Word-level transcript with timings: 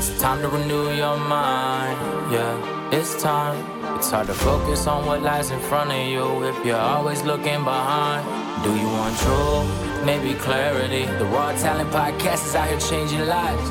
It's 0.00 0.18
time 0.18 0.40
to 0.40 0.48
renew 0.48 0.94
your 0.94 1.18
mind, 1.18 2.32
yeah, 2.32 2.90
it's 2.90 3.20
time. 3.20 3.58
It's 3.98 4.10
hard 4.10 4.28
to 4.28 4.32
focus 4.32 4.86
on 4.86 5.04
what 5.04 5.20
lies 5.20 5.50
in 5.50 5.60
front 5.60 5.90
of 5.92 5.98
you 5.98 6.42
if 6.44 6.64
you're 6.64 6.80
always 6.94 7.22
looking 7.22 7.62
behind. 7.64 8.24
Do 8.64 8.74
you 8.74 8.86
want 8.86 9.14
truth? 9.18 10.06
Maybe 10.06 10.32
clarity. 10.38 11.04
The 11.04 11.26
Raw 11.26 11.52
Talent 11.52 11.90
Podcast 11.90 12.46
is 12.46 12.54
out 12.54 12.68
here 12.70 12.80
changing 12.80 13.26
lives. 13.26 13.70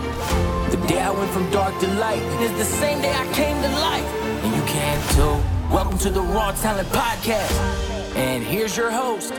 The 0.69 0.77
day 0.85 1.01
I 1.01 1.09
went 1.09 1.31
from 1.31 1.49
dark 1.49 1.73
to 1.79 1.87
light 1.95 2.21
is 2.43 2.51
the 2.59 2.65
same 2.77 3.01
day 3.01 3.11
I 3.11 3.25
came 3.33 3.59
to 3.63 3.69
life. 3.81 4.05
And 4.43 4.55
you 4.55 4.61
can 4.67 4.97
too. 5.15 5.73
Welcome 5.73 5.97
to 5.97 6.11
the 6.11 6.21
Raw 6.21 6.51
Talent 6.51 6.89
Podcast. 6.89 7.57
And 8.15 8.43
here's 8.43 8.77
your 8.77 8.91
host, 8.91 9.33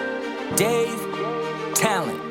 Dave 0.57 0.99
Talent. 1.73 2.30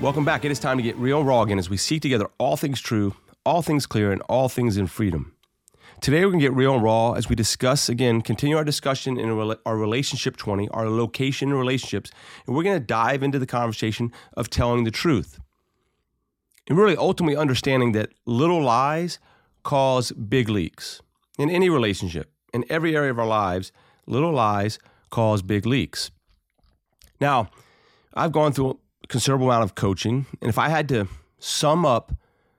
Welcome 0.00 0.24
back. 0.24 0.46
It 0.46 0.50
is 0.50 0.58
time 0.58 0.78
to 0.78 0.82
get 0.82 0.96
real 0.96 1.22
raw 1.22 1.42
again 1.42 1.58
as 1.58 1.68
we 1.68 1.76
seek 1.76 2.00
together 2.00 2.30
all 2.38 2.56
things 2.56 2.80
true, 2.80 3.14
all 3.44 3.60
things 3.60 3.84
clear, 3.84 4.12
and 4.12 4.22
all 4.30 4.48
things 4.48 4.78
in 4.78 4.86
freedom. 4.86 5.34
Today, 6.00 6.24
we're 6.24 6.30
going 6.30 6.40
to 6.40 6.46
get 6.46 6.54
real 6.54 6.76
and 6.76 6.82
raw 6.82 7.12
as 7.12 7.28
we 7.28 7.36
discuss 7.36 7.90
again, 7.90 8.22
continue 8.22 8.56
our 8.56 8.64
discussion 8.64 9.18
in 9.18 9.28
our 9.28 9.76
relationship 9.76 10.38
20, 10.38 10.70
our 10.70 10.88
location 10.88 11.52
relationships, 11.52 12.10
and 12.46 12.56
we're 12.56 12.62
going 12.62 12.80
to 12.80 12.84
dive 12.84 13.22
into 13.22 13.38
the 13.38 13.46
conversation 13.46 14.10
of 14.38 14.48
telling 14.48 14.84
the 14.84 14.90
truth. 14.90 15.38
And 16.66 16.78
really 16.78 16.96
ultimately 16.96 17.36
understanding 17.36 17.92
that 17.92 18.08
little 18.24 18.62
lies 18.62 19.18
cause 19.64 20.12
big 20.12 20.48
leaks 20.48 21.02
in 21.38 21.50
any 21.50 21.68
relationship, 21.68 22.32
in 22.54 22.64
every 22.70 22.96
area 22.96 23.10
of 23.10 23.18
our 23.18 23.26
lives, 23.26 23.70
little 24.06 24.32
lies 24.32 24.78
cause 25.10 25.42
big 25.42 25.66
leaks. 25.66 26.10
Now, 27.20 27.50
I've 28.14 28.32
gone 28.32 28.52
through 28.52 28.80
considerable 29.10 29.50
amount 29.50 29.64
of 29.64 29.74
coaching. 29.74 30.24
And 30.40 30.48
if 30.48 30.56
I 30.56 30.68
had 30.70 30.88
to 30.88 31.08
sum 31.38 31.84
up 31.84 32.12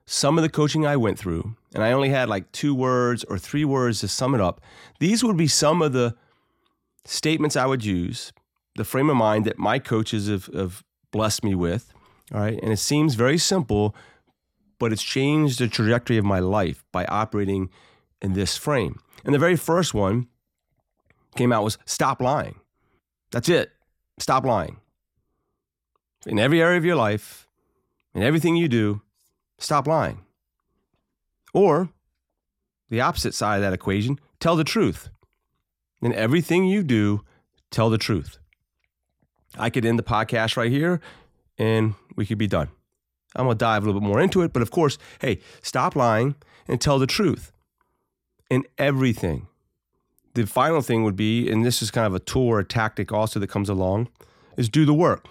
some 0.06 0.38
of 0.38 0.44
the 0.44 0.50
coaching 0.50 0.86
I 0.86 0.98
went 0.98 1.18
through, 1.18 1.56
and 1.74 1.84
I 1.84 1.94
only 1.94 2.10
had 2.10 2.28
like 2.28 2.52
two 2.52 2.76
words 2.76 3.24
or 3.24 3.38
three 3.38 3.66
words 3.66 4.02
to 4.02 4.08
sum 4.08 4.36
it 4.36 4.42
up, 4.42 4.62
these 5.00 5.24
would 5.24 5.38
be 5.38 5.48
some 5.48 5.82
of 5.82 5.94
the 5.94 6.16
statements 7.06 7.56
I 7.56 7.66
would 7.66 7.86
use, 7.86 8.34
the 8.76 8.84
frame 8.84 9.10
of 9.10 9.16
mind 9.16 9.46
that 9.46 9.58
my 9.58 9.80
coaches 9.80 10.28
have, 10.28 10.48
have 10.48 10.84
blessed 11.12 11.44
me 11.44 11.56
with. 11.56 11.94
All 12.34 12.42
right. 12.42 12.60
And 12.62 12.72
it 12.72 12.78
seems 12.78 13.16
very 13.16 13.38
simple, 13.38 13.96
but 14.78 14.92
it's 14.92 15.04
changed 15.04 15.60
the 15.60 15.68
trajectory 15.68 16.18
of 16.18 16.26
my 16.26 16.40
life 16.40 16.84
by 16.92 17.06
operating 17.06 17.70
in 18.22 18.34
this 18.34 18.58
frame. 18.58 19.00
And 19.24 19.34
the 19.34 19.40
very 19.40 19.56
first 19.56 19.94
one 19.94 20.28
came 21.36 21.54
out 21.54 21.64
was 21.64 21.78
stop 21.86 22.22
lying. 22.22 22.60
That's 23.32 23.48
it. 23.48 23.72
Stop 24.20 24.46
lying 24.46 24.81
in 26.26 26.40
every 26.40 26.62
area 26.62 26.78
of 26.78 26.86
your 26.86 26.96
life, 26.96 27.48
in 28.14 28.24
everything 28.24 28.56
you 28.56 28.68
do, 28.68 29.02
stop 29.58 29.88
lying. 29.88 30.20
Or 31.54 31.90
the 32.90 33.02
opposite 33.02 33.34
side 33.34 33.58
of 33.58 33.62
that 33.62 33.74
equation, 33.74 34.20
tell 34.40 34.56
the 34.56 34.64
truth. 34.64 35.10
In 36.02 36.14
everything 36.14 36.66
you 36.66 36.84
do, 36.84 37.22
tell 37.70 37.90
the 37.90 37.98
truth. 37.98 38.38
I 39.58 39.70
could 39.70 39.86
end 39.86 40.00
the 40.00 40.04
podcast 40.04 40.58
right 40.58 40.72
here 40.72 41.02
and 41.58 41.96
we 42.16 42.26
could 42.26 42.38
be 42.38 42.48
done. 42.48 42.70
I'm 43.36 43.46
going 43.46 43.58
to 43.58 43.64
dive 43.64 43.84
a 43.84 43.86
little 43.86 44.02
bit 44.02 44.08
more 44.08 44.20
into 44.20 44.42
it, 44.42 44.52
but 44.52 44.62
of 44.62 44.72
course, 44.72 44.98
hey, 45.20 45.40
stop 45.62 45.96
lying 45.96 46.36
and 46.68 46.82
tell 46.82 47.00
the 47.00 47.08
truth 47.08 47.52
in 48.50 48.66
everything. 48.78 49.48
The 50.34 50.46
final 50.46 50.82
thing 50.82 51.04
would 51.04 51.16
be, 51.16 51.50
and 51.50 51.66
this 51.66 51.82
is 51.82 51.92
kind 51.92 52.08
of 52.08 52.16
a 52.16 52.20
tool 52.20 52.48
or 52.48 52.60
a 52.60 52.66
tactic 52.66 53.12
also 53.12 53.40
that 53.40 53.48
comes 53.48 53.70
along, 53.70 54.10
is 54.58 54.70
do 54.70 54.86
the 54.86 54.94
work 54.94 55.28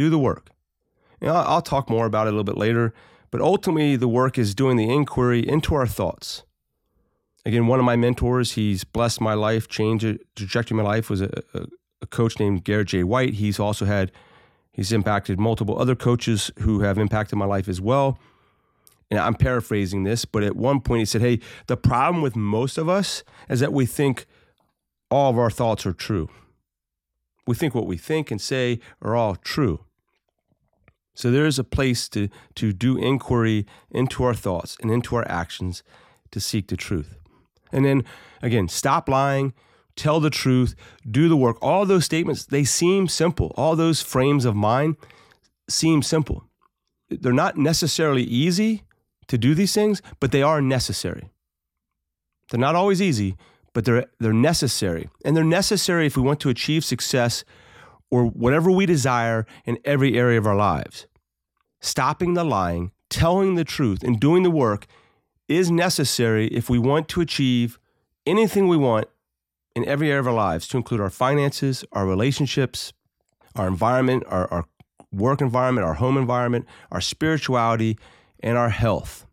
do 0.00 0.10
the 0.10 0.18
work. 0.18 0.50
Know, 1.20 1.34
I'll 1.34 1.62
talk 1.62 1.90
more 1.90 2.06
about 2.06 2.26
it 2.26 2.30
a 2.30 2.32
little 2.32 2.44
bit 2.44 2.56
later, 2.56 2.94
but 3.30 3.40
ultimately 3.40 3.96
the 3.96 4.08
work 4.08 4.38
is 4.38 4.54
doing 4.54 4.76
the 4.76 4.90
inquiry 4.90 5.46
into 5.46 5.74
our 5.74 5.86
thoughts. 5.86 6.44
Again, 7.44 7.66
one 7.66 7.78
of 7.78 7.84
my 7.84 7.96
mentors, 7.96 8.52
he's 8.52 8.84
blessed 8.84 9.20
my 9.20 9.34
life, 9.34 9.68
changed 9.68 10.04
the 10.04 10.18
trajectory 10.34 10.76
my 10.76 10.82
life, 10.82 11.10
was 11.10 11.20
a, 11.20 11.42
a, 11.54 11.66
a 12.02 12.06
coach 12.06 12.38
named 12.38 12.64
Garrett 12.64 12.88
J. 12.88 13.04
White. 13.04 13.34
He's 13.34 13.58
also 13.58 13.84
had, 13.84 14.12
he's 14.72 14.92
impacted 14.92 15.38
multiple 15.38 15.78
other 15.78 15.94
coaches 15.94 16.50
who 16.60 16.80
have 16.80 16.98
impacted 16.98 17.38
my 17.38 17.46
life 17.46 17.68
as 17.68 17.80
well. 17.80 18.18
And 19.10 19.18
I'm 19.18 19.34
paraphrasing 19.34 20.04
this, 20.04 20.24
but 20.24 20.42
at 20.42 20.56
one 20.56 20.80
point 20.80 21.00
he 21.00 21.04
said, 21.04 21.20
Hey, 21.20 21.40
the 21.66 21.76
problem 21.76 22.22
with 22.22 22.36
most 22.36 22.78
of 22.78 22.88
us 22.88 23.24
is 23.48 23.60
that 23.60 23.72
we 23.72 23.84
think 23.84 24.26
all 25.10 25.30
of 25.30 25.38
our 25.38 25.50
thoughts 25.50 25.84
are 25.84 25.92
true. 25.92 26.28
We 27.46 27.54
think 27.54 27.74
what 27.74 27.86
we 27.86 27.96
think 27.96 28.30
and 28.30 28.40
say 28.40 28.80
are 29.02 29.16
all 29.16 29.34
true. 29.36 29.84
So 31.20 31.30
there 31.30 31.44
is 31.44 31.58
a 31.58 31.64
place 31.64 32.08
to, 32.10 32.30
to 32.54 32.72
do 32.72 32.96
inquiry 32.96 33.66
into 33.90 34.24
our 34.24 34.32
thoughts 34.32 34.78
and 34.80 34.90
into 34.90 35.16
our 35.16 35.28
actions 35.28 35.82
to 36.30 36.40
seek 36.40 36.68
the 36.68 36.78
truth. 36.78 37.18
And 37.70 37.84
then 37.84 38.04
again, 38.40 38.68
stop 38.68 39.06
lying, 39.06 39.52
tell 39.96 40.20
the 40.20 40.30
truth, 40.30 40.74
do 41.08 41.28
the 41.28 41.36
work. 41.36 41.58
All 41.60 41.84
those 41.84 42.06
statements, 42.06 42.46
they 42.46 42.64
seem 42.64 43.06
simple. 43.06 43.52
All 43.58 43.76
those 43.76 44.00
frames 44.00 44.46
of 44.46 44.56
mind 44.56 44.96
seem 45.68 46.00
simple. 46.00 46.44
They're 47.10 47.34
not 47.34 47.58
necessarily 47.58 48.22
easy 48.22 48.84
to 49.28 49.36
do 49.36 49.54
these 49.54 49.74
things, 49.74 50.00
but 50.20 50.32
they 50.32 50.42
are 50.42 50.62
necessary. 50.62 51.28
They're 52.50 52.58
not 52.58 52.76
always 52.76 53.02
easy, 53.02 53.36
but 53.74 53.84
they're, 53.84 54.06
they're 54.18 54.32
necessary. 54.32 55.10
And 55.22 55.36
they're 55.36 55.44
necessary 55.44 56.06
if 56.06 56.16
we 56.16 56.22
want 56.22 56.40
to 56.40 56.48
achieve 56.48 56.82
success 56.82 57.44
or 58.10 58.24
whatever 58.24 58.70
we 58.70 58.86
desire 58.86 59.44
in 59.66 59.78
every 59.84 60.16
area 60.16 60.38
of 60.38 60.46
our 60.46 60.56
lives. 60.56 61.06
Stopping 61.80 62.34
the 62.34 62.44
lying, 62.44 62.92
telling 63.08 63.54
the 63.54 63.64
truth, 63.64 64.02
and 64.02 64.20
doing 64.20 64.42
the 64.42 64.50
work 64.50 64.86
is 65.48 65.70
necessary 65.70 66.46
if 66.48 66.70
we 66.70 66.78
want 66.78 67.08
to 67.08 67.20
achieve 67.20 67.78
anything 68.26 68.68
we 68.68 68.76
want 68.76 69.08
in 69.74 69.84
every 69.86 70.08
area 70.08 70.20
of 70.20 70.26
our 70.26 70.34
lives, 70.34 70.68
to 70.68 70.76
include 70.76 71.00
our 71.00 71.10
finances, 71.10 71.84
our 71.92 72.06
relationships, 72.06 72.92
our 73.56 73.66
environment, 73.66 74.24
our, 74.26 74.46
our 74.52 74.66
work 75.12 75.40
environment, 75.40 75.86
our 75.86 75.94
home 75.94 76.16
environment, 76.16 76.66
our 76.90 77.00
spirituality, 77.00 77.98
and 78.40 78.58
our 78.58 78.68
health. 78.70 79.26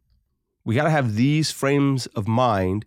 We 0.64 0.76
got 0.76 0.84
to 0.84 0.90
have 0.90 1.16
these 1.16 1.52
frames 1.52 2.08
of 2.08 2.28
mind 2.28 2.86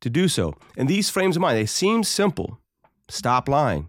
to 0.00 0.10
do 0.10 0.28
so. 0.28 0.54
And 0.76 0.88
these 0.88 1.10
frames 1.10 1.36
of 1.36 1.42
mind, 1.42 1.56
they 1.56 1.66
seem 1.66 2.04
simple. 2.04 2.58
Stop 3.08 3.48
lying, 3.48 3.88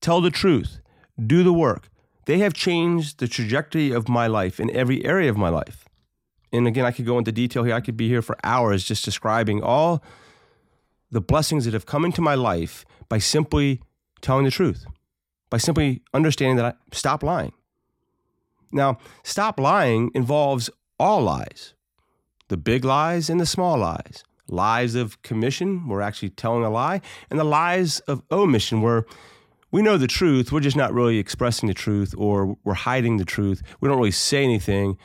tell 0.00 0.20
the 0.20 0.30
truth, 0.30 0.80
do 1.24 1.42
the 1.42 1.52
work. 1.52 1.88
They 2.26 2.38
have 2.38 2.54
changed 2.54 3.18
the 3.18 3.28
trajectory 3.28 3.90
of 3.90 4.08
my 4.08 4.26
life 4.26 4.58
in 4.58 4.74
every 4.74 5.04
area 5.04 5.30
of 5.30 5.36
my 5.36 5.48
life. 5.48 5.84
And 6.52 6.66
again, 6.66 6.84
I 6.84 6.92
could 6.92 7.06
go 7.06 7.18
into 7.18 7.32
detail 7.32 7.64
here. 7.64 7.74
I 7.74 7.80
could 7.80 7.96
be 7.96 8.08
here 8.08 8.22
for 8.22 8.36
hours 8.44 8.84
just 8.84 9.04
describing 9.04 9.62
all 9.62 10.02
the 11.10 11.20
blessings 11.20 11.64
that 11.64 11.74
have 11.74 11.86
come 11.86 12.04
into 12.04 12.20
my 12.20 12.34
life 12.34 12.84
by 13.08 13.18
simply 13.18 13.80
telling 14.20 14.44
the 14.44 14.50
truth, 14.50 14.86
by 15.50 15.58
simply 15.58 16.02
understanding 16.12 16.56
that 16.56 16.64
I 16.64 16.74
stop 16.94 17.22
lying. 17.22 17.52
Now, 18.72 18.98
stop 19.22 19.60
lying 19.60 20.10
involves 20.14 20.70
all 20.98 21.22
lies 21.22 21.74
the 22.48 22.56
big 22.56 22.84
lies 22.84 23.30
and 23.30 23.40
the 23.40 23.46
small 23.46 23.78
lies 23.78 24.22
lies 24.48 24.94
of 24.94 25.20
commission, 25.22 25.88
we're 25.88 26.00
actually 26.00 26.30
telling 26.30 26.64
a 26.64 26.70
lie, 26.70 27.00
and 27.30 27.38
the 27.38 27.44
lies 27.44 28.00
of 28.00 28.22
omission, 28.30 28.82
where 28.82 29.04
we 29.74 29.82
know 29.82 29.96
the 29.96 30.06
truth, 30.06 30.52
we're 30.52 30.60
just 30.60 30.76
not 30.76 30.94
really 30.94 31.18
expressing 31.18 31.66
the 31.66 31.74
truth 31.74 32.14
or 32.16 32.56
we're 32.62 32.74
hiding 32.74 33.16
the 33.16 33.24
truth. 33.24 33.60
We 33.80 33.88
don't 33.88 33.98
really 33.98 34.12
say 34.12 34.44
anything, 34.44 34.96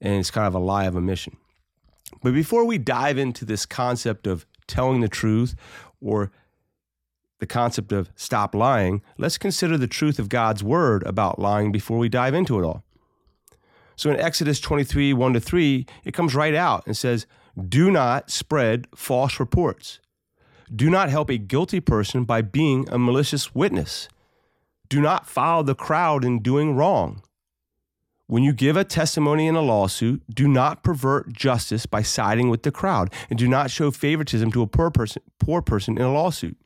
and 0.00 0.20
it's 0.20 0.30
kind 0.30 0.46
of 0.46 0.54
a 0.54 0.60
lie 0.60 0.84
of 0.84 0.94
omission. 0.94 1.36
But 2.22 2.32
before 2.32 2.64
we 2.64 2.78
dive 2.78 3.18
into 3.18 3.44
this 3.44 3.66
concept 3.66 4.28
of 4.28 4.46
telling 4.68 5.00
the 5.00 5.08
truth 5.08 5.56
or 6.00 6.30
the 7.40 7.48
concept 7.48 7.90
of 7.90 8.10
stop 8.14 8.54
lying, 8.54 9.02
let's 9.18 9.38
consider 9.38 9.76
the 9.76 9.88
truth 9.88 10.20
of 10.20 10.28
God's 10.28 10.62
word 10.62 11.02
about 11.02 11.40
lying 11.40 11.72
before 11.72 11.98
we 11.98 12.08
dive 12.08 12.32
into 12.32 12.60
it 12.60 12.64
all. 12.64 12.84
So 13.96 14.08
in 14.08 14.20
Exodus 14.20 14.60
23 14.60 15.12
1 15.12 15.32
to 15.32 15.40
3, 15.40 15.84
it 16.04 16.14
comes 16.14 16.36
right 16.36 16.54
out 16.54 16.84
and 16.86 16.96
says, 16.96 17.26
do 17.60 17.90
not 17.90 18.30
spread 18.30 18.86
false 18.94 19.40
reports. 19.40 19.98
Do 20.72 20.88
not 20.88 21.10
help 21.10 21.28
a 21.28 21.38
guilty 21.38 21.80
person 21.80 22.22
by 22.22 22.40
being 22.40 22.88
a 22.88 22.98
malicious 22.98 23.52
witness. 23.52 24.08
Do 24.92 25.00
not 25.00 25.26
follow 25.26 25.62
the 25.62 25.74
crowd 25.74 26.22
in 26.22 26.40
doing 26.40 26.76
wrong. 26.76 27.22
When 28.26 28.42
you 28.42 28.52
give 28.52 28.76
a 28.76 28.84
testimony 28.84 29.46
in 29.46 29.54
a 29.54 29.62
lawsuit, 29.62 30.22
do 30.28 30.46
not 30.46 30.84
pervert 30.84 31.32
justice 31.32 31.86
by 31.86 32.02
siding 32.02 32.50
with 32.50 32.62
the 32.62 32.70
crowd, 32.70 33.10
and 33.30 33.38
do 33.38 33.48
not 33.48 33.70
show 33.70 33.90
favoritism 33.90 34.52
to 34.52 34.60
a 34.60 34.66
poor 34.66 34.90
person, 34.90 35.22
poor 35.38 35.62
person 35.62 35.96
in 35.96 36.04
a 36.04 36.12
lawsuit. 36.12 36.58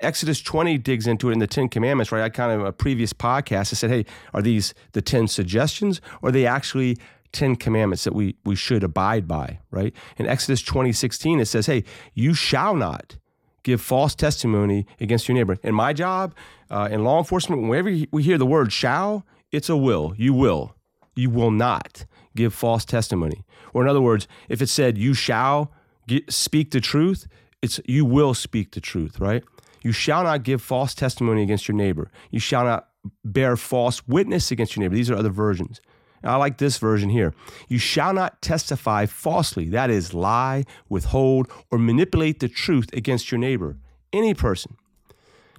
Exodus 0.00 0.40
20 0.40 0.78
digs 0.78 1.06
into 1.06 1.28
it 1.28 1.34
in 1.34 1.38
the 1.38 1.46
10 1.46 1.68
commandments, 1.68 2.10
right? 2.10 2.22
I 2.22 2.30
kind 2.30 2.58
of 2.58 2.66
a 2.66 2.72
previous 2.72 3.12
podcast, 3.12 3.74
I 3.74 3.76
said, 3.76 3.90
hey, 3.90 4.06
are 4.32 4.40
these 4.40 4.72
the 4.92 5.02
10 5.02 5.28
suggestions 5.28 6.00
or 6.22 6.30
are 6.30 6.32
they 6.32 6.46
actually 6.46 6.96
10 7.32 7.56
commandments 7.56 8.04
that 8.04 8.14
we, 8.14 8.36
we 8.46 8.56
should 8.56 8.82
abide 8.82 9.28
by, 9.28 9.58
right? 9.70 9.94
In 10.16 10.26
Exodus 10.26 10.62
20, 10.62 10.92
16, 10.92 11.40
it 11.40 11.44
says, 11.44 11.66
hey, 11.66 11.84
you 12.14 12.32
shall 12.32 12.74
not 12.74 13.18
give 13.62 13.80
false 13.80 14.14
testimony 14.14 14.86
against 15.00 15.28
your 15.28 15.36
neighbor. 15.36 15.58
In 15.62 15.74
my 15.74 15.92
job, 15.92 16.34
uh, 16.70 16.88
in 16.90 17.04
law 17.04 17.18
enforcement, 17.18 17.62
whenever 17.62 17.90
we 18.10 18.22
hear 18.22 18.38
the 18.38 18.46
word 18.46 18.72
shall, 18.72 19.24
it's 19.52 19.68
a 19.68 19.76
will. 19.76 20.14
You 20.16 20.32
will. 20.34 20.74
you 21.14 21.30
will 21.30 21.50
not 21.50 22.04
give 22.36 22.54
false 22.54 22.84
testimony. 22.84 23.44
Or 23.74 23.82
in 23.82 23.88
other 23.88 24.00
words, 24.00 24.26
if 24.48 24.62
it 24.62 24.68
said 24.68 24.98
you 24.98 25.14
shall 25.14 25.72
get, 26.06 26.32
speak 26.32 26.70
the 26.70 26.80
truth, 26.80 27.26
it's 27.62 27.80
you 27.86 28.04
will 28.04 28.34
speak 28.34 28.72
the 28.72 28.80
truth, 28.80 29.20
right? 29.20 29.44
You 29.82 29.92
shall 29.92 30.24
not 30.24 30.42
give 30.42 30.62
false 30.62 30.94
testimony 30.94 31.42
against 31.42 31.68
your 31.68 31.76
neighbor. 31.76 32.10
You 32.30 32.40
shall 32.40 32.64
not 32.64 32.88
bear 33.24 33.56
false 33.56 34.06
witness 34.06 34.50
against 34.50 34.76
your 34.76 34.82
neighbor. 34.82 34.94
These 34.94 35.10
are 35.10 35.16
other 35.16 35.30
versions. 35.30 35.80
I 36.22 36.36
like 36.36 36.58
this 36.58 36.78
version 36.78 37.08
here. 37.08 37.34
You 37.68 37.78
shall 37.78 38.12
not 38.12 38.42
testify 38.42 39.06
falsely, 39.06 39.68
that 39.70 39.90
is, 39.90 40.12
lie, 40.12 40.64
withhold, 40.88 41.50
or 41.70 41.78
manipulate 41.78 42.40
the 42.40 42.48
truth 42.48 42.92
against 42.92 43.30
your 43.30 43.38
neighbor, 43.38 43.76
any 44.12 44.34
person. 44.34 44.76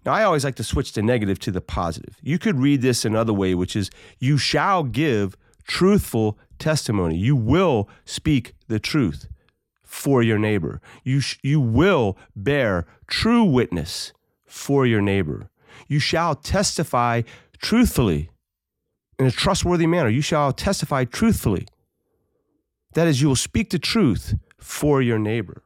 Now, 0.06 0.14
I 0.14 0.24
always 0.24 0.44
like 0.44 0.56
to 0.56 0.64
switch 0.64 0.94
the 0.94 1.02
negative 1.02 1.38
to 1.40 1.52
the 1.52 1.62
positive. 1.62 2.18
You 2.22 2.40
could 2.40 2.58
read 2.58 2.82
this 2.82 3.06
another 3.06 3.34
way, 3.34 3.54
which 3.54 3.76
is 3.76 3.92
you 4.20 4.38
shall 4.38 4.84
give 4.84 5.36
truthful 5.68 6.40
testimony. 6.58 7.18
You 7.18 7.36
will 7.36 7.88
speak 8.06 8.54
the 8.68 8.80
truth 8.80 9.28
for 9.84 10.24
your 10.24 10.40
neighbor. 10.40 10.82
You, 11.04 11.20
sh- 11.20 11.38
you 11.44 11.60
will 11.60 12.18
bear 12.36 12.86
true 13.08 13.44
witness 13.44 14.12
for 14.48 14.88
your 14.88 15.02
neighbor. 15.02 15.50
You 15.88 16.00
shall 16.00 16.34
testify 16.36 17.22
truthfully 17.60 18.31
in 19.20 19.26
a 19.26 19.32
trustworthy 19.32 19.88
manner. 19.88 20.10
You 20.10 20.22
shall 20.22 20.52
testify 20.52 21.06
truthfully. 21.06 21.68
That 22.94 23.08
is, 23.08 23.22
you 23.22 23.28
will 23.28 23.36
speak 23.36 23.70
the 23.70 23.80
truth 23.80 24.36
for 24.58 25.02
your 25.02 25.20
neighbor. 25.20 25.64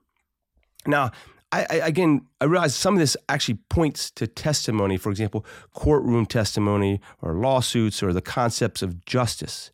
Now, 0.86 1.12
I, 1.52 1.66
I, 1.70 1.76
again, 1.76 2.26
I 2.42 2.46
realize 2.46 2.76
some 2.76 2.94
of 2.94 3.00
this 3.00 3.16
actually 3.30 3.60
points 3.70 4.12
to 4.12 4.28
testimony, 4.28 4.98
for 4.98 5.10
example, 5.10 5.46
courtroom 5.74 6.26
testimony 6.26 7.00
or 7.22 7.34
lawsuits 7.34 8.04
or 8.04 8.14
the 8.14 8.22
concepts 8.22 8.82
of 8.82 9.06
justice. 9.06 9.72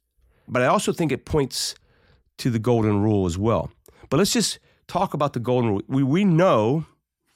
But 0.48 0.62
I 0.62 0.68
also 0.68 0.94
think 0.94 1.12
it 1.12 1.26
points 1.26 1.76
to 2.38 2.50
the 2.50 2.60
golden 2.60 3.02
rule 3.02 3.26
as 3.26 3.38
well. 3.38 3.72
But 4.10 4.18
let's 4.18 4.34
just 4.34 4.60
talk 4.88 5.14
about 5.14 5.34
the 5.34 5.40
golden 5.40 5.72
rule. 5.72 5.82
We, 5.88 6.04
we 6.04 6.26
know, 6.26 6.86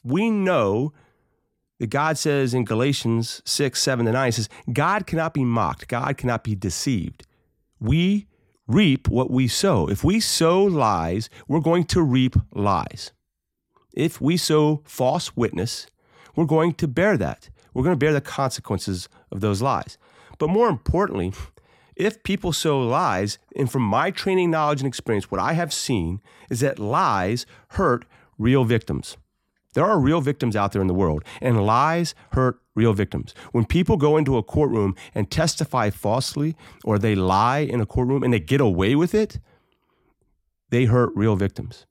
we 0.03 0.29
know 0.29 0.93
that 1.79 1.87
God 1.87 2.17
says 2.17 2.53
in 2.53 2.65
Galatians 2.65 3.41
6, 3.45 3.81
7 3.81 4.05
to 4.05 4.11
9, 4.11 4.31
says, 4.31 4.49
God 4.71 5.05
cannot 5.07 5.33
be 5.33 5.43
mocked, 5.43 5.87
God 5.87 6.17
cannot 6.17 6.43
be 6.43 6.55
deceived. 6.55 7.25
We 7.79 8.27
reap 8.67 9.07
what 9.07 9.29
we 9.29 9.47
sow. 9.47 9.87
If 9.89 10.03
we 10.03 10.19
sow 10.19 10.63
lies, 10.63 11.29
we're 11.47 11.59
going 11.59 11.83
to 11.85 12.01
reap 12.01 12.35
lies. 12.53 13.11
If 13.93 14.19
we 14.19 14.37
sow 14.37 14.81
false 14.85 15.35
witness, 15.35 15.87
we're 16.35 16.45
going 16.45 16.73
to 16.75 16.87
bear 16.87 17.17
that. 17.17 17.49
We're 17.73 17.83
going 17.83 17.93
to 17.95 18.03
bear 18.03 18.13
the 18.13 18.21
consequences 18.21 19.09
of 19.31 19.41
those 19.41 19.61
lies. 19.61 19.97
But 20.37 20.49
more 20.49 20.67
importantly, 20.69 21.33
if 21.95 22.23
people 22.23 22.51
sow 22.51 22.79
lies, 22.79 23.37
and 23.55 23.71
from 23.71 23.83
my 23.83 24.11
training, 24.11 24.51
knowledge, 24.51 24.81
and 24.81 24.87
experience, 24.87 25.31
what 25.31 25.39
I 25.39 25.53
have 25.53 25.73
seen 25.73 26.21
is 26.49 26.59
that 26.59 26.79
lies 26.79 27.45
hurt 27.69 28.05
real 28.37 28.65
victims. 28.65 29.17
There 29.75 29.85
are 29.85 29.99
real 29.99 30.21
victims 30.21 30.55
out 30.55 30.71
there 30.71 30.81
in 30.81 30.87
the 30.87 30.93
world, 30.93 31.23
and 31.41 31.65
lies 31.65 32.15
hurt 32.31 32.59
real 32.75 32.93
victims. 32.93 33.35
When 33.51 33.65
people 33.65 33.97
go 33.97 34.17
into 34.17 34.37
a 34.37 34.43
courtroom 34.43 34.95
and 35.13 35.29
testify 35.29 35.89
falsely, 35.89 36.55
or 36.83 36.97
they 36.97 37.13
lie 37.13 37.59
in 37.59 37.81
a 37.81 37.85
courtroom 37.85 38.23
and 38.23 38.33
they 38.33 38.39
get 38.39 38.61
away 38.61 38.95
with 38.95 39.13
it, 39.13 39.39
they 40.69 40.85
hurt 40.85 41.11
real 41.13 41.35
victims. 41.35 41.85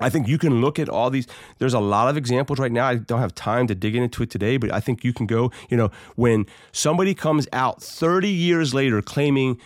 I 0.00 0.10
think 0.10 0.28
you 0.28 0.38
can 0.38 0.60
look 0.60 0.78
at 0.78 0.88
all 0.88 1.08
these. 1.08 1.26
There's 1.58 1.72
a 1.72 1.80
lot 1.80 2.08
of 2.08 2.16
examples 2.16 2.58
right 2.58 2.72
now. 2.72 2.86
I 2.86 2.96
don't 2.96 3.20
have 3.20 3.34
time 3.34 3.66
to 3.68 3.74
dig 3.74 3.94
into 3.96 4.22
it 4.22 4.30
today, 4.30 4.56
but 4.56 4.72
I 4.72 4.80
think 4.80 5.04
you 5.04 5.12
can 5.12 5.26
go, 5.26 5.52
you 5.70 5.76
know, 5.76 5.90
when 6.16 6.46
somebody 6.72 7.14
comes 7.14 7.46
out 7.52 7.82
30 7.82 8.28
years 8.28 8.74
later 8.74 9.00
claiming 9.00 9.58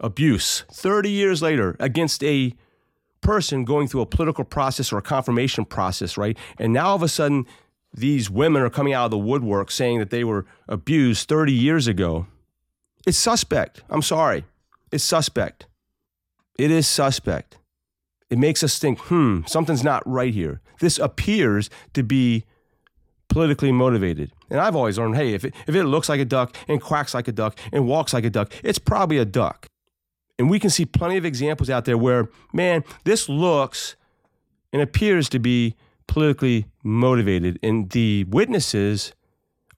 abuse, 0.00 0.64
30 0.72 1.10
years 1.10 1.40
later 1.40 1.76
against 1.78 2.22
a 2.24 2.54
person 3.22 3.64
going 3.64 3.88
through 3.88 4.02
a 4.02 4.06
political 4.06 4.44
process 4.44 4.92
or 4.92 4.98
a 4.98 5.02
confirmation 5.02 5.64
process, 5.64 6.18
right? 6.18 6.36
And 6.58 6.72
now 6.72 6.88
all 6.88 6.96
of 6.96 7.02
a 7.02 7.08
sudden, 7.08 7.46
these 7.94 8.28
women 8.28 8.62
are 8.62 8.70
coming 8.70 8.92
out 8.92 9.06
of 9.06 9.10
the 9.10 9.18
woodwork 9.18 9.70
saying 9.70 9.98
that 9.98 10.10
they 10.10 10.24
were 10.24 10.44
abused 10.68 11.28
30 11.28 11.52
years 11.52 11.86
ago. 11.86 12.26
It's 13.06 13.18
suspect. 13.18 13.82
I'm 13.88 14.02
sorry. 14.02 14.44
It's 14.90 15.04
suspect. 15.04 15.66
It 16.58 16.70
is 16.70 16.86
suspect 16.86 17.58
it 18.32 18.38
makes 18.38 18.64
us 18.64 18.78
think, 18.78 18.98
hmm, 18.98 19.40
something's 19.44 19.84
not 19.84 20.02
right 20.06 20.32
here. 20.32 20.62
This 20.80 20.98
appears 20.98 21.68
to 21.92 22.02
be 22.02 22.46
politically 23.28 23.70
motivated. 23.70 24.32
And 24.48 24.58
I've 24.58 24.74
always 24.74 24.96
learned, 24.96 25.16
hey, 25.16 25.34
if 25.34 25.44
it, 25.44 25.54
if 25.66 25.74
it 25.74 25.84
looks 25.84 26.08
like 26.08 26.18
a 26.18 26.24
duck 26.24 26.56
and 26.66 26.80
quacks 26.80 27.12
like 27.12 27.28
a 27.28 27.32
duck 27.32 27.58
and 27.72 27.86
walks 27.86 28.14
like 28.14 28.24
a 28.24 28.30
duck, 28.30 28.50
it's 28.64 28.78
probably 28.78 29.18
a 29.18 29.26
duck. 29.26 29.66
And 30.38 30.50
we 30.50 30.58
can 30.58 30.70
see 30.70 30.84
plenty 30.84 31.16
of 31.16 31.24
examples 31.24 31.70
out 31.70 31.84
there 31.84 31.98
where, 31.98 32.28
man, 32.52 32.84
this 33.04 33.28
looks 33.28 33.96
and 34.72 34.80
appears 34.80 35.28
to 35.30 35.38
be 35.38 35.76
politically 36.06 36.66
motivated. 36.82 37.58
And 37.62 37.90
the 37.90 38.24
witnesses 38.24 39.12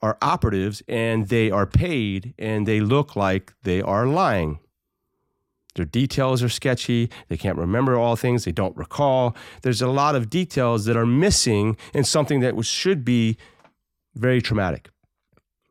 are 0.00 0.18
operatives 0.22 0.82
and 0.86 1.28
they 1.28 1.50
are 1.50 1.66
paid 1.66 2.34
and 2.38 2.66
they 2.66 2.80
look 2.80 3.16
like 3.16 3.52
they 3.62 3.82
are 3.82 4.06
lying. 4.06 4.58
Their 5.74 5.84
details 5.84 6.42
are 6.42 6.48
sketchy. 6.48 7.10
They 7.28 7.36
can't 7.36 7.58
remember 7.58 7.98
all 7.98 8.14
things. 8.14 8.44
They 8.44 8.52
don't 8.52 8.76
recall. 8.76 9.34
There's 9.62 9.82
a 9.82 9.88
lot 9.88 10.14
of 10.14 10.30
details 10.30 10.84
that 10.84 10.96
are 10.96 11.06
missing 11.06 11.76
in 11.92 12.04
something 12.04 12.40
that 12.40 12.62
should 12.64 13.04
be 13.04 13.36
very 14.14 14.40
traumatic. 14.40 14.90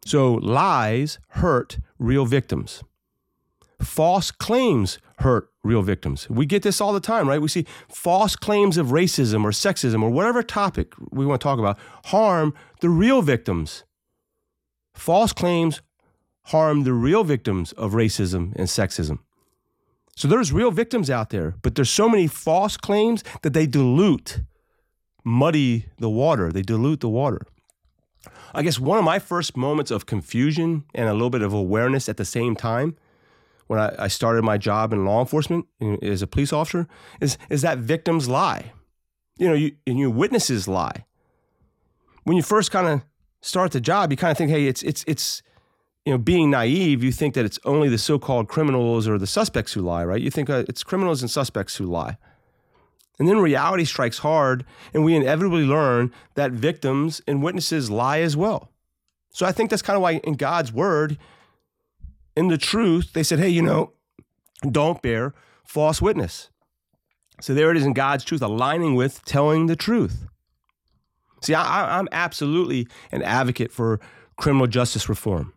So 0.06 0.34
lies 0.34 1.20
hurt 1.30 1.78
real 1.98 2.26
victims. 2.26 2.84
False 3.82 4.32
claims 4.32 5.00
hurt 5.20 5.50
real 5.64 5.82
victims. 5.82 6.30
We 6.30 6.46
get 6.46 6.64
this 6.64 6.82
all 6.82 6.94
the 6.94 7.00
time, 7.00 7.28
right? 7.28 7.42
We 7.42 7.48
see 7.48 7.66
false 7.90 8.36
claims 8.36 8.78
of 8.78 8.88
racism 8.88 9.44
or 9.44 9.52
sexism 9.52 10.04
or 10.04 10.10
whatever 10.10 10.44
topic 10.44 10.94
we 11.12 11.26
want 11.26 11.42
to 11.42 11.44
talk 11.44 11.60
about 11.60 11.78
harm 12.06 12.54
the 12.82 12.90
real 12.90 13.22
victims. 13.22 13.84
False 14.94 15.34
claims 15.34 15.82
harm 16.48 16.84
the 16.84 16.94
real 16.94 17.24
victims 17.24 17.72
of 17.74 17.94
racism 17.94 18.54
and 18.56 18.68
sexism. 18.68 19.20
So 20.16 20.28
there's 20.28 20.52
real 20.52 20.72
victims 20.72 21.10
out 21.10 21.30
there, 21.30 21.56
but 21.62 21.76
there's 21.76 21.90
so 21.90 22.08
many 22.08 22.28
false 22.28 22.78
claims 22.78 23.24
that 23.42 23.54
they 23.54 23.66
dilute, 23.66 24.42
muddy 25.24 25.88
the 25.98 26.10
water. 26.10 26.52
They 26.52 26.62
dilute 26.62 27.00
the 27.00 27.10
water. 27.10 27.42
I 28.54 28.62
guess 28.62 28.80
one 28.80 29.00
of 29.00 29.04
my 29.04 29.18
first 29.18 29.58
moments 29.58 29.90
of 29.90 30.06
confusion 30.06 30.84
and 30.94 31.10
a 31.10 31.14
little 31.14 31.32
bit 31.32 31.42
of 31.42 31.54
awareness 31.54 32.08
at 32.08 32.18
the 32.18 32.26
same 32.26 32.56
time 32.56 32.96
when 33.68 33.80
I, 33.80 33.94
I 34.00 34.08
started 34.08 34.44
my 34.44 34.58
job 34.58 34.94
in 34.94 35.06
law 35.06 35.20
enforcement 35.20 35.66
as 36.02 36.22
a 36.22 36.28
police 36.28 36.54
officer 36.54 36.88
is, 37.22 37.38
is 37.50 37.62
that 37.62 37.78
victims 37.78 38.28
lie. 38.28 38.72
You 39.38 39.48
know, 39.48 39.54
you, 39.54 39.76
and 39.88 39.98
you 39.98 40.12
witnesses 40.12 40.68
lie. 40.68 41.06
When 42.24 42.38
you 42.38 42.44
first 42.44 42.72
kind 42.72 42.88
of 42.88 43.04
start 43.42 43.72
the 43.72 43.82
job, 43.82 44.12
you 44.12 44.18
kind 44.18 44.32
of 44.32 44.38
think, 44.38 44.52
hey, 44.52 44.68
it's, 44.68 44.84
it's, 44.84 45.04
it's, 45.08 45.42
you 46.06 46.12
know, 46.12 46.18
being 46.18 46.52
naive, 46.52 47.04
you 47.04 47.12
think 47.12 47.34
that 47.34 47.46
it's 47.46 47.60
only 47.64 47.90
the 47.90 47.98
so-called 47.98 48.48
criminals 48.48 49.08
or 49.08 49.18
the 49.18 49.28
suspects 49.28 49.74
who 49.74 49.82
lie, 49.82 50.04
right? 50.04 50.22
You 50.22 50.30
think 50.30 50.50
uh, 50.50 50.66
it's 50.68 50.84
criminals 50.84 51.22
and 51.22 51.32
suspects 51.32 51.78
who 51.78 51.86
lie. 51.86 52.18
And 53.20 53.28
then 53.28 53.40
reality 53.40 53.86
strikes 53.86 54.20
hard, 54.20 54.66
and 54.94 55.04
we 55.04 55.16
inevitably 55.16 55.64
learn 55.64 56.12
that 56.34 56.52
victims 56.52 57.22
and 57.28 57.44
witnesses 57.44 57.90
lie 57.90 58.20
as 58.20 58.36
well. 58.36 58.70
So 59.30 59.46
I 59.46 59.52
think 59.52 59.70
that's 59.70 59.82
kind 59.82 59.96
of 59.96 60.02
why 60.02 60.14
in 60.24 60.34
God's 60.34 60.74
word, 60.74 61.18
in 62.36 62.48
the 62.48 62.58
truth, 62.58 63.14
they 63.14 63.24
said, 63.24 63.40
hey, 63.40 63.50
you 63.50 63.62
know, 63.62 63.94
don't 64.70 65.02
bear 65.02 65.34
false 65.64 66.02
witness. 66.02 66.50
So 67.42 67.54
there 67.54 67.72
it 67.72 67.78
is 67.78 67.86
in 67.86 67.94
God's 67.94 68.24
truth, 68.24 68.42
aligning 68.42 68.96
with 68.96 69.24
telling 69.26 69.68
the 69.68 69.76
truth. 69.76 70.28
See, 71.42 71.54
I, 71.54 72.00
I'm 72.00 72.08
absolutely 72.12 72.88
an 73.12 73.22
advocate 73.22 73.72
for 73.72 74.00
criminal 74.38 74.68
justice 74.68 75.10
reform. 75.10 75.54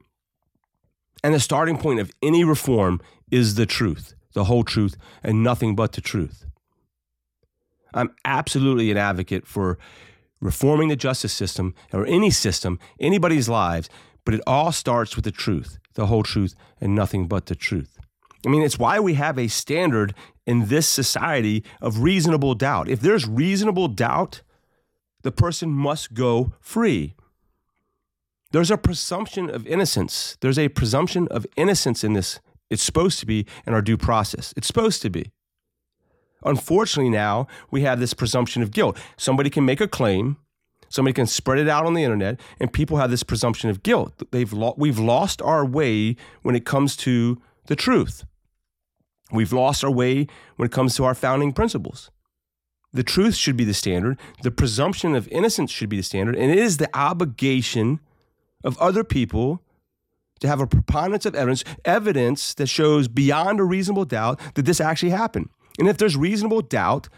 And 1.22 1.34
the 1.34 1.40
starting 1.40 1.78
point 1.78 2.00
of 2.00 2.10
any 2.22 2.44
reform 2.44 3.00
is 3.30 3.54
the 3.54 3.66
truth, 3.66 4.14
the 4.34 4.44
whole 4.44 4.64
truth, 4.64 4.96
and 5.22 5.42
nothing 5.42 5.76
but 5.76 5.92
the 5.92 6.00
truth. 6.00 6.44
I'm 7.94 8.10
absolutely 8.24 8.90
an 8.90 8.96
advocate 8.96 9.46
for 9.46 9.78
reforming 10.40 10.88
the 10.88 10.96
justice 10.96 11.32
system 11.32 11.74
or 11.92 12.06
any 12.06 12.30
system, 12.30 12.78
anybody's 13.00 13.48
lives, 13.48 13.88
but 14.24 14.34
it 14.34 14.42
all 14.46 14.72
starts 14.72 15.16
with 15.16 15.24
the 15.24 15.30
truth, 15.30 15.78
the 15.96 16.06
whole 16.06 16.22
truth, 16.22 16.54
and 16.80 16.94
nothing 16.94 17.26
but 17.26 17.46
the 17.46 17.54
truth. 17.54 17.98
I 18.46 18.48
mean, 18.48 18.62
it's 18.62 18.78
why 18.78 19.00
we 19.00 19.14
have 19.14 19.38
a 19.38 19.48
standard 19.48 20.14
in 20.46 20.66
this 20.66 20.86
society 20.86 21.64
of 21.80 22.00
reasonable 22.00 22.54
doubt. 22.54 22.88
If 22.88 23.00
there's 23.00 23.26
reasonable 23.26 23.88
doubt, 23.88 24.42
the 25.22 25.32
person 25.32 25.70
must 25.70 26.14
go 26.14 26.52
free. 26.60 27.14
There's 28.52 28.70
a 28.70 28.78
presumption 28.78 29.50
of 29.50 29.66
innocence. 29.66 30.36
There's 30.40 30.58
a 30.58 30.68
presumption 30.68 31.26
of 31.28 31.46
innocence 31.56 32.04
in 32.04 32.12
this. 32.12 32.38
It's 32.70 32.82
supposed 32.82 33.18
to 33.20 33.26
be 33.26 33.46
in 33.66 33.74
our 33.74 33.82
due 33.82 33.96
process. 33.96 34.54
It's 34.56 34.68
supposed 34.68 35.02
to 35.02 35.10
be. 35.10 35.32
Unfortunately, 36.44 37.10
now 37.10 37.48
we 37.72 37.82
have 37.82 37.98
this 37.98 38.14
presumption 38.14 38.62
of 38.62 38.70
guilt. 38.70 38.96
Somebody 39.16 39.50
can 39.50 39.64
make 39.64 39.80
a 39.80 39.88
claim, 39.88 40.36
somebody 40.88 41.12
can 41.12 41.26
spread 41.26 41.58
it 41.58 41.68
out 41.68 41.86
on 41.86 41.94
the 41.94 42.02
internet, 42.02 42.40
and 42.60 42.72
people 42.72 42.96
have 42.98 43.10
this 43.10 43.22
presumption 43.22 43.70
of 43.70 43.82
guilt. 43.82 44.22
They've 44.30 44.52
lo- 44.52 44.74
we've 44.76 44.98
lost 44.98 45.42
our 45.42 45.64
way 45.64 46.16
when 46.42 46.54
it 46.54 46.64
comes 46.64 46.96
to 46.98 47.40
the 47.66 47.76
truth. 47.76 48.24
We've 49.32 49.52
lost 49.52 49.82
our 49.82 49.90
way 49.90 50.26
when 50.56 50.66
it 50.66 50.72
comes 50.72 50.94
to 50.96 51.04
our 51.04 51.14
founding 51.14 51.52
principles. 51.52 52.10
The 52.92 53.02
truth 53.02 53.34
should 53.34 53.56
be 53.56 53.64
the 53.64 53.74
standard. 53.74 54.18
The 54.42 54.50
presumption 54.50 55.14
of 55.14 55.28
innocence 55.28 55.70
should 55.70 55.88
be 55.88 55.98
the 55.98 56.02
standard. 56.02 56.36
And 56.36 56.50
it 56.50 56.58
is 56.58 56.76
the 56.76 56.88
obligation 56.96 58.00
of 58.64 58.78
other 58.78 59.04
people 59.04 59.60
to 60.40 60.48
have 60.48 60.60
a 60.60 60.66
preponderance 60.66 61.26
of 61.26 61.34
evidence, 61.34 61.64
evidence 61.84 62.54
that 62.54 62.68
shows 62.68 63.08
beyond 63.08 63.60
a 63.60 63.64
reasonable 63.64 64.04
doubt 64.04 64.40
that 64.54 64.64
this 64.64 64.80
actually 64.80 65.10
happened. 65.10 65.50
And 65.78 65.88
if 65.88 65.98
there's 65.98 66.16
reasonable 66.16 66.62
doubt, 66.62 67.08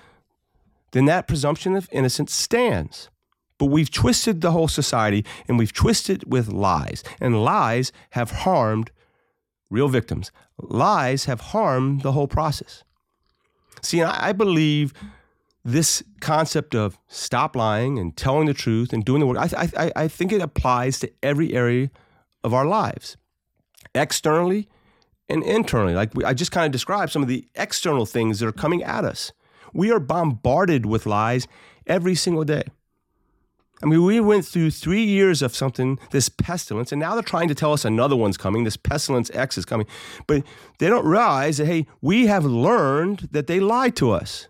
then 0.92 1.04
that 1.04 1.28
presumption 1.28 1.76
of 1.76 1.88
innocence 1.92 2.32
stands. 2.32 3.10
But 3.58 3.66
we've 3.66 3.90
twisted 3.90 4.40
the 4.40 4.52
whole 4.52 4.68
society 4.68 5.24
and 5.48 5.58
we've 5.58 5.72
twisted 5.72 6.30
with 6.30 6.48
lies. 6.48 7.02
And 7.20 7.42
lies 7.42 7.92
have 8.10 8.30
harmed 8.30 8.90
real 9.68 9.88
victims. 9.88 10.30
Lies 10.58 11.24
have 11.24 11.40
harmed 11.40 12.02
the 12.02 12.12
whole 12.12 12.28
process. 12.28 12.84
See, 13.82 14.02
I 14.02 14.32
believe 14.32 14.92
this 15.64 16.02
concept 16.20 16.74
of 16.74 16.98
stop 17.08 17.54
lying 17.54 17.98
and 17.98 18.16
telling 18.16 18.46
the 18.46 18.54
truth 18.54 18.92
and 18.92 19.04
doing 19.04 19.20
the 19.20 19.26
work, 19.26 19.38
I, 19.38 19.68
I, 19.76 19.92
I 19.94 20.08
think 20.08 20.32
it 20.32 20.40
applies 20.40 20.98
to 21.00 21.10
every 21.22 21.52
area 21.52 21.90
of 22.42 22.54
our 22.54 22.64
lives, 22.64 23.16
externally 23.94 24.68
and 25.28 25.42
internally. 25.42 25.94
Like 25.94 26.14
we, 26.14 26.24
I 26.24 26.32
just 26.32 26.52
kind 26.52 26.66
of 26.66 26.72
described 26.72 27.12
some 27.12 27.22
of 27.22 27.28
the 27.28 27.46
external 27.54 28.06
things 28.06 28.38
that 28.38 28.46
are 28.46 28.52
coming 28.52 28.82
at 28.82 29.04
us. 29.04 29.32
We 29.74 29.90
are 29.90 30.00
bombarded 30.00 30.86
with 30.86 31.06
lies 31.06 31.46
every 31.86 32.14
single 32.14 32.44
day. 32.44 32.64
I 33.82 33.86
mean, 33.86 34.02
we 34.02 34.18
went 34.20 34.44
through 34.44 34.72
three 34.72 35.04
years 35.04 35.40
of 35.40 35.54
something, 35.54 35.98
this 36.10 36.28
pestilence, 36.28 36.90
and 36.90 37.00
now 37.00 37.14
they're 37.14 37.22
trying 37.22 37.48
to 37.48 37.54
tell 37.54 37.72
us 37.72 37.84
another 37.84 38.16
one's 38.16 38.36
coming. 38.36 38.64
This 38.64 38.76
pestilence 38.76 39.30
X 39.32 39.56
is 39.56 39.64
coming. 39.64 39.86
But 40.26 40.42
they 40.78 40.88
don't 40.88 41.06
realize 41.06 41.58
that, 41.58 41.66
hey, 41.66 41.86
we 42.00 42.26
have 42.26 42.44
learned 42.44 43.28
that 43.30 43.46
they 43.46 43.60
lied 43.60 43.94
to 43.96 44.10
us. 44.10 44.48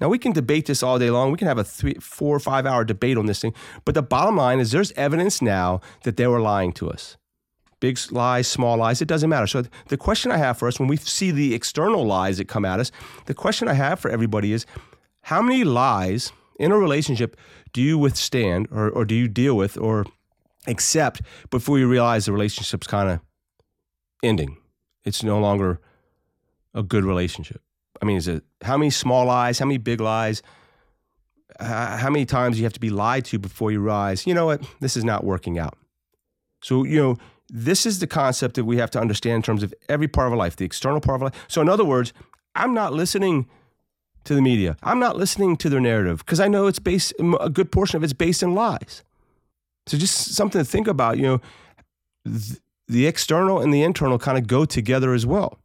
Now, 0.00 0.08
we 0.08 0.18
can 0.18 0.32
debate 0.32 0.64
this 0.64 0.82
all 0.82 0.98
day 0.98 1.10
long. 1.10 1.30
We 1.30 1.36
can 1.36 1.48
have 1.48 1.58
a 1.58 1.64
three, 1.64 1.94
four 2.00 2.34
or 2.34 2.40
five 2.40 2.64
hour 2.64 2.84
debate 2.84 3.18
on 3.18 3.26
this 3.26 3.40
thing. 3.40 3.52
But 3.84 3.94
the 3.94 4.02
bottom 4.02 4.36
line 4.36 4.58
is 4.58 4.70
there's 4.70 4.92
evidence 4.92 5.42
now 5.42 5.80
that 6.04 6.16
they 6.16 6.26
were 6.26 6.40
lying 6.40 6.72
to 6.74 6.88
us. 6.90 7.18
Big 7.80 7.98
lies, 8.10 8.46
small 8.46 8.78
lies, 8.78 9.02
it 9.02 9.08
doesn't 9.08 9.28
matter. 9.28 9.46
So, 9.46 9.64
the 9.88 9.96
question 9.96 10.30
I 10.30 10.38
have 10.38 10.58
for 10.58 10.68
us 10.68 10.78
when 10.78 10.88
we 10.88 10.96
see 10.96 11.30
the 11.30 11.54
external 11.54 12.06
lies 12.06 12.38
that 12.38 12.48
come 12.48 12.64
at 12.64 12.80
us, 12.80 12.92
the 13.26 13.34
question 13.34 13.68
I 13.68 13.74
have 13.74 14.00
for 14.00 14.10
everybody 14.10 14.52
is 14.52 14.64
how 15.22 15.42
many 15.42 15.64
lies 15.64 16.32
in 16.60 16.70
a 16.72 16.78
relationship 16.78 17.36
do 17.72 17.80
you 17.80 17.98
withstand 17.98 18.68
or, 18.70 18.90
or 18.90 19.04
do 19.04 19.14
you 19.14 19.26
deal 19.26 19.56
with 19.56 19.78
or 19.78 20.04
accept 20.66 21.22
before 21.48 21.78
you 21.78 21.88
realize 21.88 22.26
the 22.26 22.32
relationship's 22.32 22.86
kind 22.86 23.08
of 23.08 23.20
ending? 24.22 24.58
It's 25.04 25.24
no 25.24 25.40
longer 25.40 25.80
a 26.74 26.82
good 26.82 27.04
relationship. 27.04 27.62
I 28.02 28.04
mean, 28.04 28.18
is 28.18 28.28
it 28.28 28.44
how 28.62 28.76
many 28.76 28.90
small 28.90 29.24
lies, 29.24 29.58
how 29.58 29.66
many 29.66 29.78
big 29.78 30.00
lies, 30.00 30.42
how 31.58 32.10
many 32.10 32.26
times 32.26 32.58
you 32.58 32.64
have 32.64 32.72
to 32.74 32.80
be 32.80 32.90
lied 32.90 33.24
to 33.26 33.38
before 33.38 33.72
you 33.72 33.80
realize, 33.80 34.26
you 34.26 34.34
know 34.34 34.46
what, 34.46 34.62
this 34.80 34.96
is 34.96 35.04
not 35.04 35.24
working 35.24 35.58
out? 35.58 35.76
So, 36.62 36.84
you 36.84 37.00
know, 37.00 37.16
this 37.48 37.86
is 37.86 37.98
the 37.98 38.06
concept 38.06 38.54
that 38.56 38.64
we 38.64 38.76
have 38.76 38.90
to 38.90 39.00
understand 39.00 39.36
in 39.36 39.42
terms 39.42 39.62
of 39.62 39.74
every 39.88 40.08
part 40.08 40.26
of 40.26 40.32
our 40.32 40.38
life, 40.38 40.56
the 40.56 40.66
external 40.66 41.00
part 41.00 41.16
of 41.16 41.22
our 41.22 41.28
life. 41.28 41.44
So, 41.48 41.60
in 41.62 41.68
other 41.68 41.84
words, 41.84 42.12
I'm 42.54 42.74
not 42.74 42.92
listening 42.92 43.48
to 44.24 44.34
the 44.34 44.42
media. 44.42 44.76
I'm 44.82 44.98
not 44.98 45.16
listening 45.16 45.56
to 45.58 45.68
their 45.68 45.80
narrative 45.80 46.18
because 46.18 46.40
I 46.40 46.48
know 46.48 46.66
it's 46.66 46.78
based, 46.78 47.12
a 47.40 47.50
good 47.50 47.72
portion 47.72 47.96
of 47.96 48.04
it's 48.04 48.12
based 48.12 48.42
in 48.42 48.54
lies. 48.54 49.02
So, 49.86 49.98
just 49.98 50.34
something 50.34 50.60
to 50.60 50.64
think 50.64 50.86
about, 50.86 51.16
you 51.16 51.22
know, 51.24 51.40
th- 52.24 52.60
the 52.86 53.06
external 53.06 53.60
and 53.60 53.72
the 53.72 53.82
internal 53.82 54.18
kind 54.18 54.36
of 54.36 54.46
go 54.46 54.64
together 54.64 55.14
as 55.14 55.26
well. 55.26 55.58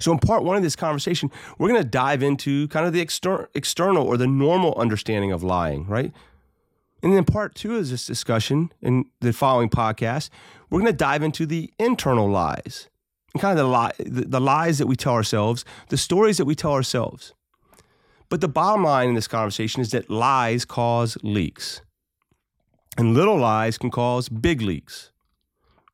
So, 0.00 0.12
in 0.12 0.18
part 0.18 0.44
one 0.44 0.56
of 0.56 0.62
this 0.62 0.76
conversation, 0.76 1.30
we're 1.58 1.68
going 1.68 1.82
to 1.82 1.88
dive 1.88 2.22
into 2.22 2.68
kind 2.68 2.86
of 2.86 2.92
the 2.92 3.00
exter- 3.00 3.48
external 3.54 4.06
or 4.06 4.16
the 4.16 4.26
normal 4.26 4.74
understanding 4.76 5.32
of 5.32 5.42
lying, 5.42 5.86
right? 5.86 6.12
And 7.02 7.14
then 7.14 7.24
part 7.24 7.54
two 7.54 7.76
of 7.76 7.88
this 7.88 8.06
discussion 8.06 8.72
in 8.82 9.06
the 9.20 9.32
following 9.32 9.70
podcast, 9.70 10.30
we're 10.70 10.80
going 10.80 10.92
to 10.92 10.96
dive 10.96 11.22
into 11.22 11.46
the 11.46 11.72
internal 11.78 12.28
lies 12.28 12.88
kind 13.38 13.58
of 13.58 13.64
the, 13.64 13.70
lie, 13.70 13.92
the, 13.98 14.22
the 14.22 14.40
lies 14.40 14.78
that 14.78 14.86
we 14.86 14.96
tell 14.96 15.12
ourselves, 15.12 15.64
the 15.88 15.96
stories 15.96 16.38
that 16.38 16.44
we 16.44 16.54
tell 16.54 16.72
ourselves. 16.72 17.34
But 18.28 18.40
the 18.40 18.48
bottom 18.48 18.84
line 18.84 19.10
in 19.10 19.14
this 19.14 19.28
conversation 19.28 19.80
is 19.80 19.90
that 19.90 20.10
lies 20.10 20.64
cause 20.64 21.16
leaks, 21.22 21.82
and 22.98 23.14
little 23.14 23.38
lies 23.38 23.78
can 23.78 23.90
cause 23.90 24.28
big 24.28 24.60
leaks. 24.60 25.12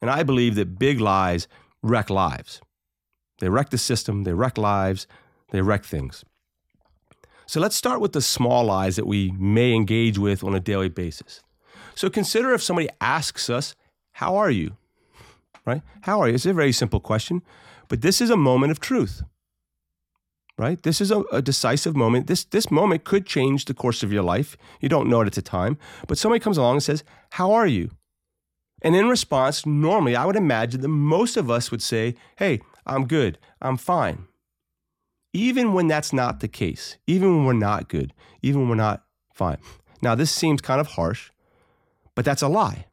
And 0.00 0.10
I 0.10 0.22
believe 0.22 0.54
that 0.54 0.78
big 0.78 1.00
lies 1.00 1.46
wreck 1.82 2.10
lives. 2.10 2.60
They 3.38 3.48
wreck 3.48 3.70
the 3.70 3.78
system, 3.78 4.24
they 4.24 4.32
wreck 4.32 4.56
lives, 4.56 5.06
they 5.50 5.60
wreck 5.60 5.84
things. 5.84 6.24
So 7.46 7.60
let's 7.60 7.76
start 7.76 8.00
with 8.00 8.12
the 8.12 8.22
small 8.22 8.64
lies 8.64 8.96
that 8.96 9.06
we 9.06 9.32
may 9.32 9.74
engage 9.74 10.18
with 10.18 10.42
on 10.42 10.54
a 10.54 10.60
daily 10.60 10.88
basis. 10.88 11.42
So 11.94 12.08
consider 12.08 12.54
if 12.54 12.62
somebody 12.62 12.88
asks 13.00 13.50
us, 13.50 13.74
How 14.12 14.36
are 14.36 14.50
you? 14.50 14.76
Right? 15.66 15.82
How 16.02 16.20
are 16.20 16.28
you? 16.28 16.34
It's 16.34 16.46
a 16.46 16.52
very 16.52 16.72
simple 16.72 17.00
question, 17.00 17.42
but 17.88 18.00
this 18.00 18.20
is 18.20 18.30
a 18.30 18.36
moment 18.36 18.70
of 18.70 18.80
truth. 18.80 19.22
Right? 20.62 20.80
This 20.80 21.00
is 21.00 21.10
a, 21.10 21.22
a, 21.32 21.42
decisive 21.42 21.96
moment. 21.96 22.28
This, 22.28 22.44
this 22.44 22.70
moment 22.70 23.02
could 23.02 23.26
change 23.26 23.64
the 23.64 23.74
course 23.74 24.04
of 24.04 24.12
your 24.12 24.22
life. 24.22 24.56
You 24.80 24.88
don't 24.88 25.08
know 25.08 25.20
it 25.20 25.26
at 25.26 25.32
the 25.32 25.42
time, 25.42 25.76
but 26.06 26.18
somebody 26.18 26.38
comes 26.38 26.56
along 26.56 26.74
and 26.74 26.82
says, 26.84 27.02
How 27.30 27.50
are 27.50 27.66
you? 27.66 27.90
And 28.80 28.94
in 28.94 29.08
response, 29.08 29.66
normally 29.66 30.14
I 30.14 30.24
would 30.24 30.36
imagine 30.36 30.80
that 30.82 30.86
most 30.86 31.36
of 31.36 31.50
us 31.50 31.72
would 31.72 31.82
say, 31.82 32.14
Hey, 32.36 32.60
I'm 32.86 33.08
good. 33.08 33.38
I'm 33.60 33.76
fine. 33.76 34.28
Even 35.32 35.72
when 35.72 35.88
that's 35.88 36.12
not 36.12 36.38
the 36.38 36.46
case, 36.46 36.96
even 37.08 37.38
when 37.38 37.44
we're 37.44 37.54
not 37.54 37.88
good, 37.88 38.14
even 38.40 38.60
when 38.60 38.68
we're 38.70 38.76
not 38.76 39.02
fine. 39.34 39.58
Now, 40.00 40.14
this 40.14 40.30
seems 40.30 40.60
kind 40.60 40.80
of 40.80 40.86
harsh, 40.86 41.32
but 42.14 42.24
that's 42.24 42.42
a 42.42 42.46
lie, 42.46 42.86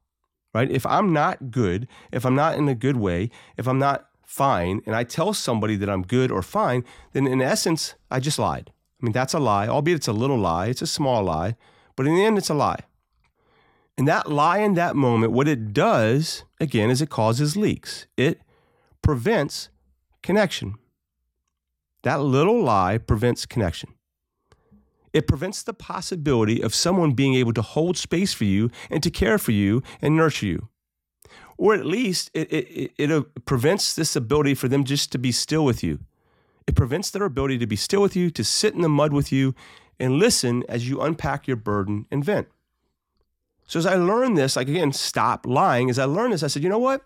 right? 0.55 0.71
If 0.71 0.87
I'm 0.87 1.13
not 1.13 1.51
good, 1.51 1.87
if 2.11 2.25
I'm 2.25 2.35
not 2.35 2.57
in 2.57 2.67
a 2.67 2.73
good 2.73 2.97
way, 2.97 3.29
if 3.57 3.67
I'm 3.67 3.77
not 3.77 4.08
fine, 4.29 4.79
and 4.85 4.95
I 4.95 5.03
tell 5.03 5.33
somebody 5.33 5.75
that 5.77 5.89
I'm 5.89 6.03
good 6.03 6.31
or 6.31 6.43
fine, 6.43 6.85
then 7.13 7.25
in 7.25 7.41
essence, 7.41 7.95
I 8.11 8.19
just 8.19 8.37
lied. 8.37 8.71
I 9.01 9.05
mean, 9.05 9.11
that's 9.11 9.33
a 9.33 9.39
lie, 9.39 9.67
albeit 9.67 9.97
it's 9.97 10.07
a 10.07 10.13
little 10.13 10.37
lie, 10.37 10.67
it's 10.67 10.83
a 10.83 10.87
small 10.87 11.23
lie, 11.23 11.55
but 11.95 12.05
in 12.05 12.13
the 12.13 12.23
end, 12.23 12.37
it's 12.37 12.49
a 12.49 12.53
lie. 12.53 12.81
And 13.97 14.07
that 14.07 14.31
lie 14.31 14.59
in 14.59 14.75
that 14.75 14.95
moment, 14.95 15.31
what 15.33 15.47
it 15.47 15.73
does, 15.73 16.43
again, 16.59 16.91
is 16.91 17.01
it 17.01 17.09
causes 17.09 17.57
leaks. 17.57 18.05
It 18.17 18.39
prevents 19.01 19.69
connection. 20.21 20.75
That 22.03 22.21
little 22.21 22.61
lie 22.61 22.99
prevents 22.99 23.47
connection. 23.47 23.95
It 25.11 25.27
prevents 25.27 25.63
the 25.63 25.73
possibility 25.73 26.61
of 26.61 26.75
someone 26.75 27.13
being 27.13 27.33
able 27.33 27.53
to 27.53 27.63
hold 27.63 27.97
space 27.97 28.31
for 28.31 28.45
you 28.45 28.69
and 28.91 29.01
to 29.01 29.09
care 29.09 29.39
for 29.39 29.53
you 29.53 29.81
and 30.03 30.15
nurture 30.15 30.45
you. 30.45 30.69
Or 31.59 31.73
at 31.73 31.85
least 31.85 32.31
it, 32.33 32.51
it, 32.53 32.67
it, 32.69 32.91
it 32.97 33.11
uh, 33.11 33.23
prevents 33.43 33.93
this 33.93 34.15
ability 34.15 34.55
for 34.55 34.69
them 34.69 34.85
just 34.85 35.11
to 35.11 35.17
be 35.17 35.33
still 35.33 35.65
with 35.65 35.83
you. 35.83 35.99
It 36.65 36.75
prevents 36.75 37.09
their 37.11 37.25
ability 37.25 37.57
to 37.57 37.67
be 37.67 37.75
still 37.75 38.01
with 38.01 38.15
you, 38.15 38.29
to 38.31 38.45
sit 38.45 38.73
in 38.73 38.81
the 38.81 38.87
mud 38.87 39.11
with 39.11 39.29
you, 39.29 39.53
and 39.99 40.13
listen 40.13 40.63
as 40.69 40.87
you 40.87 41.01
unpack 41.01 41.47
your 41.47 41.57
burden 41.57 42.05
and 42.09 42.23
vent. 42.23 42.47
So 43.67 43.77
as 43.77 43.85
I 43.85 43.95
learned 43.95 44.37
this, 44.37 44.55
like 44.55 44.69
again, 44.69 44.93
stop 44.93 45.45
lying. 45.45 45.89
As 45.89 45.99
I 45.99 46.05
learned 46.05 46.31
this, 46.31 46.43
I 46.43 46.47
said, 46.47 46.63
you 46.63 46.69
know 46.69 46.79
what? 46.79 47.03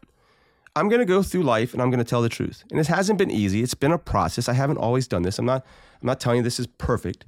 I'm 0.75 0.87
going 0.87 0.99
to 0.99 1.05
go 1.05 1.23
through 1.23 1.43
life 1.43 1.73
and 1.73 1.81
I'm 1.81 1.89
going 1.89 2.03
to 2.03 2.09
tell 2.09 2.21
the 2.21 2.29
truth. 2.29 2.63
And 2.69 2.79
it 2.79 2.85
hasn't 2.85 3.17
been 3.17 3.31
easy. 3.31 3.63
It's 3.63 3.73
been 3.73 3.91
a 3.91 3.97
process. 3.97 4.47
I 4.47 4.53
haven't 4.53 4.77
always 4.77 5.07
done 5.07 5.23
this. 5.23 5.39
I'm 5.39 5.45
not 5.45 5.65
I'm 6.01 6.07
not 6.07 6.19
telling 6.19 6.37
you 6.37 6.43
this 6.43 6.59
is 6.59 6.67
perfect. 6.67 7.25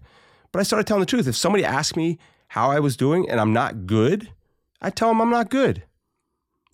But 0.51 0.59
I 0.59 0.63
started 0.63 0.85
telling 0.85 1.01
the 1.01 1.07
truth. 1.07 1.27
If 1.27 1.35
somebody 1.35 1.65
asked 1.65 1.95
me 1.95 2.19
how 2.49 2.69
I 2.69 2.79
was 2.79 2.95
doing 2.95 3.27
and 3.27 3.39
I'm 3.39 3.51
not 3.51 3.87
good, 3.87 4.29
I 4.79 4.91
tell 4.91 5.09
them 5.09 5.21
I'm 5.21 5.31
not 5.31 5.49
good. 5.49 5.83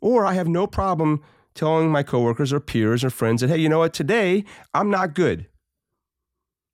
Or 0.01 0.25
I 0.25 0.33
have 0.33 0.47
no 0.47 0.67
problem 0.67 1.21
telling 1.53 1.91
my 1.91 2.03
coworkers 2.03 2.51
or 2.51 2.59
peers 2.59 3.03
or 3.03 3.09
friends 3.09 3.41
that 3.41 3.49
hey, 3.49 3.57
you 3.57 3.69
know 3.69 3.79
what? 3.79 3.93
Today 3.93 4.43
I'm 4.73 4.89
not 4.89 5.13
good. 5.13 5.47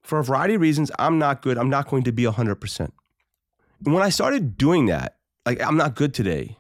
For 0.01 0.19
a 0.19 0.24
variety 0.24 0.55
of 0.55 0.62
reasons, 0.62 0.89
I'm 0.98 1.19
not 1.19 1.41
good. 1.41 1.57
I'm 1.57 1.69
not 1.69 1.89
going 1.89 2.03
to 2.03 2.13
be 2.13 2.24
100%. 2.24 2.79
And 3.86 3.93
when 3.93 4.03
I 4.03 4.10
started 4.10 4.57
doing 4.57 4.86
that, 4.86 5.17
like 5.46 5.62
I'm 5.62 5.75
not 5.75 5.96
good 5.96 6.13
today 6.13 6.57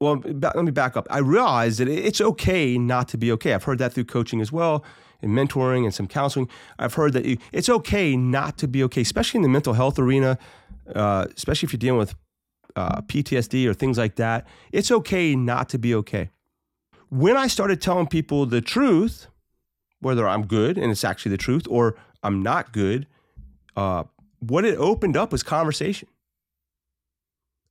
well, 0.00 0.22
let 0.24 0.56
me 0.56 0.70
back 0.70 0.96
up. 0.96 1.06
I 1.10 1.18
realized 1.18 1.80
that 1.80 1.88
it's 1.88 2.20
okay 2.20 2.78
not 2.78 3.08
to 3.08 3.18
be 3.18 3.32
okay. 3.32 3.52
I've 3.52 3.64
heard 3.64 3.78
that 3.78 3.92
through 3.92 4.04
coaching 4.04 4.40
as 4.40 4.52
well, 4.52 4.84
and 5.20 5.32
mentoring 5.32 5.84
and 5.84 5.92
some 5.92 6.06
counseling. 6.06 6.48
I've 6.78 6.94
heard 6.94 7.14
that 7.14 7.26
it's 7.52 7.68
okay 7.68 8.16
not 8.16 8.58
to 8.58 8.68
be 8.68 8.82
okay, 8.84 9.00
especially 9.00 9.38
in 9.38 9.42
the 9.42 9.48
mental 9.48 9.72
health 9.72 9.98
arena, 9.98 10.38
uh, 10.94 11.26
especially 11.36 11.66
if 11.66 11.72
you're 11.72 11.78
dealing 11.78 11.98
with 11.98 12.14
uh, 12.78 13.00
PTSD 13.02 13.66
or 13.66 13.74
things 13.74 13.98
like 13.98 14.14
that. 14.14 14.46
It's 14.70 14.90
okay 14.90 15.34
not 15.34 15.68
to 15.70 15.78
be 15.78 15.94
okay. 15.96 16.30
When 17.08 17.36
I 17.36 17.48
started 17.48 17.80
telling 17.80 18.06
people 18.06 18.46
the 18.46 18.60
truth, 18.60 19.26
whether 20.00 20.28
I'm 20.28 20.46
good 20.46 20.78
and 20.78 20.92
it's 20.92 21.02
actually 21.02 21.30
the 21.30 21.38
truth 21.38 21.66
or 21.68 21.96
I'm 22.22 22.40
not 22.40 22.72
good, 22.72 23.08
uh, 23.76 24.04
what 24.38 24.64
it 24.64 24.76
opened 24.78 25.16
up 25.16 25.32
was 25.32 25.42
conversation. 25.42 26.08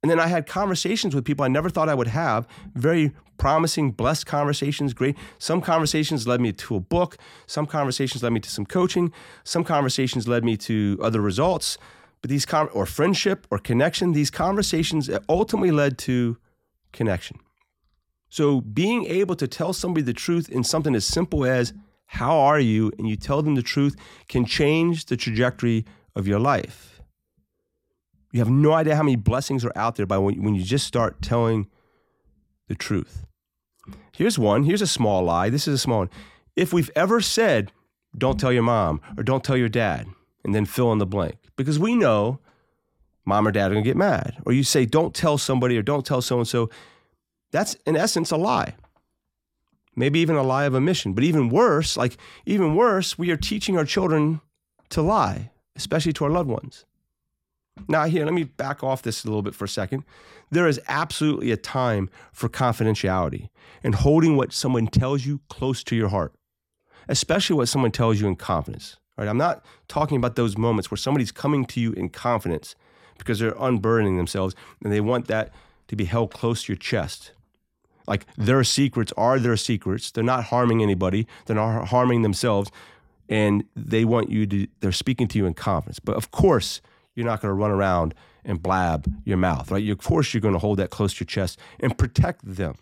And 0.04 0.12
then 0.12 0.20
I 0.20 0.28
had 0.28 0.46
conversations 0.46 1.16
with 1.16 1.24
people 1.24 1.46
I 1.46 1.48
never 1.48 1.70
thought 1.70 1.90
I 1.90 1.96
would 1.96 2.08
have, 2.08 2.46
very 2.76 3.14
promising, 3.38 3.92
blessed 3.92 4.26
conversations, 4.26 4.94
great. 4.94 5.16
Some 5.38 5.62
conversations 5.62 6.28
led 6.28 6.42
me 6.42 6.52
to 6.54 6.76
a 6.76 6.80
book, 6.80 7.18
some 7.46 7.66
conversations 7.66 8.24
led 8.24 8.34
me 8.34 8.40
to 8.42 8.50
some 8.50 8.66
coaching, 8.66 9.14
some 9.44 9.64
conversations 9.64 10.28
led 10.28 10.44
me 10.44 10.58
to 10.58 11.00
other 11.02 11.22
results. 11.22 11.78
But 12.22 12.30
these 12.30 12.46
con- 12.46 12.70
or 12.74 12.86
friendship 12.86 13.48
or 13.52 13.60
connection, 13.60 14.12
these 14.12 14.32
conversations 14.32 15.10
ultimately 15.30 15.72
led 15.72 15.98
to 16.00 16.38
connection. 16.92 17.40
So 18.30 18.62
being 18.62 19.06
able 19.06 19.36
to 19.36 19.48
tell 19.48 19.74
somebody 19.74 20.04
the 20.04 20.14
truth 20.14 20.50
in 20.50 20.64
something 20.64 20.96
as 20.96 21.06
simple 21.06 21.46
as 21.46 21.74
how 22.08 22.38
are 22.38 22.60
you 22.60 22.92
and 22.98 23.08
you 23.08 23.16
tell 23.16 23.42
them 23.42 23.56
the 23.56 23.62
truth 23.62 23.96
can 24.28 24.46
change 24.46 25.06
the 25.06 25.18
trajectory 25.18 25.86
of 26.16 26.28
your 26.28 26.40
life. 26.40 27.02
You 28.32 28.40
have 28.40 28.50
no 28.50 28.74
idea 28.74 28.96
how 28.96 29.04
many 29.04 29.16
blessings 29.16 29.64
are 29.64 29.72
out 29.76 29.96
there 29.96 30.06
by 30.06 30.18
when, 30.18 30.44
when 30.44 30.56
you 30.56 30.64
just 30.64 30.86
start 30.86 31.22
telling 31.22 31.68
the 32.68 32.76
truth. 32.76 33.26
Here's 34.16 34.38
one. 34.38 34.64
Here's 34.64 34.82
a 34.82 34.88
small 34.88 35.24
lie. 35.24 35.50
This 35.50 35.68
is 35.68 35.76
a 35.76 35.78
small 35.78 36.00
one. 36.00 36.10
If 36.56 36.74
we've 36.74 36.92
ever 36.96 37.22
said, 37.22 37.72
don't 38.18 38.40
tell 38.40 38.52
your 38.52 38.64
mom 38.64 39.00
or 39.16 39.24
don't 39.24 39.44
tell 39.44 39.58
your 39.58 39.70
dad, 39.70 40.08
and 40.44 40.56
then 40.56 40.66
fill 40.66 40.92
in 40.92 40.98
the 40.98 41.06
blank, 41.06 41.38
because 41.58 41.78
we 41.78 41.96
know 41.96 42.40
mom 43.26 43.46
or 43.46 43.52
dad 43.52 43.72
are 43.72 43.74
going 43.74 43.84
to 43.84 43.90
get 43.90 43.98
mad. 43.98 44.38
Or 44.46 44.54
you 44.54 44.64
say, 44.64 44.86
don't 44.86 45.14
tell 45.14 45.38
somebody 45.38 45.78
or 45.78 45.82
don't 45.82 46.06
tell 46.06 46.22
so 46.22 46.38
and 46.38 46.48
so. 46.48 46.70
That's 47.52 47.76
in 47.86 47.98
essence 47.98 48.32
a 48.32 48.38
lie. 48.38 48.76
Maybe 49.96 50.20
even 50.20 50.38
a 50.38 50.44
lie 50.44 50.64
of 50.64 50.74
omission. 50.74 51.14
But 51.14 51.26
even 51.26 51.50
worse, 51.50 51.98
like 51.98 52.18
even 52.46 52.76
worse, 52.76 53.18
we 53.18 53.30
are 53.32 53.38
teaching 53.38 53.78
our 53.78 53.86
children 53.86 54.40
to 54.90 55.02
lie, 55.02 55.52
especially 55.76 56.14
to 56.14 56.24
our 56.24 56.32
loved 56.32 56.50
ones. 56.50 56.86
Now, 57.88 58.06
here, 58.06 58.26
let 58.26 58.34
me 58.34 58.44
back 58.44 58.84
off 58.84 59.02
this 59.02 59.24
a 59.24 59.28
little 59.28 59.42
bit 59.42 59.54
for 59.54 59.66
a 59.66 59.70
second. 59.70 60.04
There 60.50 60.68
is 60.68 60.80
absolutely 60.88 61.52
a 61.52 61.58
time 61.58 62.10
for 62.32 62.48
confidentiality 62.48 63.50
and 63.84 63.94
holding 63.94 64.38
what 64.38 64.54
someone 64.54 64.88
tells 64.88 65.26
you 65.26 65.42
close 65.50 65.84
to 65.84 65.96
your 65.96 66.10
heart, 66.10 66.34
especially 67.08 67.56
what 67.58 67.68
someone 67.68 67.92
tells 67.92 68.20
you 68.20 68.28
in 68.28 68.36
confidence. 68.36 68.98
Right? 69.18 69.28
I'm 69.28 69.38
not 69.38 69.66
talking 69.88 70.18
about 70.18 70.36
those 70.36 70.58
moments 70.58 70.92
where 70.92 70.98
somebody's 70.98 71.32
coming 71.32 71.66
to 71.66 71.80
you 71.80 71.92
in 71.94 72.10
confidence 72.10 72.76
because 73.18 73.40
they're 73.40 73.56
unburdening 73.60 74.18
themselves 74.18 74.56
and 74.84 74.94
they 74.94 75.02
want 75.02 75.28
that 75.28 75.52
to 75.88 75.96
be 75.96 76.06
held 76.06 76.32
close 76.32 76.64
to 76.64 76.74
your 76.74 76.78
chest. 76.78 77.32
Like 78.08 78.26
their 78.38 78.64
secrets 78.64 79.12
are 79.18 79.40
their 79.40 79.58
secrets. 79.58 80.12
They're 80.12 80.24
not 80.24 80.46
harming 80.46 80.82
anybody, 80.82 81.28
they're 81.46 81.56
not 81.56 81.88
harming 81.88 82.22
themselves. 82.22 82.72
And 83.30 83.66
they 83.76 84.06
want 84.06 84.30
you 84.30 84.46
to, 84.48 84.68
they're 84.80 84.94
speaking 84.94 85.28
to 85.30 85.38
you 85.38 85.46
in 85.46 85.54
confidence. 85.54 86.00
But 86.00 86.16
of 86.16 86.32
course, 86.32 86.80
you're 87.14 87.26
not 87.26 87.42
going 87.42 87.50
to 87.50 87.54
run 87.54 87.72
around 87.72 88.14
and 88.46 88.64
blab 88.64 89.12
your 89.26 89.36
mouth, 89.36 89.70
right? 89.70 89.90
Of 89.90 89.98
course, 89.98 90.34
you're 90.34 90.40
going 90.40 90.54
to 90.54 90.60
hold 90.60 90.80
that 90.80 90.92
close 90.92 91.14
to 91.16 91.22
your 91.22 91.26
chest 91.26 91.60
and 91.82 91.98
protect 91.98 92.46
them. 92.46 92.76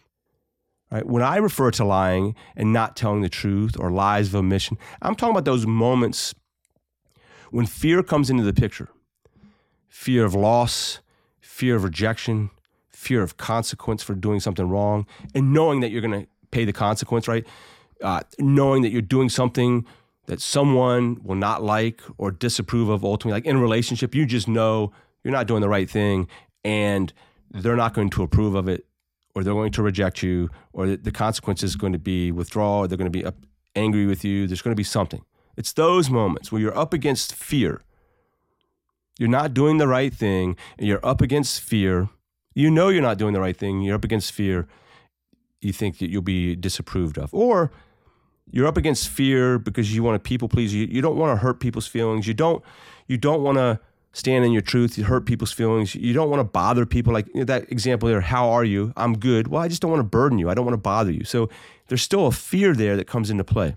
Right? 0.92 1.06
When 1.06 1.24
I 1.24 1.38
refer 1.38 1.72
to 1.72 1.86
lying 1.86 2.36
and 2.56 2.72
not 2.72 2.96
telling 2.96 3.22
the 3.22 3.30
truth 3.30 3.76
or 3.80 3.92
lies 3.92 4.28
of 4.30 4.36
omission, 4.36 4.78
I'm 5.02 5.16
talking 5.16 5.32
about 5.32 5.46
those 5.46 5.66
moments 5.66 6.36
when 7.52 7.66
fear 7.66 8.04
comes 8.04 8.30
into 8.30 8.44
the 8.44 8.54
picture 8.54 8.90
fear 9.88 10.26
of 10.26 10.36
loss, 10.36 11.00
fear 11.40 11.76
of 11.78 11.84
rejection, 11.84 12.50
fear 12.92 13.22
of 13.22 13.38
consequence 13.38 14.04
for 14.04 14.14
doing 14.14 14.40
something 14.40 14.68
wrong, 14.68 15.08
and 15.34 15.54
knowing 15.54 15.80
that 15.80 15.90
you're 15.90 16.02
going 16.02 16.22
to 16.22 16.28
pay 16.52 16.66
the 16.66 16.74
consequence, 16.74 17.28
right? 17.28 17.46
Uh, 18.02 18.22
knowing 18.40 18.82
that 18.82 18.90
you're 18.90 19.02
doing 19.02 19.30
something 19.30 19.86
that 20.28 20.42
someone 20.42 21.18
will 21.24 21.36
not 21.36 21.64
like 21.64 22.02
or 22.18 22.32
disapprove 22.32 22.90
of 22.90 23.04
ultimately 23.04 23.38
like 23.38 23.46
in 23.46 23.56
a 23.56 23.62
relationship 23.62 24.14
you 24.14 24.26
just 24.26 24.48
know 24.48 24.92
you're 25.24 25.32
not 25.32 25.48
doing 25.48 25.62
the 25.62 25.70
right 25.70 25.90
thing 25.90 26.28
and 26.64 27.14
they're 27.52 27.76
not 27.76 27.94
going 27.94 28.10
to 28.10 28.24
approve 28.24 28.56
of 28.56 28.68
it 28.68 28.86
or 29.36 29.44
they're 29.44 29.54
going 29.54 29.72
to 29.72 29.84
reject 29.84 30.24
you 30.24 30.50
or 30.74 30.96
the 30.96 31.12
consequence 31.12 31.62
is 31.62 31.76
going 31.76 31.94
to 31.94 32.00
be 32.00 32.32
withdrawal 32.32 32.80
or 32.80 32.88
they're 32.88 32.98
going 32.98 33.12
to 33.12 33.24
be 33.24 33.26
angry 33.76 34.06
with 34.06 34.24
you 34.24 34.48
there's 34.48 34.62
going 34.62 34.72
to 34.72 34.80
be 34.80 34.84
something 34.84 35.24
it's 35.58 35.74
those 35.74 36.10
moments 36.10 36.52
where 36.52 36.62
you're 36.62 36.78
up 36.78 36.94
against 36.94 37.36
fear 37.36 37.82
you're 39.20 39.30
not 39.30 39.54
doing 39.54 39.78
the 39.78 39.88
right 39.88 40.14
thing 40.14 40.56
and 40.78 40.88
you're 40.88 41.06
up 41.06 41.22
against 41.22 41.62
fear 41.62 42.10
you 42.54 42.72
know 42.72 42.90
you're 42.90 43.02
not 43.02 43.18
doing 43.18 43.34
the 43.34 43.42
right 43.42 43.58
thing 43.58 43.82
you're 43.82 43.96
up 43.96 44.06
against 44.06 44.32
fear 44.32 44.68
you 45.62 45.74
think 45.74 45.98
that 45.98 46.10
you'll 46.10 46.22
be 46.22 46.56
disapproved 46.56 47.18
of 47.18 47.34
or 47.34 47.72
you're 48.52 48.68
up 48.68 48.78
against 48.78 49.10
fear 49.10 49.58
because 49.58 49.94
you 49.96 50.04
want 50.04 50.16
to 50.16 50.28
people 50.28 50.48
please 50.48 50.74
you. 50.74 50.86
You 50.86 51.02
don't 51.02 51.18
want 51.18 51.36
to 51.36 51.42
hurt 51.42 51.60
people's 51.60 51.88
feelings. 51.88 52.28
You 52.28 52.34
don't 52.34 52.64
you 53.08 53.18
don't 53.18 53.42
want 53.42 53.58
to 53.58 53.80
stand 54.16 54.46
in 54.46 54.52
your 54.52 54.62
truth. 54.62 54.98
You 54.98 55.04
hurt 55.04 55.26
people's 55.26 55.52
feelings. 55.52 55.94
You 55.94 56.14
don't 56.14 56.30
want 56.30 56.40
to 56.40 56.46
bother 56.46 56.86
people. 56.86 57.14
Like 57.14 57.28
that 57.34 57.70
example 57.72 58.08
there, 58.08 58.22
how 58.22 58.50
are 58.50 58.64
you? 58.64 58.94
I'm 58.96 59.18
good. 59.18 59.50
Well, 59.50 59.62
I 59.62 59.68
just 59.68 59.82
don't 59.82 59.92
want 59.92 60.00
to 60.00 60.10
burden 60.10 60.40
you. 60.40 60.50
I 60.50 60.54
don't 60.54 60.66
want 60.66 60.74
to 60.74 60.82
bother 60.82 61.12
you. 61.12 61.26
So 61.26 61.50
there's 61.88 62.02
still 62.02 62.26
a 62.28 62.32
fear 62.32 62.74
there 62.74 62.96
that 62.96 63.06
comes 63.06 63.30
into 63.30 63.44
play. 63.44 63.76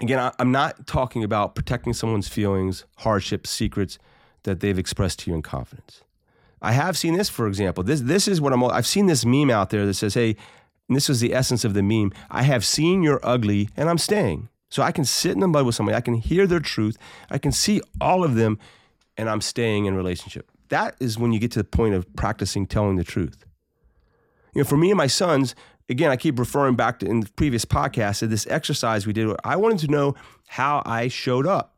Again, 0.00 0.18
I, 0.18 0.32
I'm 0.38 0.50
not 0.50 0.86
talking 0.86 1.22
about 1.22 1.54
protecting 1.54 1.92
someone's 1.92 2.28
feelings, 2.28 2.86
hardships, 2.98 3.50
secrets 3.50 3.98
that 4.44 4.60
they've 4.60 4.78
expressed 4.78 5.20
to 5.20 5.30
you 5.30 5.36
in 5.36 5.42
confidence. 5.42 6.02
I 6.60 6.72
have 6.72 6.96
seen 6.96 7.14
this, 7.14 7.28
for 7.28 7.46
example. 7.46 7.84
This 7.84 8.00
this 8.00 8.26
is 8.26 8.40
what 8.40 8.52
I'm. 8.52 8.64
I've 8.64 8.86
seen 8.86 9.06
this 9.06 9.24
meme 9.24 9.50
out 9.50 9.70
there 9.70 9.84
that 9.84 9.94
says, 9.94 10.14
"Hey, 10.14 10.36
this 10.88 11.08
was 11.08 11.20
the 11.20 11.34
essence 11.34 11.64
of 11.64 11.74
the 11.74 11.82
meme. 11.82 12.12
I 12.30 12.42
have 12.42 12.64
seen 12.64 13.02
your 13.02 13.20
ugly 13.22 13.68
and 13.76 13.88
I'm 13.88 13.98
staying. 13.98 14.48
So 14.68 14.82
I 14.82 14.90
can 14.90 15.04
sit 15.04 15.32
in 15.32 15.40
the 15.40 15.48
mud 15.48 15.66
with 15.66 15.74
somebody, 15.74 15.96
I 15.96 16.00
can 16.00 16.14
hear 16.14 16.46
their 16.46 16.58
truth, 16.58 16.96
I 17.30 17.36
can 17.36 17.52
see 17.52 17.82
all 18.00 18.24
of 18.24 18.36
them, 18.36 18.58
and 19.16 19.28
I'm 19.28 19.40
staying 19.40 19.86
in 19.86 19.94
relationship. 19.94 20.50
That 20.68 20.96
is 21.00 21.18
when 21.18 21.32
you 21.32 21.38
get 21.38 21.52
to 21.52 21.58
the 21.58 21.64
point 21.64 21.94
of 21.94 22.12
practicing 22.16 22.66
telling 22.66 22.96
the 22.96 23.04
truth. 23.04 23.44
You 24.54 24.62
know, 24.62 24.68
for 24.68 24.76
me 24.76 24.90
and 24.90 24.98
my 24.98 25.06
sons, 25.06 25.54
again, 25.88 26.10
I 26.10 26.16
keep 26.16 26.38
referring 26.38 26.76
back 26.76 26.98
to 27.00 27.06
in 27.06 27.20
the 27.20 27.28
previous 27.36 27.64
podcast 27.64 28.20
to 28.20 28.26
this 28.26 28.46
exercise 28.48 29.06
we 29.06 29.12
did. 29.12 29.28
I 29.44 29.56
wanted 29.56 29.78
to 29.80 29.88
know 29.88 30.14
how 30.48 30.82
I 30.84 31.08
showed 31.08 31.46
up. 31.46 31.76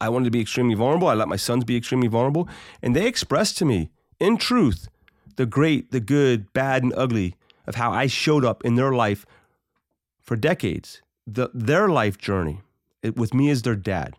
I 0.00 0.08
wanted 0.08 0.26
to 0.26 0.30
be 0.30 0.40
extremely 0.40 0.74
vulnerable. 0.74 1.08
I 1.08 1.14
let 1.14 1.28
my 1.28 1.36
sons 1.36 1.64
be 1.64 1.76
extremely 1.76 2.08
vulnerable. 2.08 2.48
And 2.82 2.94
they 2.94 3.06
expressed 3.06 3.58
to 3.58 3.64
me, 3.64 3.90
in 4.20 4.36
truth, 4.36 4.88
the 5.36 5.46
great, 5.46 5.90
the 5.90 6.00
good, 6.00 6.52
bad, 6.52 6.82
and 6.82 6.92
ugly 6.96 7.34
of 7.66 7.74
how 7.74 7.92
I 7.92 8.06
showed 8.06 8.44
up 8.44 8.64
in 8.64 8.76
their 8.76 8.92
life 8.92 9.26
for 10.20 10.36
decades, 10.36 11.02
the, 11.26 11.50
their 11.52 11.88
life 11.88 12.18
journey 12.18 12.60
it, 13.02 13.16
with 13.16 13.34
me 13.34 13.50
as 13.50 13.62
their 13.62 13.76
dad, 13.76 14.14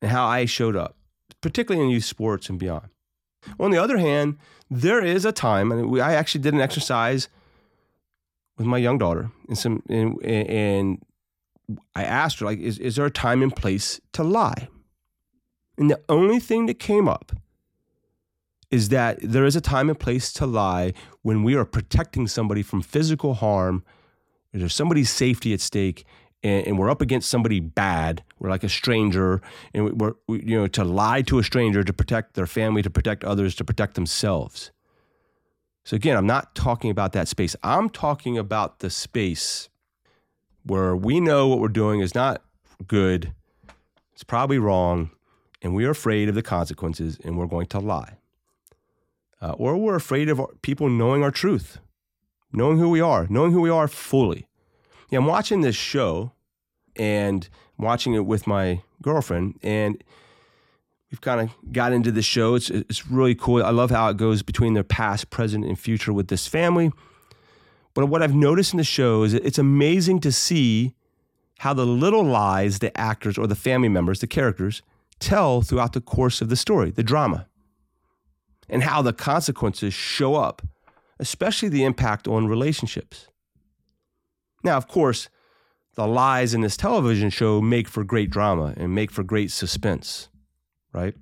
and 0.00 0.10
how 0.10 0.26
I 0.26 0.44
showed 0.44 0.76
up, 0.76 0.96
particularly 1.40 1.84
in 1.84 1.90
youth 1.90 2.04
sports 2.04 2.48
and 2.48 2.58
beyond. 2.58 2.88
On 3.58 3.70
the 3.70 3.78
other 3.78 3.98
hand, 3.98 4.38
there 4.70 5.04
is 5.04 5.24
a 5.24 5.32
time, 5.32 5.72
and 5.72 6.00
I 6.00 6.14
actually 6.14 6.42
did 6.42 6.54
an 6.54 6.60
exercise 6.60 7.28
with 8.58 8.66
my 8.66 8.78
young 8.78 8.98
daughter, 8.98 9.30
and 9.48 9.56
some, 9.56 9.82
and, 9.88 10.22
and 10.24 11.02
I 11.94 12.04
asked 12.04 12.40
her, 12.40 12.46
like, 12.46 12.58
is, 12.58 12.78
is 12.78 12.96
there 12.96 13.06
a 13.06 13.10
time 13.10 13.42
and 13.42 13.54
place 13.54 14.00
to 14.12 14.22
lie? 14.22 14.68
And 15.78 15.90
the 15.90 16.00
only 16.08 16.38
thing 16.38 16.66
that 16.66 16.78
came 16.78 17.08
up 17.08 17.32
is 18.70 18.90
that 18.90 19.18
there 19.22 19.44
is 19.44 19.56
a 19.56 19.60
time 19.60 19.88
and 19.88 19.98
place 19.98 20.32
to 20.34 20.46
lie 20.46 20.92
when 21.22 21.42
we 21.42 21.54
are 21.54 21.64
protecting 21.64 22.26
somebody 22.26 22.62
from 22.62 22.82
physical 22.82 23.34
harm, 23.34 23.82
there's 24.52 24.74
somebody's 24.74 25.10
safety 25.10 25.54
at 25.54 25.60
stake, 25.60 26.04
and, 26.42 26.66
and, 26.66 26.78
we're 26.78 26.90
up 26.90 27.00
against 27.00 27.30
somebody 27.30 27.60
bad. 27.60 28.22
We're 28.38 28.50
like 28.50 28.64
a 28.64 28.68
stranger, 28.68 29.42
and 29.74 30.00
we're 30.00 30.14
we, 30.26 30.42
you 30.44 30.56
know 30.56 30.66
to 30.68 30.84
lie 30.84 31.22
to 31.22 31.38
a 31.38 31.44
stranger 31.44 31.84
to 31.84 31.92
protect 31.92 32.34
their 32.34 32.46
family, 32.46 32.82
to 32.82 32.90
protect 32.90 33.24
others, 33.24 33.54
to 33.56 33.64
protect 33.64 33.94
themselves. 33.94 34.70
So 35.84 35.96
again, 35.96 36.16
I'm 36.16 36.26
not 36.26 36.54
talking 36.54 36.90
about 36.90 37.12
that 37.12 37.28
space. 37.28 37.56
I'm 37.62 37.90
talking 37.90 38.38
about 38.38 38.80
the 38.80 38.90
space 38.90 39.68
where 40.64 40.94
we 40.94 41.20
know 41.20 41.48
what 41.48 41.58
we're 41.58 41.68
doing 41.68 42.00
is 42.00 42.14
not 42.14 42.42
good. 42.86 43.34
It's 44.12 44.24
probably 44.24 44.58
wrong, 44.58 45.10
and 45.62 45.74
we 45.74 45.84
are 45.84 45.90
afraid 45.90 46.28
of 46.28 46.34
the 46.34 46.42
consequences, 46.42 47.18
and 47.24 47.38
we're 47.38 47.46
going 47.46 47.66
to 47.68 47.78
lie 47.78 48.18
uh, 49.40 49.52
or 49.52 49.76
we're 49.76 49.96
afraid 49.96 50.28
of 50.28 50.40
people 50.62 50.88
knowing 50.88 51.22
our 51.22 51.30
truth, 51.30 51.78
knowing 52.52 52.78
who 52.78 52.90
we 52.90 53.00
are, 53.00 53.26
knowing 53.30 53.52
who 53.52 53.60
we 53.60 53.70
are 53.70 53.88
fully. 53.88 54.46
Yeah, 55.10 55.18
I'm 55.18 55.26
watching 55.26 55.60
this 55.60 55.76
show 55.76 56.32
and 56.96 57.48
watching 57.78 58.14
it 58.14 58.26
with 58.26 58.46
my 58.46 58.82
girlfriend, 59.02 59.58
and 59.62 60.02
we've 61.10 61.20
kind 61.20 61.40
of 61.40 61.72
got 61.72 61.92
into 61.92 62.12
the 62.12 62.22
show. 62.22 62.54
It's 62.54 62.70
it's 62.70 63.06
really 63.06 63.34
cool. 63.34 63.62
I 63.62 63.70
love 63.70 63.90
how 63.90 64.08
it 64.08 64.16
goes 64.16 64.42
between 64.42 64.74
their 64.74 64.84
past, 64.84 65.30
present, 65.30 65.64
and 65.64 65.78
future 65.78 66.12
with 66.12 66.28
this 66.28 66.46
family. 66.46 66.92
But 67.92 68.06
what 68.06 68.22
I've 68.22 68.34
noticed 68.34 68.72
in 68.72 68.78
the 68.78 68.84
show 68.84 69.24
is 69.24 69.34
it's 69.34 69.58
amazing 69.58 70.20
to 70.20 70.32
see 70.32 70.94
how 71.58 71.74
the 71.74 71.84
little 71.84 72.24
lies 72.24 72.78
the 72.78 72.96
actors 72.96 73.36
or 73.36 73.46
the 73.46 73.56
family 73.56 73.88
members, 73.88 74.20
the 74.20 74.26
characters, 74.26 74.80
tell 75.18 75.60
throughout 75.60 75.92
the 75.92 76.00
course 76.00 76.40
of 76.40 76.48
the 76.48 76.56
story, 76.56 76.90
the 76.90 77.02
drama 77.02 77.46
and 78.70 78.84
how 78.84 79.02
the 79.02 79.12
consequences 79.12 79.92
show 79.92 80.36
up, 80.36 80.62
especially 81.18 81.68
the 81.68 81.84
impact 81.84 82.26
on 82.28 82.46
relationships. 82.46 83.26
Now, 84.62 84.76
of 84.76 84.88
course, 84.88 85.28
the 85.94 86.06
lies 86.06 86.54
in 86.54 86.60
this 86.60 86.76
television 86.76 87.30
show 87.30 87.60
make 87.60 87.88
for 87.88 88.04
great 88.04 88.30
drama 88.30 88.74
and 88.76 88.94
make 88.94 89.10
for 89.10 89.22
great 89.22 89.50
suspense, 89.50 90.28
right? 90.92 91.14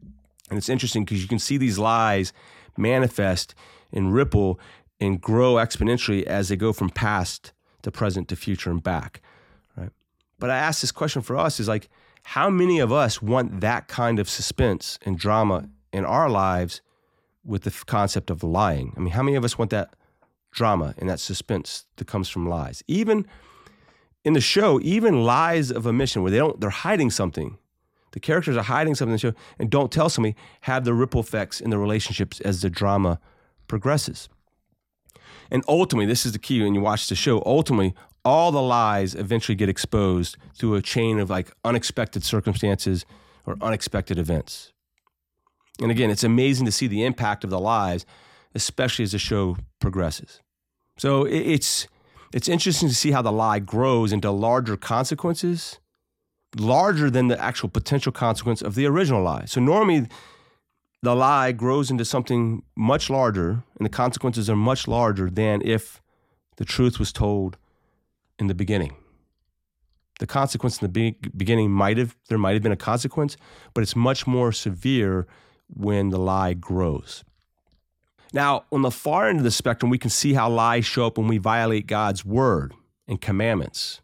And 0.50 0.58
it's 0.58 0.68
interesting 0.68 1.04
because 1.04 1.22
you 1.22 1.28
can 1.28 1.38
see 1.38 1.56
these 1.56 1.78
lies 1.78 2.32
manifest 2.76 3.54
and 3.92 4.12
ripple 4.12 4.60
and 5.00 5.20
grow 5.20 5.54
exponentially 5.54 6.22
as 6.24 6.48
they 6.48 6.56
go 6.56 6.72
from 6.72 6.90
past 6.90 7.52
to 7.82 7.90
present 7.90 8.28
to 8.28 8.36
future 8.36 8.70
and 8.70 8.82
back. 8.82 9.22
Right. 9.76 9.90
But 10.38 10.50
I 10.50 10.56
ask 10.56 10.80
this 10.80 10.92
question 10.92 11.22
for 11.22 11.36
us 11.36 11.60
is 11.60 11.68
like, 11.68 11.88
how 12.24 12.50
many 12.50 12.78
of 12.78 12.92
us 12.92 13.22
want 13.22 13.60
that 13.60 13.88
kind 13.88 14.18
of 14.18 14.28
suspense 14.28 14.98
and 15.04 15.18
drama 15.18 15.68
in 15.92 16.04
our 16.04 16.28
lives 16.28 16.82
with 17.44 17.62
the 17.62 17.70
concept 17.86 18.30
of 18.30 18.42
lying? 18.42 18.92
I 18.96 19.00
mean, 19.00 19.12
how 19.12 19.22
many 19.22 19.36
of 19.36 19.44
us 19.44 19.56
want 19.56 19.70
that 19.70 19.94
drama 20.50 20.94
and 20.98 21.08
that 21.08 21.20
suspense 21.20 21.86
that 21.96 22.06
comes 22.06 22.28
from 22.28 22.48
lies? 22.48 22.82
Even 22.86 23.26
in 24.24 24.32
the 24.32 24.40
show, 24.40 24.80
even 24.80 25.24
lies 25.24 25.70
of 25.70 25.86
omission 25.86 26.22
where 26.22 26.30
they 26.30 26.38
don't 26.38 26.60
they're 26.60 26.70
hiding 26.70 27.10
something. 27.10 27.58
The 28.12 28.20
characters 28.20 28.56
are 28.56 28.62
hiding 28.62 28.94
something 28.94 29.12
in 29.12 29.16
the 29.16 29.18
show 29.18 29.34
and 29.58 29.70
don't 29.70 29.92
tell 29.92 30.08
somebody 30.08 30.34
have 30.62 30.84
the 30.84 30.94
ripple 30.94 31.20
effects 31.20 31.60
in 31.60 31.70
the 31.70 31.78
relationships 31.78 32.40
as 32.40 32.62
the 32.62 32.70
drama 32.70 33.20
progresses. 33.68 34.28
And 35.50 35.62
ultimately, 35.68 36.06
this 36.06 36.26
is 36.26 36.32
the 36.32 36.38
key 36.38 36.62
when 36.62 36.74
you 36.74 36.80
watch 36.80 37.08
the 37.08 37.14
show, 37.14 37.42
ultimately, 37.46 37.94
all 38.24 38.52
the 38.52 38.62
lies 38.62 39.14
eventually 39.14 39.54
get 39.56 39.68
exposed 39.68 40.36
through 40.54 40.74
a 40.74 40.82
chain 40.82 41.18
of 41.18 41.30
like 41.30 41.50
unexpected 41.64 42.24
circumstances 42.24 43.06
or 43.46 43.56
unexpected 43.62 44.18
events. 44.18 44.72
And 45.80 45.90
again, 45.90 46.10
it's 46.10 46.24
amazing 46.24 46.66
to 46.66 46.72
see 46.72 46.86
the 46.86 47.04
impact 47.04 47.44
of 47.44 47.50
the 47.50 47.60
lies, 47.60 48.04
especially 48.54 49.02
as 49.02 49.12
the 49.12 49.18
show 49.18 49.56
progresses. 49.80 50.40
So 50.96 51.24
it's 51.24 51.86
it's 52.34 52.48
interesting 52.48 52.88
to 52.88 52.94
see 52.94 53.12
how 53.12 53.22
the 53.22 53.32
lie 53.32 53.58
grows 53.58 54.12
into 54.12 54.30
larger 54.30 54.76
consequences, 54.76 55.78
larger 56.56 57.10
than 57.10 57.28
the 57.28 57.40
actual 57.40 57.68
potential 57.68 58.12
consequence 58.12 58.60
of 58.60 58.74
the 58.74 58.86
original 58.86 59.22
lie. 59.22 59.44
So 59.46 59.60
normally 59.60 60.08
the 61.02 61.14
lie 61.14 61.52
grows 61.52 61.90
into 61.90 62.04
something 62.04 62.62
much 62.76 63.08
larger 63.08 63.62
and 63.78 63.86
the 63.86 63.90
consequences 63.90 64.50
are 64.50 64.56
much 64.56 64.88
larger 64.88 65.30
than 65.30 65.62
if 65.64 66.02
the 66.56 66.64
truth 66.64 66.98
was 66.98 67.12
told 67.12 67.56
in 68.38 68.48
the 68.48 68.54
beginning. 68.54 68.96
The 70.18 70.26
consequence 70.26 70.82
in 70.82 70.92
the 70.92 71.14
beginning 71.36 71.70
might 71.70 71.96
have 71.96 72.16
there 72.28 72.38
might 72.38 72.54
have 72.54 72.62
been 72.62 72.72
a 72.72 72.76
consequence, 72.76 73.36
but 73.72 73.82
it's 73.82 73.94
much 73.94 74.26
more 74.26 74.50
severe 74.50 75.28
when 75.68 76.08
the 76.08 76.18
lie 76.18 76.54
grows. 76.54 77.24
Now, 78.32 78.64
on 78.70 78.82
the 78.82 78.90
far 78.90 79.28
end 79.28 79.38
of 79.38 79.44
the 79.44 79.50
spectrum, 79.50 79.90
we 79.90 79.98
can 79.98 80.10
see 80.10 80.34
how 80.34 80.50
lies 80.50 80.84
show 80.84 81.06
up 81.06 81.16
when 81.16 81.28
we 81.28 81.38
violate 81.38 81.86
God's 81.86 82.24
word 82.24 82.74
and 83.06 83.20
commandments, 83.20 84.00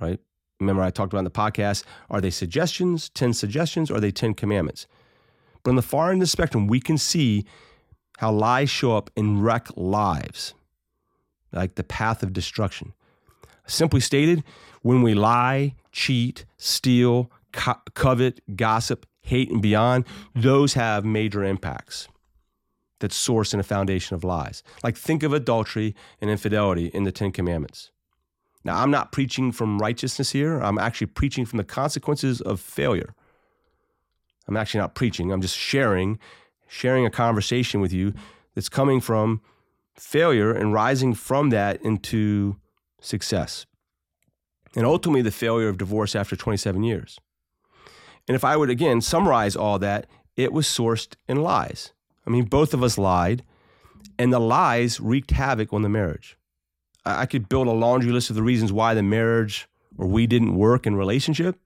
right? 0.00 0.18
Remember, 0.58 0.82
I 0.82 0.90
talked 0.90 1.12
about 1.12 1.20
in 1.20 1.24
the 1.24 1.30
podcast 1.30 1.84
are 2.08 2.20
they 2.20 2.30
suggestions, 2.30 3.10
10 3.10 3.34
suggestions, 3.34 3.90
or 3.90 3.96
are 3.96 4.00
they 4.00 4.10
10 4.10 4.34
commandments? 4.34 4.86
But 5.62 5.70
on 5.70 5.76
the 5.76 5.82
far 5.82 6.10
end 6.10 6.22
of 6.22 6.26
the 6.26 6.30
spectrum, 6.30 6.66
we 6.66 6.80
can 6.80 6.96
see 6.96 7.44
how 8.18 8.32
lies 8.32 8.70
show 8.70 8.96
up 8.96 9.10
and 9.16 9.44
wreck 9.44 9.68
lives, 9.76 10.54
like 11.52 11.74
the 11.74 11.84
path 11.84 12.22
of 12.22 12.32
destruction. 12.32 12.94
Simply 13.66 14.00
stated, 14.00 14.44
when 14.80 15.02
we 15.02 15.12
lie, 15.12 15.74
cheat, 15.92 16.46
steal, 16.56 17.30
co- 17.52 17.82
covet, 17.92 18.40
gossip, 18.56 19.04
hate, 19.20 19.50
and 19.50 19.60
beyond, 19.60 20.06
those 20.34 20.74
have 20.74 21.04
major 21.04 21.44
impacts 21.44 22.08
that 23.00 23.12
source 23.12 23.52
in 23.52 23.60
a 23.60 23.64
foundation 23.64 24.14
of 24.14 24.24
lies. 24.24 24.62
Like 24.82 24.96
think 24.96 25.22
of 25.22 25.32
adultery 25.32 25.94
and 26.20 26.30
infidelity 26.30 26.86
in 26.86 27.04
the 27.04 27.12
Ten 27.12 27.32
Commandments. 27.32 27.90
Now, 28.64 28.82
I'm 28.82 28.90
not 28.90 29.12
preaching 29.12 29.52
from 29.52 29.78
righteousness 29.78 30.32
here. 30.32 30.58
I'm 30.58 30.78
actually 30.78 31.06
preaching 31.06 31.46
from 31.46 31.58
the 31.58 31.64
consequences 31.64 32.40
of 32.40 32.58
failure. 32.58 33.14
I'm 34.48 34.56
actually 34.56 34.80
not 34.80 34.94
preaching. 34.94 35.30
I'm 35.30 35.40
just 35.40 35.56
sharing, 35.56 36.18
sharing 36.66 37.06
a 37.06 37.10
conversation 37.10 37.80
with 37.80 37.92
you 37.92 38.12
that's 38.54 38.68
coming 38.68 39.00
from 39.00 39.40
failure 39.94 40.52
and 40.52 40.72
rising 40.72 41.14
from 41.14 41.50
that 41.50 41.80
into 41.82 42.56
success. 43.00 43.66
And 44.74 44.84
ultimately, 44.84 45.22
the 45.22 45.30
failure 45.30 45.68
of 45.68 45.78
divorce 45.78 46.16
after 46.16 46.34
27 46.34 46.82
years. 46.82 47.18
And 48.28 48.34
if 48.34 48.44
I 48.44 48.56
would 48.56 48.68
again 48.68 49.00
summarize 49.00 49.54
all 49.54 49.78
that, 49.78 50.06
it 50.36 50.52
was 50.52 50.66
sourced 50.66 51.14
in 51.28 51.42
lies. 51.42 51.92
I 52.26 52.30
mean, 52.30 52.44
both 52.44 52.74
of 52.74 52.82
us 52.82 52.98
lied, 52.98 53.44
and 54.18 54.32
the 54.32 54.40
lies 54.40 55.00
wreaked 55.00 55.30
havoc 55.30 55.72
on 55.72 55.82
the 55.82 55.88
marriage. 55.88 56.36
I 57.04 57.26
could 57.26 57.48
build 57.48 57.68
a 57.68 57.72
laundry 57.72 58.10
list 58.10 58.30
of 58.30 58.36
the 58.36 58.42
reasons 58.42 58.72
why 58.72 58.94
the 58.94 59.02
marriage 59.02 59.68
or 59.96 60.06
we 60.06 60.26
didn't 60.26 60.56
work 60.56 60.86
in 60.86 60.96
relationship. 60.96 61.56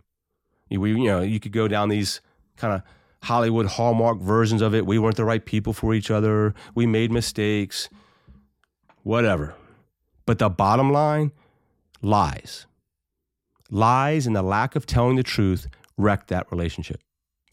We, 0.70 0.90
you 0.92 1.06
know, 1.06 1.22
you 1.22 1.40
could 1.40 1.52
go 1.52 1.66
down 1.66 1.88
these 1.88 2.20
kind 2.56 2.74
of 2.74 2.82
Hollywood 3.22 3.66
hallmark 3.66 4.18
versions 4.18 4.62
of 4.62 4.74
it. 4.74 4.86
We 4.86 4.98
weren't 4.98 5.16
the 5.16 5.24
right 5.24 5.44
people 5.44 5.72
for 5.72 5.94
each 5.94 6.10
other. 6.10 6.54
We 6.74 6.86
made 6.86 7.10
mistakes, 7.10 7.88
whatever. 9.02 9.54
But 10.26 10.38
the 10.38 10.48
bottom 10.48 10.92
line 10.92 11.32
lies. 12.02 12.66
Lies 13.70 14.26
and 14.26 14.36
the 14.36 14.42
lack 14.42 14.76
of 14.76 14.86
telling 14.86 15.16
the 15.16 15.22
truth 15.22 15.66
wrecked 15.96 16.28
that 16.28 16.50
relationship. 16.50 17.00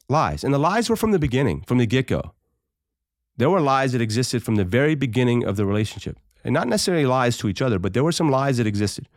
Lies. 0.09 0.43
And 0.43 0.53
the 0.53 0.59
lies 0.59 0.89
were 0.89 0.95
from 0.95 1.11
the 1.11 1.19
beginning, 1.19 1.63
from 1.67 1.79
the 1.79 1.85
get 1.85 2.07
go. 2.07 2.33
There 3.37 3.49
were 3.49 3.61
lies 3.61 3.91
that 3.91 4.01
existed 4.01 4.43
from 4.43 4.55
the 4.55 4.65
very 4.65 4.95
beginning 4.95 5.45
of 5.45 5.55
the 5.55 5.65
relationship. 5.65 6.17
And 6.43 6.53
not 6.53 6.67
necessarily 6.67 7.05
lies 7.05 7.37
to 7.37 7.47
each 7.47 7.61
other, 7.61 7.77
but 7.77 7.93
there 7.93 8.03
were 8.03 8.11
some 8.11 8.31
lies 8.31 8.57
that 8.57 8.67
existed 8.67 9.07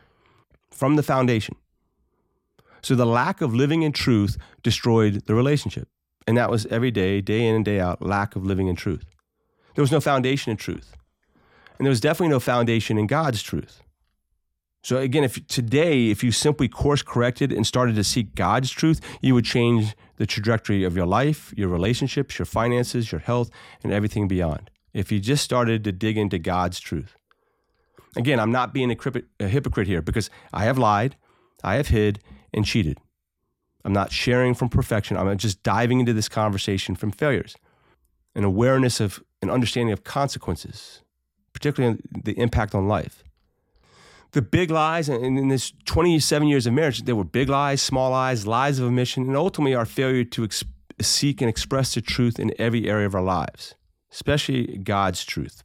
from 0.71 0.97
the 0.97 1.03
foundation. 1.03 1.57
So 2.83 2.95
the 2.95 3.07
lack 3.07 3.41
of 3.41 3.55
living 3.55 3.83
in 3.83 3.93
truth 3.93 4.37
destroyed 4.63 5.27
the 5.27 5.35
relationship. 5.35 5.89
And 6.27 6.37
that 6.37 6.51
was 6.51 6.67
every 6.67 6.91
day, 6.91 7.21
day 7.21 7.47
in 7.47 7.55
and 7.55 7.65
day 7.65 7.81
out, 7.81 8.03
lack 8.03 8.37
of 8.37 8.45
living 8.45 8.69
in 8.69 8.77
truth. 8.77 9.05
There 9.75 9.83
was 9.83 9.93
no 9.93 10.01
foundation 10.01 10.51
in 10.51 10.57
truth. 10.57 10.97
And 11.79 11.87
there 11.87 11.91
was 11.91 12.01
definitely 12.01 12.29
no 12.29 12.41
foundation 12.41 12.99
in 12.99 13.07
God's 13.07 13.43
truth. 13.43 13.83
So 14.83 14.97
again, 14.97 15.25
if 15.25 15.47
today, 15.47 16.09
if 16.09 16.25
you 16.25 16.33
simply 16.33 16.67
course 16.69 17.03
corrected 17.03 17.53
and 17.53 17.67
started 17.67 17.97
to 17.97 18.05
seek 18.05 18.35
God's 18.35 18.71
truth, 18.71 19.01
you 19.21 19.35
would 19.35 19.45
change 19.45 19.95
the 20.17 20.27
trajectory 20.27 20.85
of 20.85 20.97
your 20.97 21.07
life, 21.07 21.53
your 21.57 21.69
relationships, 21.69 22.39
your 22.39 22.47
finances, 22.47 23.13
your 23.13 23.21
health, 23.21 23.51
and 23.83 23.93
everything 23.93 24.27
beyond. 24.27 24.71
If 24.95 25.13
you 25.13 25.21
just 25.21 25.45
started 25.45 25.85
to 25.85 25.93
dig 25.93 26.17
into 26.17 26.39
God's 26.39 26.81
truth. 26.81 27.15
Again, 28.17 28.41
I'm 28.41 28.51
not 28.51 28.73
being 28.75 28.91
a 28.91 29.49
hypocrite 29.49 29.87
here 29.87 30.03
because 30.03 30.31
I 30.53 30.65
have 30.65 30.79
lied, 30.79 31.17
I 31.63 31.75
have 31.75 31.89
hid, 31.89 32.21
and 32.53 32.65
cheated. 32.65 32.99
I'm 33.85 33.93
not 33.93 34.13
sharing 34.13 34.55
from 34.55 34.69
perfection. 34.69 35.17
I'm 35.17 35.39
just 35.39 35.63
diving 35.63 36.01
into 36.01 36.13
this 36.13 36.29
conversation 36.29 36.97
from 36.97 37.13
failures. 37.13 37.55
An 38.35 38.45
awareness 38.45 38.99
of 38.99 39.23
an 39.43 39.51
understanding 39.51 39.93
of 39.93 40.05
consequences, 40.05 41.03
particularly 41.53 41.99
the 42.25 42.39
impact 42.39 42.75
on 42.75 42.89
life 42.89 43.23
the 44.33 44.43
big 44.43 44.71
lies 44.71 45.09
and 45.09 45.39
in 45.39 45.49
this 45.49 45.73
27 45.85 46.47
years 46.49 46.67
of 46.67 46.73
marriage 46.73 47.03
there 47.03 47.17
were 47.17 47.25
big 47.25 47.49
lies 47.49 47.83
small 47.83 48.11
lies 48.11 48.47
lies 48.47 48.79
of 48.79 48.87
omission 48.87 49.25
and 49.25 49.37
ultimately 49.37 49.75
our 49.75 49.87
failure 49.87 50.25
to 50.25 50.45
ex- 50.45 50.65
seek 51.01 51.41
and 51.41 51.49
express 51.49 51.95
the 51.95 52.01
truth 52.01 52.39
in 52.39 52.53
every 52.59 52.89
area 52.89 53.07
of 53.07 53.15
our 53.15 53.23
lives 53.23 53.75
especially 54.13 54.79
god's 54.79 55.25
truth. 55.25 55.63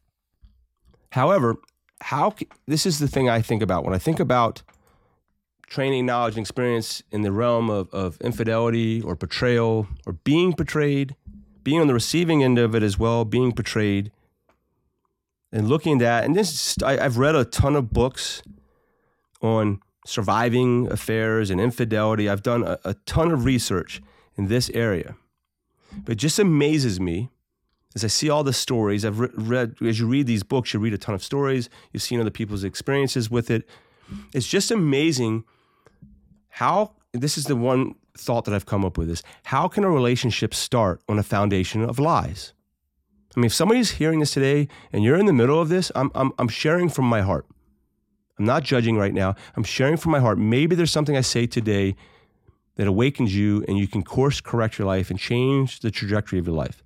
However 1.11 1.55
how 2.01 2.35
this 2.67 2.85
is 2.85 2.99
the 2.99 3.07
thing 3.07 3.29
i 3.29 3.41
think 3.41 3.61
about. 3.61 3.83
When 3.83 3.93
i 3.93 3.99
think 3.99 4.19
about 4.19 4.63
training 5.67 6.05
knowledge 6.05 6.35
and 6.35 6.43
experience 6.43 7.01
in 7.11 7.21
the 7.23 7.31
realm 7.31 7.69
of, 7.69 7.91
of 7.93 8.21
infidelity 8.21 9.01
or 9.01 9.15
betrayal 9.15 9.87
or 10.05 10.13
being 10.13 10.51
betrayed 10.51 11.15
being 11.63 11.81
on 11.81 11.87
the 11.87 11.93
receiving 11.93 12.43
end 12.43 12.59
of 12.59 12.75
it 12.75 12.83
as 12.83 12.99
well 12.99 13.25
being 13.25 13.51
betrayed 13.51 14.11
and 15.51 15.67
looking 15.67 15.93
at 15.93 15.99
that 15.99 16.23
and 16.23 16.35
this 16.35 16.75
I, 16.83 16.99
i've 16.99 17.17
read 17.17 17.35
a 17.35 17.45
ton 17.45 17.75
of 17.75 17.91
books 17.91 18.43
on 19.41 19.79
surviving 20.05 20.91
affairs 20.91 21.49
and 21.49 21.59
infidelity. 21.59 22.29
I've 22.29 22.43
done 22.43 22.63
a, 22.63 22.77
a 22.85 22.93
ton 23.05 23.31
of 23.31 23.45
research 23.45 24.01
in 24.37 24.47
this 24.47 24.69
area. 24.71 25.15
But 26.03 26.13
it 26.13 26.15
just 26.15 26.39
amazes 26.39 26.99
me 26.99 27.29
as 27.95 28.03
I 28.03 28.07
see 28.07 28.29
all 28.29 28.43
the 28.43 28.53
stories. 28.53 29.05
I've 29.05 29.19
re- 29.19 29.29
read, 29.33 29.75
as 29.81 29.99
you 29.99 30.07
read 30.07 30.27
these 30.27 30.43
books, 30.43 30.73
you 30.73 30.79
read 30.79 30.93
a 30.93 30.97
ton 30.97 31.15
of 31.15 31.23
stories, 31.23 31.69
you've 31.91 32.03
seen 32.03 32.19
other 32.19 32.29
people's 32.29 32.63
experiences 32.63 33.31
with 33.31 33.49
it. 33.49 33.67
It's 34.33 34.47
just 34.47 34.69
amazing 34.69 35.45
how, 36.49 36.91
this 37.13 37.37
is 37.37 37.45
the 37.45 37.55
one 37.55 37.95
thought 38.17 38.45
that 38.45 38.53
I've 38.53 38.65
come 38.65 38.85
up 38.85 38.97
with 38.97 39.09
is 39.09 39.23
how 39.43 39.67
can 39.67 39.83
a 39.83 39.89
relationship 39.89 40.53
start 40.53 41.01
on 41.09 41.17
a 41.17 41.23
foundation 41.23 41.81
of 41.81 41.97
lies? 41.97 42.53
I 43.35 43.39
mean, 43.39 43.45
if 43.45 43.53
somebody's 43.53 43.91
hearing 43.91 44.19
this 44.19 44.31
today 44.31 44.67
and 44.93 45.03
you're 45.03 45.17
in 45.17 45.25
the 45.25 45.33
middle 45.33 45.59
of 45.59 45.69
this, 45.69 45.91
I'm, 45.95 46.11
I'm, 46.15 46.31
I'm 46.37 46.47
sharing 46.47 46.89
from 46.89 47.05
my 47.05 47.21
heart. 47.21 47.45
I'm 48.37 48.45
not 48.45 48.63
judging 48.63 48.97
right 48.97 49.13
now. 49.13 49.35
I'm 49.55 49.63
sharing 49.63 49.97
from 49.97 50.11
my 50.11 50.19
heart. 50.19 50.37
Maybe 50.37 50.75
there's 50.75 50.91
something 50.91 51.15
I 51.15 51.21
say 51.21 51.47
today 51.47 51.95
that 52.75 52.87
awakens 52.87 53.35
you 53.35 53.63
and 53.67 53.77
you 53.77 53.87
can 53.87 54.03
course 54.03 54.41
correct 54.41 54.77
your 54.77 54.87
life 54.87 55.09
and 55.09 55.17
change 55.17 55.79
the 55.79 55.91
trajectory 55.91 56.39
of 56.39 56.47
your 56.47 56.55
life. 56.55 56.83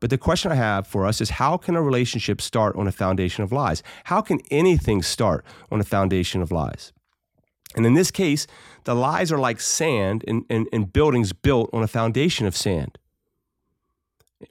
But 0.00 0.10
the 0.10 0.18
question 0.18 0.50
I 0.50 0.56
have 0.56 0.86
for 0.86 1.06
us 1.06 1.20
is 1.20 1.30
how 1.30 1.56
can 1.56 1.76
a 1.76 1.82
relationship 1.82 2.40
start 2.40 2.74
on 2.74 2.88
a 2.88 2.92
foundation 2.92 3.44
of 3.44 3.52
lies? 3.52 3.82
How 4.04 4.20
can 4.20 4.40
anything 4.50 5.02
start 5.02 5.44
on 5.70 5.80
a 5.80 5.84
foundation 5.84 6.42
of 6.42 6.50
lies? 6.50 6.92
And 7.76 7.86
in 7.86 7.94
this 7.94 8.10
case, 8.10 8.46
the 8.84 8.94
lies 8.94 9.30
are 9.30 9.38
like 9.38 9.60
sand 9.60 10.24
and, 10.26 10.44
and, 10.50 10.66
and 10.72 10.92
buildings 10.92 11.32
built 11.32 11.70
on 11.72 11.82
a 11.82 11.86
foundation 11.86 12.46
of 12.46 12.56
sand. 12.56 12.98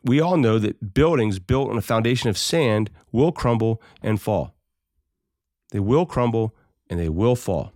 We 0.04 0.22
all 0.22 0.38
know 0.38 0.58
that 0.58 0.94
buildings 0.94 1.40
built 1.40 1.70
on 1.70 1.78
a 1.78 1.82
foundation 1.82 2.30
of 2.30 2.38
sand 2.38 2.90
will 3.12 3.32
crumble 3.32 3.82
and 4.02 4.22
fall. 4.22 4.56
They 5.72 5.80
will 5.80 6.06
crumble 6.06 6.54
and 6.90 7.00
they 7.00 7.10
will 7.10 7.36
fall 7.36 7.74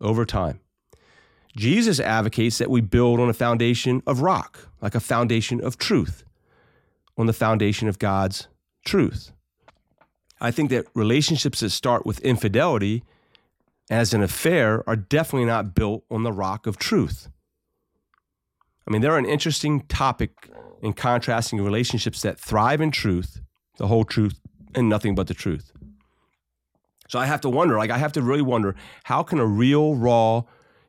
over 0.00 0.24
time. 0.24 0.60
Jesus 1.56 1.98
advocates 1.98 2.58
that 2.58 2.70
we 2.70 2.80
build 2.80 3.18
on 3.18 3.28
a 3.28 3.34
foundation 3.34 4.02
of 4.06 4.20
rock, 4.20 4.68
like 4.80 4.94
a 4.94 5.00
foundation 5.00 5.62
of 5.62 5.78
truth, 5.78 6.24
on 7.16 7.26
the 7.26 7.32
foundation 7.32 7.88
of 7.88 7.98
God's 7.98 8.48
truth. 8.84 9.32
I 10.40 10.50
think 10.50 10.70
that 10.70 10.86
relationships 10.94 11.60
that 11.60 11.70
start 11.70 12.04
with 12.04 12.20
infidelity 12.20 13.02
as 13.88 14.12
an 14.12 14.22
affair 14.22 14.84
are 14.86 14.96
definitely 14.96 15.46
not 15.46 15.74
built 15.74 16.04
on 16.10 16.24
the 16.24 16.32
rock 16.32 16.66
of 16.66 16.76
truth. 16.76 17.28
I 18.86 18.90
mean, 18.90 19.00
they're 19.00 19.18
an 19.18 19.26
interesting 19.26 19.80
topic 19.82 20.50
in 20.82 20.92
contrasting 20.92 21.60
relationships 21.60 22.20
that 22.22 22.38
thrive 22.38 22.80
in 22.80 22.90
truth, 22.90 23.40
the 23.78 23.86
whole 23.86 24.04
truth, 24.04 24.38
and 24.74 24.88
nothing 24.88 25.14
but 25.14 25.26
the 25.26 25.34
truth. 25.34 25.72
So 27.08 27.18
I 27.18 27.26
have 27.26 27.40
to 27.42 27.48
wonder, 27.48 27.76
like, 27.76 27.90
I 27.90 27.98
have 27.98 28.12
to 28.12 28.22
really 28.22 28.42
wonder 28.42 28.74
how 29.04 29.22
can 29.22 29.38
a 29.38 29.46
real, 29.46 29.94
raw, 29.94 30.42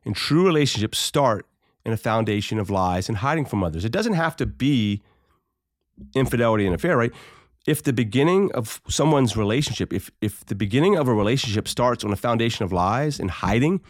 and 0.04 0.14
true 0.14 0.44
relationship 0.44 0.94
start 0.94 1.46
in 1.84 1.92
a 1.92 1.96
foundation 1.96 2.58
of 2.58 2.70
lies 2.70 3.08
and 3.08 3.18
hiding 3.18 3.44
from 3.44 3.62
others? 3.62 3.84
It 3.84 3.92
doesn't 3.92 4.14
have 4.14 4.36
to 4.36 4.46
be 4.46 5.02
infidelity 6.14 6.66
and 6.66 6.74
affair, 6.74 6.96
right? 6.96 7.12
If 7.66 7.82
the 7.82 7.92
beginning 7.92 8.50
of 8.52 8.80
someone's 8.88 9.36
relationship, 9.36 9.92
if, 9.92 10.10
if 10.20 10.44
the 10.46 10.54
beginning 10.54 10.96
of 10.96 11.08
a 11.08 11.14
relationship 11.14 11.68
starts 11.68 12.04
on 12.04 12.12
a 12.12 12.16
foundation 12.16 12.64
of 12.64 12.72
lies 12.72 13.20
and 13.20 13.30
hiding, 13.30 13.80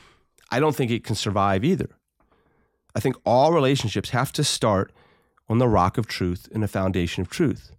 I 0.51 0.61
don't 0.61 0.75
think 0.75 0.91
it 0.91 1.05
can 1.05 1.15
survive 1.15 1.65
either. 1.65 1.91
I 2.95 3.01
think 3.01 3.17
all 3.25 3.53
relationships 3.53 4.11
have 4.11 4.33
to 4.33 4.45
start 4.45 4.93
on 5.49 5.59
the 5.59 5.69
rock 5.69 5.99
of 5.99 6.07
truth 6.07 6.49
and 6.53 6.65
a 6.65 6.69
foundation 6.69 7.21
of 7.21 7.29
truth. 7.29 7.73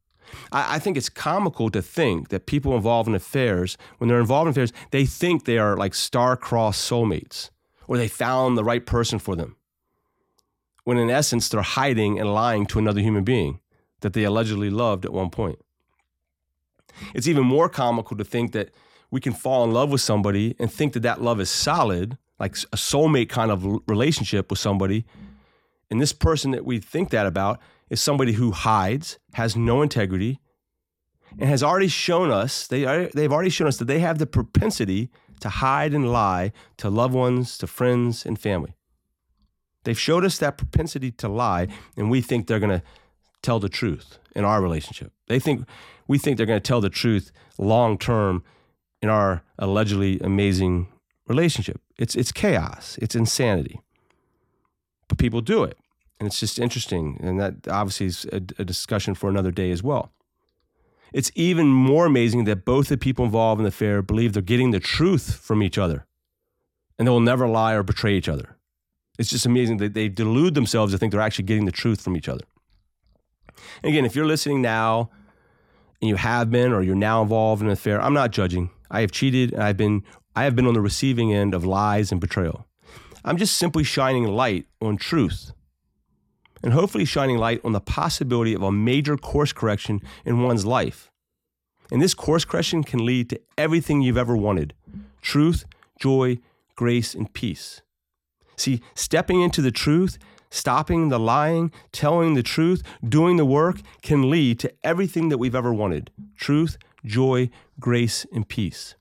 I, 0.51 0.75
I, 0.75 0.79
think 0.79 0.97
it's 0.97 1.09
comical 1.09 1.69
to 1.69 1.81
think 1.81 2.29
that 2.29 2.45
people 2.45 2.75
involved 2.75 3.07
in 3.07 3.15
affairs, 3.15 3.77
when 3.97 4.07
they're 4.07 4.19
involved 4.19 4.47
in 4.47 4.51
affairs, 4.51 4.73
they 4.91 5.05
think 5.05 5.45
they 5.45 5.57
are 5.57 5.77
like 5.77 5.93
star-crossed 5.93 6.89
soulmates 6.89 7.49
or 7.87 7.97
they 7.97 8.07
found 8.07 8.57
the 8.57 8.63
right 8.63 8.85
person 8.85 9.19
for 9.19 9.35
them. 9.35 9.55
When 10.83 10.97
in 10.97 11.09
essence, 11.09 11.49
they're 11.49 11.61
hiding 11.61 12.19
and 12.19 12.33
lying 12.33 12.65
to 12.67 12.79
another 12.79 13.01
human 13.01 13.23
being 13.23 13.59
that 14.01 14.13
they 14.13 14.23
allegedly 14.23 14.69
loved 14.69 15.05
at 15.05 15.13
one 15.13 15.29
point. 15.29 15.59
It's 17.13 17.27
even 17.27 17.43
more 17.43 17.69
comical 17.69 18.17
to 18.17 18.23
think 18.23 18.51
that 18.53 18.69
we 19.11 19.19
can 19.19 19.33
fall 19.33 19.63
in 19.63 19.71
love 19.71 19.91
with 19.91 20.01
somebody 20.01 20.55
and 20.59 20.71
think 20.71 20.93
that 20.93 21.01
that 21.01 21.21
love 21.21 21.39
is 21.39 21.49
solid, 21.49 22.17
like 22.39 22.55
a 22.71 22.77
soulmate 22.77 23.29
kind 23.29 23.51
of 23.51 23.65
relationship 23.87 24.49
with 24.49 24.59
somebody. 24.59 25.05
And 25.89 25.99
this 25.99 26.13
person 26.13 26.51
that 26.51 26.65
we 26.65 26.79
think 26.79 27.09
that 27.09 27.25
about 27.25 27.59
is 27.89 28.01
somebody 28.01 28.33
who 28.33 28.51
hides, 28.51 29.19
has 29.33 29.55
no 29.55 29.81
integrity, 29.81 30.39
and 31.37 31.49
has 31.49 31.63
already 31.63 31.87
shown 31.87 32.31
us, 32.31 32.67
they 32.67 32.85
are, 32.85 33.09
they've 33.13 33.31
already 33.31 33.49
shown 33.49 33.67
us 33.67 33.77
that 33.77 33.85
they 33.85 33.99
have 33.99 34.17
the 34.17 34.25
propensity 34.25 35.09
to 35.41 35.49
hide 35.49 35.93
and 35.93 36.11
lie 36.11 36.51
to 36.77 36.89
loved 36.89 37.13
ones, 37.13 37.57
to 37.57 37.67
friends, 37.67 38.25
and 38.25 38.39
family. 38.39 38.75
They've 39.83 39.99
showed 39.99 40.25
us 40.25 40.37
that 40.39 40.57
propensity 40.57 41.11
to 41.11 41.29
lie, 41.29 41.67
and 41.95 42.09
we 42.09 42.21
think 42.21 42.47
they're 42.47 42.59
going 42.59 42.79
to 42.79 42.83
tell 43.41 43.59
the 43.59 43.69
truth 43.69 44.19
in 44.35 44.43
our 44.43 44.61
relationship. 44.61 45.13
They 45.27 45.39
think 45.39 45.67
we 46.07 46.17
think 46.17 46.37
they're 46.37 46.45
going 46.45 46.61
to 46.61 46.67
tell 46.67 46.81
the 46.81 46.89
truth 46.89 47.31
long 47.57 47.97
term 47.97 48.43
in 49.01 49.09
our 49.09 49.43
allegedly 49.57 50.19
amazing 50.19 50.87
relationship. 51.27 51.79
It's 51.97 52.15
it's 52.15 52.31
chaos. 52.31 52.97
It's 53.01 53.15
insanity. 53.15 53.79
But 55.07 55.17
people 55.17 55.41
do 55.41 55.63
it. 55.63 55.77
And 56.19 56.27
it's 56.27 56.39
just 56.39 56.59
interesting. 56.59 57.17
And 57.21 57.39
that 57.39 57.67
obviously 57.67 58.07
is 58.07 58.25
a, 58.31 58.37
a 58.37 58.65
discussion 58.65 59.15
for 59.15 59.29
another 59.29 59.51
day 59.51 59.71
as 59.71 59.81
well. 59.81 60.11
It's 61.13 61.31
even 61.33 61.67
more 61.67 62.05
amazing 62.05 62.43
that 62.43 62.65
both 62.65 62.89
the 62.89 62.97
people 62.97 63.25
involved 63.25 63.59
in 63.59 63.63
the 63.63 63.69
affair 63.69 64.01
believe 64.01 64.33
they're 64.33 64.41
getting 64.41 64.71
the 64.71 64.79
truth 64.79 65.35
from 65.35 65.63
each 65.63 65.77
other 65.77 66.05
and 66.97 67.07
they 67.07 67.09
will 67.09 67.19
never 67.19 67.47
lie 67.47 67.73
or 67.73 67.83
betray 67.83 68.15
each 68.15 68.29
other. 68.29 68.57
It's 69.17 69.29
just 69.29 69.45
amazing 69.45 69.77
that 69.77 69.93
they 69.93 70.07
delude 70.07 70.53
themselves 70.53 70.93
to 70.93 70.97
think 70.97 71.11
they're 71.11 71.21
actually 71.21 71.45
getting 71.45 71.65
the 71.65 71.71
truth 71.71 72.01
from 72.01 72.15
each 72.15 72.29
other. 72.29 72.43
And 73.81 73.91
again, 73.91 74.05
if 74.05 74.15
you're 74.15 74.25
listening 74.25 74.61
now 74.61 75.09
and 76.01 76.09
you 76.09 76.15
have 76.15 76.51
been 76.51 76.71
or 76.71 76.81
you're 76.81 76.95
now 76.95 77.21
involved 77.21 77.61
in 77.61 77.67
an 77.67 77.73
affair, 77.73 78.01
I'm 78.01 78.13
not 78.13 78.31
judging. 78.31 78.69
I 78.91 79.01
have 79.01 79.11
cheated 79.11 79.53
and 79.53 79.63
I've 79.63 79.77
been 79.77 80.03
I 80.35 80.43
have 80.43 80.55
been 80.55 80.67
on 80.67 80.73
the 80.73 80.81
receiving 80.81 81.33
end 81.33 81.53
of 81.53 81.65
lies 81.65 82.11
and 82.11 82.21
betrayal. 82.21 82.65
I'm 83.25 83.37
just 83.37 83.57
simply 83.57 83.83
shining 83.83 84.25
light 84.25 84.67
on 84.81 84.95
truth 84.95 85.51
and 86.63 86.73
hopefully 86.73 87.05
shining 87.05 87.37
light 87.37 87.61
on 87.63 87.71
the 87.71 87.79
possibility 87.79 88.53
of 88.53 88.63
a 88.63 88.71
major 88.71 89.17
course 89.17 89.53
correction 89.53 90.01
in 90.25 90.43
one's 90.43 90.65
life. 90.65 91.09
And 91.91 92.01
this 92.01 92.13
course 92.13 92.45
correction 92.45 92.83
can 92.83 93.05
lead 93.05 93.29
to 93.29 93.41
everything 93.57 94.01
you've 94.01 94.17
ever 94.17 94.35
wanted 94.35 94.73
truth, 95.21 95.65
joy, 95.99 96.39
grace, 96.75 97.13
and 97.13 97.31
peace. 97.33 97.81
See, 98.55 98.81
stepping 98.93 99.41
into 99.41 99.61
the 99.61 99.71
truth, 99.71 100.17
stopping 100.49 101.09
the 101.09 101.19
lying, 101.19 101.71
telling 101.91 102.33
the 102.33 102.43
truth, 102.43 102.83
doing 103.07 103.37
the 103.37 103.45
work 103.45 103.81
can 104.01 104.29
lead 104.29 104.59
to 104.59 104.73
everything 104.83 105.29
that 105.29 105.37
we've 105.37 105.55
ever 105.55 105.73
wanted 105.73 106.11
truth, 106.35 106.77
joy, 107.05 107.49
grace, 107.79 108.25
and 108.33 108.47
peace. 108.47 108.95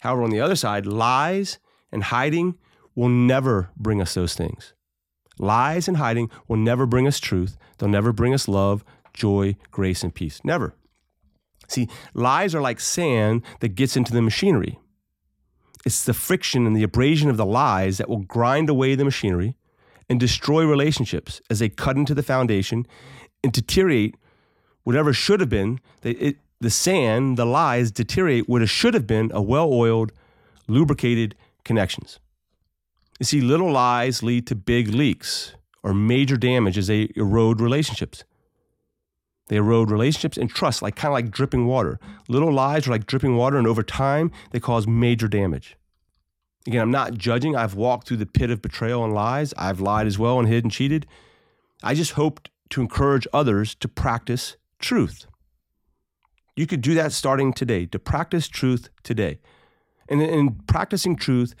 However, 0.00 0.22
on 0.22 0.30
the 0.30 0.40
other 0.40 0.56
side, 0.56 0.86
lies 0.86 1.58
and 1.92 2.04
hiding 2.04 2.56
will 2.94 3.08
never 3.08 3.70
bring 3.76 4.00
us 4.00 4.14
those 4.14 4.34
things. 4.34 4.74
Lies 5.40 5.88
and 5.88 5.96
hiding 5.96 6.28
will 6.48 6.58
never 6.58 6.84
bring 6.84 7.06
us 7.06 7.18
truth. 7.18 7.56
They'll 7.78 7.88
never 7.88 8.12
bring 8.12 8.34
us 8.34 8.46
love, 8.46 8.84
joy, 9.14 9.56
grace, 9.70 10.04
and 10.04 10.14
peace. 10.14 10.40
Never. 10.44 10.74
See, 11.66 11.88
lies 12.12 12.54
are 12.54 12.60
like 12.60 12.78
sand 12.78 13.42
that 13.60 13.74
gets 13.74 13.96
into 13.96 14.12
the 14.12 14.20
machinery. 14.20 14.78
It's 15.86 16.04
the 16.04 16.12
friction 16.12 16.66
and 16.66 16.76
the 16.76 16.82
abrasion 16.82 17.30
of 17.30 17.38
the 17.38 17.46
lies 17.46 17.96
that 17.96 18.08
will 18.10 18.18
grind 18.18 18.68
away 18.68 18.94
the 18.94 19.04
machinery 19.04 19.56
and 20.10 20.20
destroy 20.20 20.66
relationships 20.66 21.40
as 21.48 21.60
they 21.60 21.70
cut 21.70 21.96
into 21.96 22.14
the 22.14 22.22
foundation 22.22 22.86
and 23.42 23.50
deteriorate 23.50 24.16
whatever 24.82 25.14
should 25.14 25.40
have 25.40 25.48
been. 25.48 25.80
it, 26.02 26.36
the 26.60 26.68
sand, 26.68 27.38
the 27.38 27.46
lies 27.46 27.90
deteriorate 27.90 28.46
what 28.46 28.68
should 28.68 28.92
have 28.92 29.06
been 29.06 29.30
a 29.32 29.40
well 29.40 29.72
oiled, 29.72 30.12
lubricated 30.68 31.34
connections. 31.64 32.20
You 33.20 33.26
see, 33.26 33.42
little 33.42 33.70
lies 33.70 34.22
lead 34.22 34.46
to 34.46 34.54
big 34.54 34.88
leaks 34.88 35.54
or 35.82 35.92
major 35.92 36.38
damage 36.38 36.78
as 36.78 36.86
they 36.86 37.10
erode 37.16 37.60
relationships. 37.60 38.24
They 39.48 39.56
erode 39.56 39.90
relationships 39.90 40.38
and 40.38 40.48
trust, 40.48 40.80
like 40.80 40.96
kind 40.96 41.10
of 41.10 41.12
like 41.12 41.30
dripping 41.30 41.66
water. 41.66 42.00
Little 42.28 42.50
lies 42.50 42.88
are 42.88 42.92
like 42.92 43.04
dripping 43.04 43.36
water, 43.36 43.58
and 43.58 43.66
over 43.66 43.82
time, 43.82 44.32
they 44.52 44.60
cause 44.60 44.86
major 44.86 45.28
damage. 45.28 45.76
Again, 46.66 46.80
I'm 46.80 46.90
not 46.90 47.14
judging. 47.14 47.54
I've 47.54 47.74
walked 47.74 48.08
through 48.08 48.18
the 48.18 48.26
pit 48.26 48.50
of 48.50 48.62
betrayal 48.62 49.04
and 49.04 49.12
lies. 49.12 49.52
I've 49.58 49.80
lied 49.80 50.06
as 50.06 50.18
well 50.18 50.38
and 50.38 50.48
hid 50.48 50.64
and 50.64 50.72
cheated. 50.72 51.06
I 51.82 51.94
just 51.94 52.12
hope 52.12 52.48
to 52.70 52.80
encourage 52.80 53.26
others 53.34 53.74
to 53.76 53.88
practice 53.88 54.56
truth. 54.78 55.26
You 56.56 56.66
could 56.66 56.80
do 56.80 56.94
that 56.94 57.12
starting 57.12 57.52
today, 57.52 57.84
to 57.86 57.98
practice 57.98 58.48
truth 58.48 58.88
today. 59.02 59.40
And 60.08 60.22
in 60.22 60.54
practicing 60.66 61.16
truth, 61.16 61.54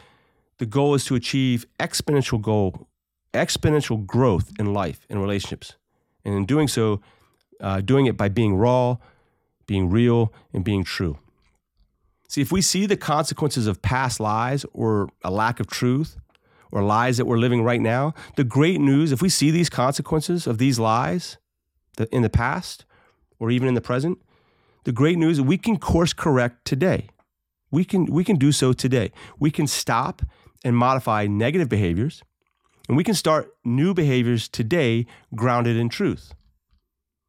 the 0.60 0.66
goal 0.66 0.94
is 0.94 1.06
to 1.06 1.14
achieve 1.14 1.66
exponential 1.78 2.38
goal, 2.40 2.86
exponential 3.32 4.04
growth 4.06 4.52
in 4.58 4.74
life 4.74 5.06
and 5.08 5.18
relationships. 5.18 5.76
And 6.22 6.34
in 6.34 6.44
doing 6.44 6.68
so, 6.68 7.00
uh, 7.62 7.80
doing 7.80 8.04
it 8.04 8.14
by 8.18 8.28
being 8.28 8.54
raw, 8.54 8.98
being 9.66 9.88
real, 9.88 10.34
and 10.52 10.62
being 10.62 10.84
true. 10.84 11.18
See, 12.28 12.42
if 12.42 12.52
we 12.52 12.60
see 12.60 12.84
the 12.84 12.98
consequences 12.98 13.66
of 13.66 13.80
past 13.80 14.20
lies 14.20 14.66
or 14.74 15.08
a 15.24 15.30
lack 15.30 15.60
of 15.60 15.66
truth 15.66 16.18
or 16.70 16.82
lies 16.82 17.16
that 17.16 17.24
we're 17.24 17.38
living 17.38 17.62
right 17.62 17.80
now, 17.80 18.12
the 18.36 18.44
great 18.44 18.82
news, 18.82 19.12
if 19.12 19.22
we 19.22 19.30
see 19.30 19.50
these 19.50 19.70
consequences 19.70 20.46
of 20.46 20.58
these 20.58 20.78
lies 20.78 21.38
in 22.12 22.20
the 22.20 22.28
past 22.28 22.84
or 23.38 23.50
even 23.50 23.66
in 23.66 23.72
the 23.72 23.80
present, 23.80 24.18
the 24.84 24.92
great 24.92 25.16
news 25.16 25.38
is 25.38 25.42
we 25.42 25.56
can 25.56 25.78
course 25.78 26.12
correct 26.12 26.66
today. 26.66 27.08
We 27.70 27.82
can, 27.82 28.04
we 28.04 28.24
can 28.24 28.36
do 28.36 28.52
so 28.52 28.74
today. 28.74 29.10
We 29.38 29.50
can 29.50 29.66
stop 29.66 30.20
and 30.64 30.76
modify 30.76 31.26
negative 31.26 31.68
behaviors, 31.68 32.22
and 32.88 32.96
we 32.96 33.04
can 33.04 33.14
start 33.14 33.54
new 33.64 33.94
behaviors 33.94 34.48
today 34.48 35.06
grounded 35.34 35.76
in 35.76 35.88
truth. 35.88 36.34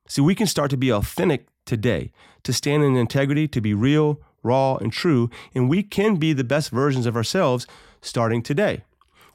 See, 0.07 0.21
we 0.21 0.35
can 0.35 0.47
start 0.47 0.69
to 0.71 0.77
be 0.77 0.91
authentic 0.91 1.47
today, 1.65 2.11
to 2.43 2.51
stand 2.51 2.83
in 2.83 2.95
integrity, 2.95 3.47
to 3.47 3.61
be 3.61 3.73
real, 3.73 4.19
raw, 4.43 4.75
and 4.75 4.91
true, 4.91 5.29
and 5.53 5.69
we 5.69 5.83
can 5.83 6.15
be 6.15 6.33
the 6.33 6.43
best 6.43 6.69
versions 6.71 7.05
of 7.05 7.15
ourselves 7.15 7.67
starting 8.01 8.41
today. 8.41 8.83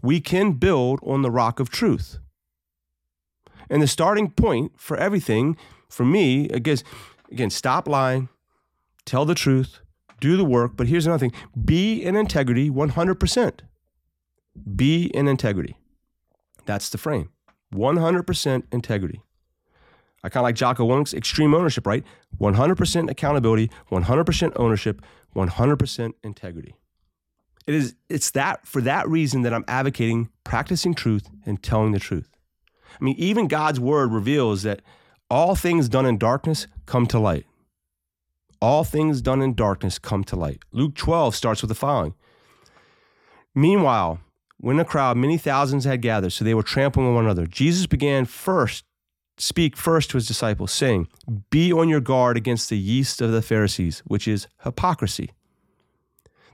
We 0.03 0.21
can 0.21 0.53
build 0.53 1.01
on 1.03 1.23
the 1.23 1.31
rock 1.31 1.61
of 1.61 1.71
truth. 1.71 2.19
And 3.71 3.83
the 3.83 3.87
starting 3.87 4.31
point 4.31 4.73
for 4.77 4.97
everything, 4.97 5.57
for 5.89 6.05
me, 6.05 6.49
again, 6.51 6.79
again, 7.31 7.51
stop 7.51 7.89
lying, 7.89 8.29
tell 9.05 9.25
the 9.25 9.35
truth, 9.35 9.81
do 10.21 10.37
the 10.37 10.45
work. 10.45 10.73
But 10.77 10.89
here's 10.89 11.07
another 11.07 11.29
thing 11.29 11.33
be 11.65 12.03
in 12.03 12.17
integrity 12.17 12.71
100%. 12.71 13.61
Be 14.75 15.07
in 15.07 15.29
integrity. 15.29 15.77
That's 16.65 16.89
the 16.91 16.99
frame 16.99 17.31
100% 17.75 18.63
integrity. 18.73 19.23
I 20.25 20.29
kind 20.29 20.43
of 20.43 20.45
like 20.45 20.57
Jocko 20.57 20.85
Willink's 20.85 21.15
extreme 21.15 21.55
ownership, 21.55 21.87
right? 21.87 22.05
100% 22.41 23.11
accountability, 23.11 23.71
100% 23.91 24.53
ownership, 24.57 25.03
100% 25.37 26.13
integrity. 26.25 26.75
It 27.67 27.75
is 27.75 27.95
it's 28.09 28.31
that 28.33 28.67
for 28.67 28.81
that 28.83 29.09
reason 29.09 29.43
that 29.43 29.53
I'm 29.53 29.65
advocating 29.67 30.31
practicing 30.45 30.95
truth 30.95 31.29
and 31.45 31.63
telling 31.63 31.93
the 31.93 31.99
truth. 31.99 32.29
I 33.01 33.05
mean, 33.05 33.17
even 33.19 33.49
God's 33.49 33.81
word 33.81 34.13
reveals 34.13 34.63
that 34.63 34.83
all 35.29 35.57
things 35.57 35.89
done 35.89 36.07
in 36.07 36.19
darkness 36.19 36.67
come 36.87 37.07
to 37.09 37.19
light. 37.19 37.45
All 38.63 38.85
things 38.85 39.21
done 39.21 39.43
in 39.43 39.55
darkness 39.55 39.99
come 39.99 40.25
to 40.25 40.37
light. 40.37 40.63
Luke 40.73 40.95
12 40.95 41.35
starts 41.35 41.61
with 41.61 41.69
the 41.69 41.75
following. 41.75 42.15
Meanwhile, 43.55 44.21
when 44.59 44.79
a 44.81 44.85
crowd, 44.85 45.17
many 45.17 45.39
thousands 45.39 45.85
had 45.85 46.03
gathered, 46.03 46.33
so 46.33 46.45
they 46.45 46.55
were 46.55 46.63
trampling 46.63 47.07
on 47.07 47.15
one 47.15 47.25
another. 47.25 47.47
Jesus 47.47 47.87
began 47.87 48.25
first, 48.25 48.85
speak 49.37 49.77
first 49.77 50.11
to 50.11 50.17
his 50.17 50.27
disciples, 50.27 50.73
saying, 50.73 51.09
Be 51.51 51.73
on 51.73 51.89
your 51.89 52.01
guard 52.01 52.37
against 52.37 52.71
the 52.71 52.79
yeast 52.79 53.21
of 53.21 53.33
the 53.33 53.43
Pharisees, 53.43 54.03
which 54.07 54.27
is 54.27 54.49
hypocrisy. 54.65 55.31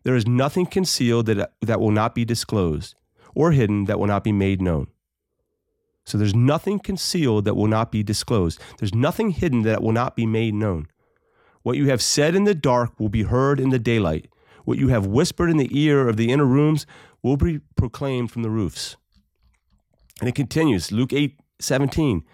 There 0.02 0.16
is 0.16 0.26
nothing 0.26 0.66
concealed 0.66 1.26
that, 1.26 1.52
that 1.60 1.80
will 1.80 1.92
not 1.92 2.14
be 2.14 2.24
disclosed, 2.24 2.96
or 3.34 3.52
hidden 3.52 3.84
that 3.84 4.00
will 4.00 4.08
not 4.08 4.24
be 4.24 4.32
made 4.32 4.60
known. 4.60 4.88
So 6.04 6.18
there's 6.18 6.34
nothing 6.34 6.80
concealed 6.80 7.44
that 7.44 7.54
will 7.54 7.68
not 7.68 7.92
be 7.92 8.02
disclosed. 8.02 8.60
There's 8.78 8.94
nothing 8.94 9.30
hidden 9.30 9.62
that 9.62 9.82
will 9.82 9.92
not 9.92 10.16
be 10.16 10.26
made 10.26 10.54
known. 10.54 10.88
What 11.62 11.76
you 11.76 11.88
have 11.90 12.02
said 12.02 12.34
in 12.34 12.42
the 12.42 12.56
dark 12.56 12.98
will 12.98 13.08
be 13.08 13.22
heard 13.22 13.60
in 13.60 13.70
the 13.70 13.78
daylight. 13.78 14.28
What 14.64 14.78
you 14.78 14.88
have 14.88 15.06
whispered 15.06 15.50
in 15.50 15.58
the 15.58 15.70
ear 15.70 16.08
of 16.08 16.16
the 16.16 16.30
inner 16.30 16.44
rooms 16.44 16.86
will 17.22 17.36
be 17.36 17.60
proclaimed 17.76 18.30
from 18.30 18.42
the 18.42 18.50
roofs. 18.50 18.96
And 20.20 20.28
it 20.28 20.34
continues, 20.34 20.92
Luke 20.92 21.12
8 21.12 21.38
17. 21.60 22.24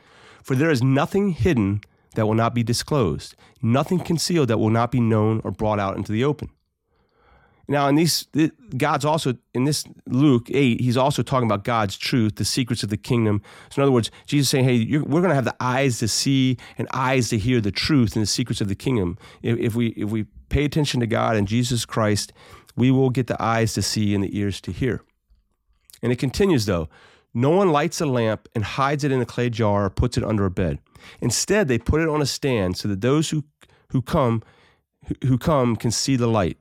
For 0.42 0.55
there 0.55 0.70
is 0.70 0.83
nothing 0.83 1.31
hidden 1.31 1.83
that 2.14 2.27
will 2.27 2.35
not 2.35 2.55
be 2.55 2.62
disclosed, 2.62 3.37
nothing 3.62 3.98
concealed 3.98 4.48
that 4.48 4.59
will 4.59 4.70
not 4.70 4.90
be 4.90 5.01
known 5.01 5.40
or 5.44 5.51
brought 5.51 5.79
out 5.79 5.96
into 5.96 6.12
the 6.12 6.24
open. 6.24 6.51
Now, 7.70 7.87
in 7.87 7.96
these, 7.96 8.27
God's 8.79 9.05
also, 9.05 9.35
in 9.53 9.64
this 9.64 9.85
Luke 10.07 10.48
8, 10.51 10.81
he's 10.81 10.96
also 10.96 11.22
talking 11.22 11.46
about 11.46 11.64
God's 11.64 11.98
truth, 11.98 12.37
the 12.37 12.44
secrets 12.44 12.83
of 12.83 12.88
the 12.88 12.96
kingdom. 12.96 13.42
So, 13.70 13.83
in 13.83 13.83
other 13.83 13.92
words, 13.92 14.11
Jesus 14.27 14.48
saying, 14.48 14.64
hey, 14.64 14.98
we're 14.98 15.20
going 15.20 15.29
to 15.29 15.35
have 15.35 15.44
the 15.44 15.57
eyes 15.61 15.98
to 15.98 16.09
see 16.09 16.57
and 16.79 16.88
eyes 16.94 17.29
to 17.29 17.37
hear 17.37 17.61
the 17.61 17.70
truth 17.70 18.16
and 18.16 18.22
the 18.22 18.27
secrets 18.27 18.62
of 18.62 18.68
the 18.68 18.74
kingdom. 18.74 19.18
If, 19.42 19.59
if, 19.59 19.74
we, 19.74 19.88
if 19.88 20.09
we 20.09 20.24
pay 20.48 20.64
attention 20.64 21.01
to 21.01 21.07
God 21.07 21.37
and 21.37 21.46
Jesus 21.46 21.85
Christ, 21.85 22.33
we 22.78 22.90
will 22.90 23.10
get 23.10 23.26
the 23.26 23.42
eyes 23.42 23.74
to 23.74 23.82
see 23.82 24.14
and 24.14 24.24
the 24.24 24.38
ears 24.38 24.60
to 24.62 24.72
hear. 24.72 25.02
And 26.02 26.12
it 26.12 26.18
continues, 26.18 26.66
though. 26.66 26.88
No 27.34 27.50
one 27.50 27.70
lights 27.70 28.00
a 28.00 28.06
lamp 28.06 28.48
and 28.54 28.64
hides 28.64 29.04
it 29.04 29.12
in 29.12 29.20
a 29.20 29.26
clay 29.26 29.50
jar 29.50 29.84
or 29.84 29.90
puts 29.90 30.16
it 30.16 30.24
under 30.24 30.46
a 30.46 30.50
bed. 30.50 30.78
Instead, 31.20 31.68
they 31.68 31.78
put 31.78 32.00
it 32.00 32.08
on 32.08 32.22
a 32.22 32.26
stand 32.26 32.76
so 32.76 32.88
that 32.88 33.00
those 33.00 33.30
who, 33.30 33.44
who 33.90 34.00
come 34.00 34.42
who 35.24 35.38
come 35.38 35.76
can 35.76 35.90
see 35.90 36.16
the 36.16 36.26
light. 36.26 36.58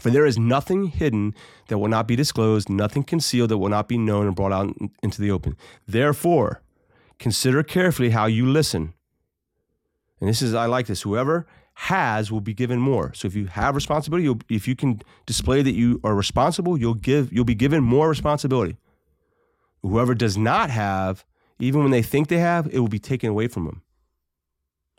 For 0.00 0.10
there 0.10 0.26
is 0.26 0.38
nothing 0.38 0.86
hidden 0.86 1.34
that 1.68 1.78
will 1.78 1.88
not 1.88 2.08
be 2.08 2.16
disclosed, 2.16 2.68
nothing 2.68 3.04
concealed 3.04 3.50
that 3.50 3.58
will 3.58 3.68
not 3.68 3.88
be 3.88 3.98
known 3.98 4.26
and 4.26 4.34
brought 4.34 4.52
out 4.52 4.74
into 5.02 5.20
the 5.20 5.30
open. 5.30 5.56
Therefore, 5.86 6.62
consider 7.18 7.62
carefully 7.62 8.10
how 8.10 8.26
you 8.26 8.46
listen. 8.46 8.94
And 10.18 10.28
this 10.28 10.40
is, 10.40 10.54
I 10.54 10.66
like 10.66 10.86
this. 10.86 11.02
Whoever 11.02 11.46
has 11.74 12.30
will 12.30 12.40
be 12.40 12.54
given 12.54 12.78
more. 12.78 13.12
So 13.14 13.26
if 13.26 13.34
you 13.34 13.46
have 13.46 13.74
responsibility, 13.74 14.32
if 14.48 14.68
you 14.68 14.76
can 14.76 15.00
display 15.26 15.62
that 15.62 15.72
you 15.72 16.00
are 16.04 16.14
responsible, 16.14 16.78
you'll 16.78 16.94
give, 16.94 17.32
you'll 17.32 17.44
be 17.44 17.54
given 17.54 17.82
more 17.82 18.08
responsibility. 18.08 18.76
Whoever 19.82 20.14
does 20.14 20.36
not 20.36 20.70
have, 20.70 21.24
even 21.58 21.82
when 21.82 21.90
they 21.90 22.02
think 22.02 22.28
they 22.28 22.38
have, 22.38 22.68
it 22.72 22.78
will 22.78 22.88
be 22.88 22.98
taken 22.98 23.30
away 23.30 23.48
from 23.48 23.64
them. 23.64 23.82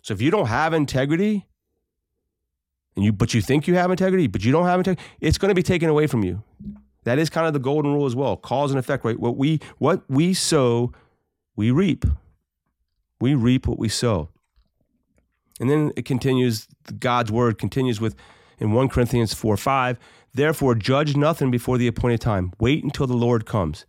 So 0.01 0.13
if 0.13 0.21
you 0.21 0.31
don't 0.31 0.47
have 0.47 0.73
integrity, 0.73 1.47
and 2.95 3.05
you 3.05 3.11
but 3.13 3.33
you 3.33 3.41
think 3.41 3.67
you 3.67 3.75
have 3.75 3.89
integrity, 3.89 4.27
but 4.27 4.43
you 4.43 4.51
don't 4.51 4.65
have 4.65 4.79
integrity, 4.79 5.03
it's 5.21 5.37
going 5.37 5.49
to 5.49 5.55
be 5.55 5.63
taken 5.63 5.89
away 5.89 6.07
from 6.07 6.23
you. 6.23 6.43
That 7.05 7.19
is 7.19 7.29
kind 7.29 7.47
of 7.47 7.53
the 7.53 7.59
golden 7.59 7.93
rule 7.93 8.05
as 8.05 8.15
well. 8.15 8.37
Cause 8.37 8.71
and 8.71 8.79
effect, 8.79 9.03
right? 9.03 9.19
What 9.19 9.37
we 9.37 9.59
what 9.77 10.03
we 10.09 10.33
sow, 10.33 10.91
we 11.55 11.71
reap. 11.71 12.05
We 13.19 13.35
reap 13.35 13.67
what 13.67 13.79
we 13.79 13.89
sow. 13.89 14.29
And 15.59 15.69
then 15.69 15.91
it 15.95 16.05
continues, 16.05 16.67
God's 16.99 17.31
word 17.31 17.57
continues 17.57 18.01
with 18.01 18.15
in 18.59 18.71
1 18.71 18.89
Corinthians 18.89 19.33
4 19.33 19.57
5, 19.57 19.99
therefore 20.33 20.75
judge 20.75 21.15
nothing 21.15 21.51
before 21.51 21.77
the 21.77 21.87
appointed 21.87 22.21
time. 22.21 22.53
Wait 22.59 22.83
until 22.83 23.07
the 23.07 23.13
Lord 23.13 23.45
comes. 23.45 23.85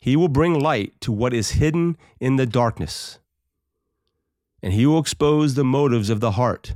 He 0.00 0.16
will 0.16 0.28
bring 0.28 0.58
light 0.58 1.00
to 1.00 1.12
what 1.12 1.32
is 1.32 1.52
hidden 1.52 1.96
in 2.20 2.36
the 2.36 2.46
darkness, 2.46 3.18
and 4.62 4.72
he 4.72 4.86
will 4.86 4.98
expose 4.98 5.54
the 5.54 5.64
motives 5.64 6.10
of 6.10 6.20
the 6.20 6.32
heart. 6.32 6.74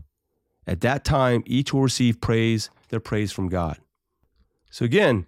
At 0.67 0.81
that 0.83 1.05
time, 1.05 1.43
each 1.47 1.73
will 1.73 1.83
receive 1.83 2.21
praise, 2.21 2.71
their 2.91 3.01
praise 3.01 3.33
from 3.33 3.49
God. 3.49 3.79
So 4.71 4.85
again, 4.85 5.27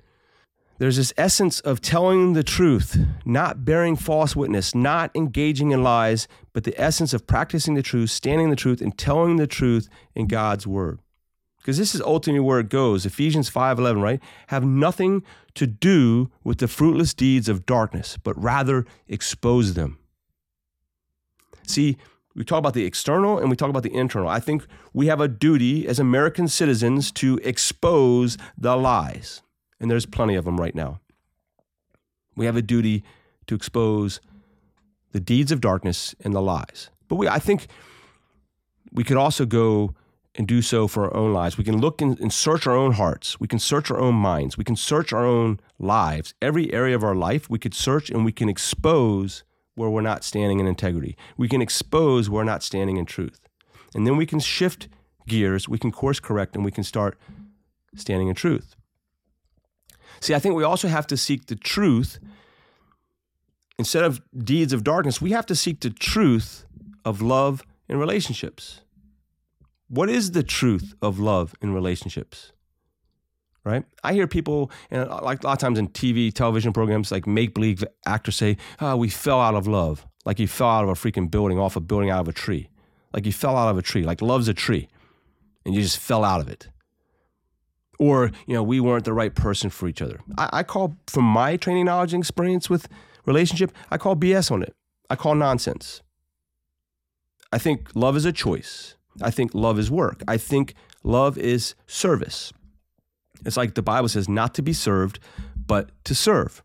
there's 0.81 0.97
this 0.97 1.13
essence 1.19 1.61
of 1.61 1.83
telling 1.83 2.33
the 2.33 2.43
truth, 2.43 2.97
not 3.27 3.67
bearing 3.67 3.97
false 3.97 4.35
witness, 4.35 4.75
not 4.75 5.11
engaging 5.15 5.73
in 5.73 5.83
lies, 5.83 6.27
but 6.55 6.65
the 6.65 6.75
essence 6.81 7.13
of 7.13 7.27
practicing 7.27 7.75
the 7.75 7.83
truth, 7.83 8.09
standing 8.09 8.49
the 8.49 8.57
truth, 8.57 8.81
and 8.81 8.97
telling 8.97 9.37
the 9.37 9.47
truth 9.47 9.91
in 10.15 10.27
God's 10.27 10.67
word. 10.67 11.01
Because 11.59 11.77
this 11.77 11.95
is 11.95 12.01
ultimately 12.01 12.41
where 12.41 12.61
it 12.61 12.71
goes. 12.71 13.05
Ephesians 13.05 13.51
5:11, 13.51 14.01
right? 14.01 14.21
Have 14.47 14.65
nothing 14.65 15.23
to 15.53 15.67
do 15.67 16.31
with 16.45 16.57
the 16.61 16.69
fruitless 16.69 17.13
deeds 17.13 17.51
of 17.51 17.67
darkness, 17.67 18.17
but 18.17 18.43
rather 18.43 18.87
expose 19.07 19.75
them. 19.75 19.99
See, 21.67 21.99
we 22.35 22.43
talk 22.43 22.59
about 22.59 22.73
the 22.73 22.87
external 22.87 23.39
and 23.39 23.51
we 23.51 23.57
talk 23.57 23.69
about 23.69 23.83
the 23.83 23.95
internal. 23.95 24.31
I 24.31 24.41
think 24.41 24.67
we 24.95 25.09
have 25.09 25.21
a 25.21 25.29
duty 25.29 25.87
as 25.87 25.99
American 25.99 26.49
citizens 26.49 27.13
to 27.13 27.39
expose 27.45 28.39
the 28.57 28.77
lies, 28.77 29.43
and 29.81 29.91
there's 29.91 30.07
plenty 30.07 30.35
of 30.35 30.45
them 30.45 30.61
right 30.61 30.75
now. 30.75 31.01
We 32.37 32.47
have 32.47 32.57
a 32.57 32.63
duty 32.63 33.03
to 33.47 33.55
expose 33.55 34.21
the 35.13 35.21
deeds 35.21 35.51
of 35.51 35.61
darkness 35.61 36.15
and 36.21 36.35
the 36.35 36.43
lies. 36.43 36.91
But 37.09 37.17
we, 37.17 37.27
I 37.27 37.39
think 37.39 37.67
we 38.93 39.03
could 39.03 39.17
also 39.17 39.45
go 39.45 39.95
and 40.37 40.47
do 40.47 40.63
so 40.63 40.87
for 40.87 41.05
our 41.05 41.17
own 41.17 41.33
lives. 41.33 41.59
We 41.59 41.65
can 41.65 41.81
look 41.81 42.01
and, 42.01 42.19
and 42.21 42.33
search 42.33 42.67
our 42.67 42.77
own 42.77 42.93
hearts. 42.93 43.41
We 43.41 43.49
can 43.49 43.59
search 43.59 43.91
our 43.91 43.99
own 43.99 44.15
minds. 44.15 44.57
We 44.57 44.65
can 44.65 44.77
search 44.77 45.13
our 45.13 45.25
own 45.25 45.59
lives. 45.79 46.35
Every 46.41 46.73
area 46.73 46.95
of 46.95 47.03
our 47.03 47.17
life, 47.17 47.51
we 47.51 47.59
could 47.59 47.75
search 47.75 48.11
and 48.11 48.25
we 48.25 48.33
can 48.33 48.49
expose 48.49 49.43
where 49.75 49.91
we're 49.91 50.03
not 50.03 50.23
standing 50.23 50.61
in 50.61 50.67
integrity. 50.67 51.17
We 51.37 51.49
can 51.49 51.63
expose 51.63 52.31
where 52.31 52.41
we're 52.41 52.45
not 52.45 52.63
standing 52.63 52.97
in 52.97 53.07
truth. 53.07 53.41
And 53.95 54.07
then 54.07 54.17
we 54.17 54.27
can 54.27 54.39
shift 54.39 54.89
gears, 55.27 55.69
we 55.69 55.79
can 55.79 55.91
course 55.91 56.21
correct, 56.21 56.55
and 56.55 56.65
we 56.65 56.71
can 56.71 56.85
start 56.85 57.19
standing 57.97 58.29
in 58.29 58.35
truth. 58.35 58.77
See, 60.21 60.35
I 60.35 60.39
think 60.39 60.55
we 60.55 60.65
also 60.65 60.89
have 60.89 61.07
to 61.09 61.17
seek 61.17 61.47
the 61.47 61.57
truth. 61.57 62.19
Instead 63.79 64.05
of 64.05 64.21
deeds 64.37 64.73
of 64.73 64.85
darkness, 64.85 65.21
we 65.23 65.31
have 65.31 65.47
to 65.47 65.55
seek 65.55 65.81
the 65.81 65.91
truth 65.91 66.67
of 67.05 67.23
love 67.23 67.63
in 67.89 67.99
relationships. 67.99 68.83
What 69.89 70.11
is 70.11 70.33
the 70.33 70.43
truth 70.43 70.95
of 71.01 71.19
love 71.19 71.55
in 71.63 71.73
relationships? 71.73 72.53
right? 73.65 73.85
I 74.03 74.13
hear 74.13 74.27
people, 74.27 74.71
and 74.91 75.09
like 75.09 75.43
a 75.43 75.47
lot 75.47 75.53
of 75.53 75.59
times 75.59 75.79
in 75.79 75.89
TV, 75.89 76.33
television 76.33 76.73
programs, 76.73 77.13
like 77.13 77.27
make 77.27 77.55
believe 77.55 77.85
actors 78.07 78.37
say, 78.37 78.57
"Oh, 78.81 78.97
we 78.97 79.09
fell 79.09 79.41
out 79.41 79.55
of 79.55 79.67
love," 79.67 80.07
like 80.25 80.39
you 80.39 80.49
fell 80.49 80.69
out 80.69 80.85
of 80.85 80.91
a 80.91 80.95
freaking 80.95 81.31
building, 81.31 81.59
off 81.59 81.77
a 81.77 81.81
building, 81.81 82.11
out 82.11 82.21
of 82.21 82.29
a 82.29 82.33
tree, 82.33 82.69
like 83.13 83.27
you 83.27 83.33
fell 83.33 83.57
out 83.57 83.71
of 83.71 83.79
a 83.79 83.83
tree, 83.83 84.05
like 84.05 84.23
love's 84.23 84.49
a 84.49 84.55
tree, 84.55 84.89
and 85.65 85.75
you 85.75 85.83
just 85.83 85.99
fell 85.99 86.25
out 86.25 86.41
of 86.41 86.49
it. 86.49 86.69
Or 88.01 88.33
you 88.47 88.55
know, 88.55 88.63
we 88.63 88.81
weren't 88.81 89.05
the 89.05 89.13
right 89.13 89.35
person 89.35 89.69
for 89.69 89.87
each 89.87 90.01
other. 90.01 90.19
I, 90.39 90.49
I 90.53 90.63
call, 90.63 90.97
from 91.07 91.25
my 91.25 91.57
training, 91.57 91.85
knowledge, 91.85 92.15
and 92.15 92.23
experience 92.23 92.71
with 92.71 92.89
relationship, 93.27 93.73
I 93.91 93.99
call 93.99 94.17
BS 94.17 94.51
on 94.51 94.63
it. 94.63 94.75
I 95.11 95.17
call 95.17 95.35
nonsense. 95.35 96.03
I 97.53 97.59
think 97.59 97.91
love 97.95 98.17
is 98.17 98.25
a 98.25 98.33
choice. 98.33 98.97
I 99.21 99.31
think 99.31 99.55
love 99.55 99.79
is 99.79 99.91
work. 99.91 100.23
I 100.27 100.39
think 100.39 100.75
love 101.03 101.37
is 101.37 101.75
service. 101.87 102.53
It's 103.45 103.57
like 103.57 103.75
the 103.75 103.83
Bible 103.83 104.09
says, 104.09 104.29
not 104.29 104.55
to 104.55 104.63
be 104.63 104.73
served, 104.73 105.19
but 105.67 105.91
to 106.05 106.15
serve. 106.15 106.63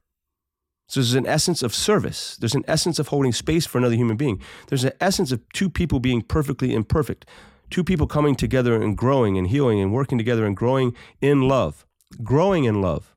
So 0.88 0.99
there's 0.99 1.16
an 1.16 1.28
essence 1.28 1.64
of 1.64 1.74
service. 1.74 2.38
There's 2.38 2.55
an 2.55 2.64
essence 2.68 2.99
of 2.99 3.07
holding 3.07 3.34
space 3.34 3.66
for 3.66 3.78
another 3.78 3.95
human 3.95 4.18
being. 4.18 4.41
There's 4.68 4.84
an 4.84 4.93
essence 5.01 5.32
of 5.32 5.41
two 5.51 5.70
people 5.70 5.99
being 5.99 6.22
perfectly 6.22 6.74
imperfect, 6.74 7.26
two 7.70 7.84
people 7.84 8.07
coming 8.07 8.36
together 8.36 8.82
and 8.82 8.97
growing 8.97 9.38
and 9.38 9.47
healing 9.47 9.80
and 9.80 9.93
working 9.93 10.18
together 10.18 10.45
and 10.45 10.55
growing 10.55 10.95
in 11.22 11.47
love, 11.47 11.86
growing 12.24 12.66
in 12.66 12.82
love, 12.82 13.16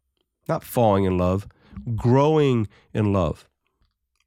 not 0.49 0.64
falling 0.64 1.05
in 1.05 1.18
love, 1.18 1.46
growing 1.94 2.68
in 2.92 3.12
love. 3.12 3.49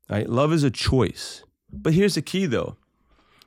Right? 0.09 0.29
Love 0.29 0.53
is 0.53 0.63
a 0.63 0.71
choice. 0.71 1.43
But 1.71 1.93
here's 1.93 2.15
the 2.15 2.21
key 2.21 2.45
though. 2.45 2.75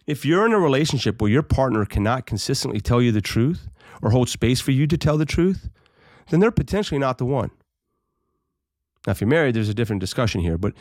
If 0.06 0.24
you're 0.24 0.44
in 0.44 0.52
a 0.52 0.58
relationship 0.58 1.20
where 1.20 1.30
your 1.30 1.42
partner 1.42 1.84
cannot 1.86 2.26
consistently 2.26 2.80
tell 2.80 3.00
you 3.00 3.10
the 3.10 3.22
truth, 3.22 3.68
or 4.02 4.10
hold 4.10 4.28
space 4.28 4.60
for 4.60 4.70
you 4.70 4.86
to 4.86 4.98
tell 4.98 5.16
the 5.16 5.24
truth, 5.24 5.70
then 6.30 6.40
they're 6.40 6.50
potentially 6.50 6.98
not 6.98 7.18
the 7.18 7.24
one. 7.24 7.50
Now, 9.06 9.12
if 9.12 9.20
you're 9.20 9.28
married, 9.28 9.54
there's 9.54 9.68
a 9.68 9.74
different 9.74 10.00
discussion 10.00 10.40
here, 10.40 10.58
but 10.58 10.74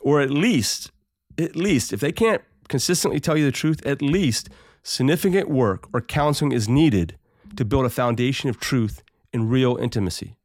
or 0.00 0.20
at 0.20 0.30
least, 0.30 0.90
at 1.36 1.56
least 1.56 1.92
if 1.92 2.00
they 2.00 2.12
can't 2.12 2.42
consistently 2.68 3.20
tell 3.20 3.36
you 3.36 3.44
the 3.44 3.52
truth, 3.52 3.84
at 3.84 4.00
least 4.00 4.48
significant 4.82 5.48
work 5.48 5.88
or 5.92 6.00
counseling 6.00 6.52
is 6.52 6.68
needed 6.68 7.18
to 7.56 7.64
build 7.64 7.84
a 7.84 7.90
foundation 7.90 8.48
of 8.48 8.60
truth 8.60 9.02
and 9.32 9.50
real 9.50 9.76
intimacy. 9.76 10.36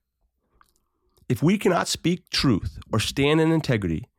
If 1.29 1.41
we 1.41 1.57
cannot 1.57 1.87
speak 1.87 2.29
truth 2.29 2.79
or 2.91 2.99
stand 2.99 3.41
in 3.41 3.51
integrity, 3.51 4.09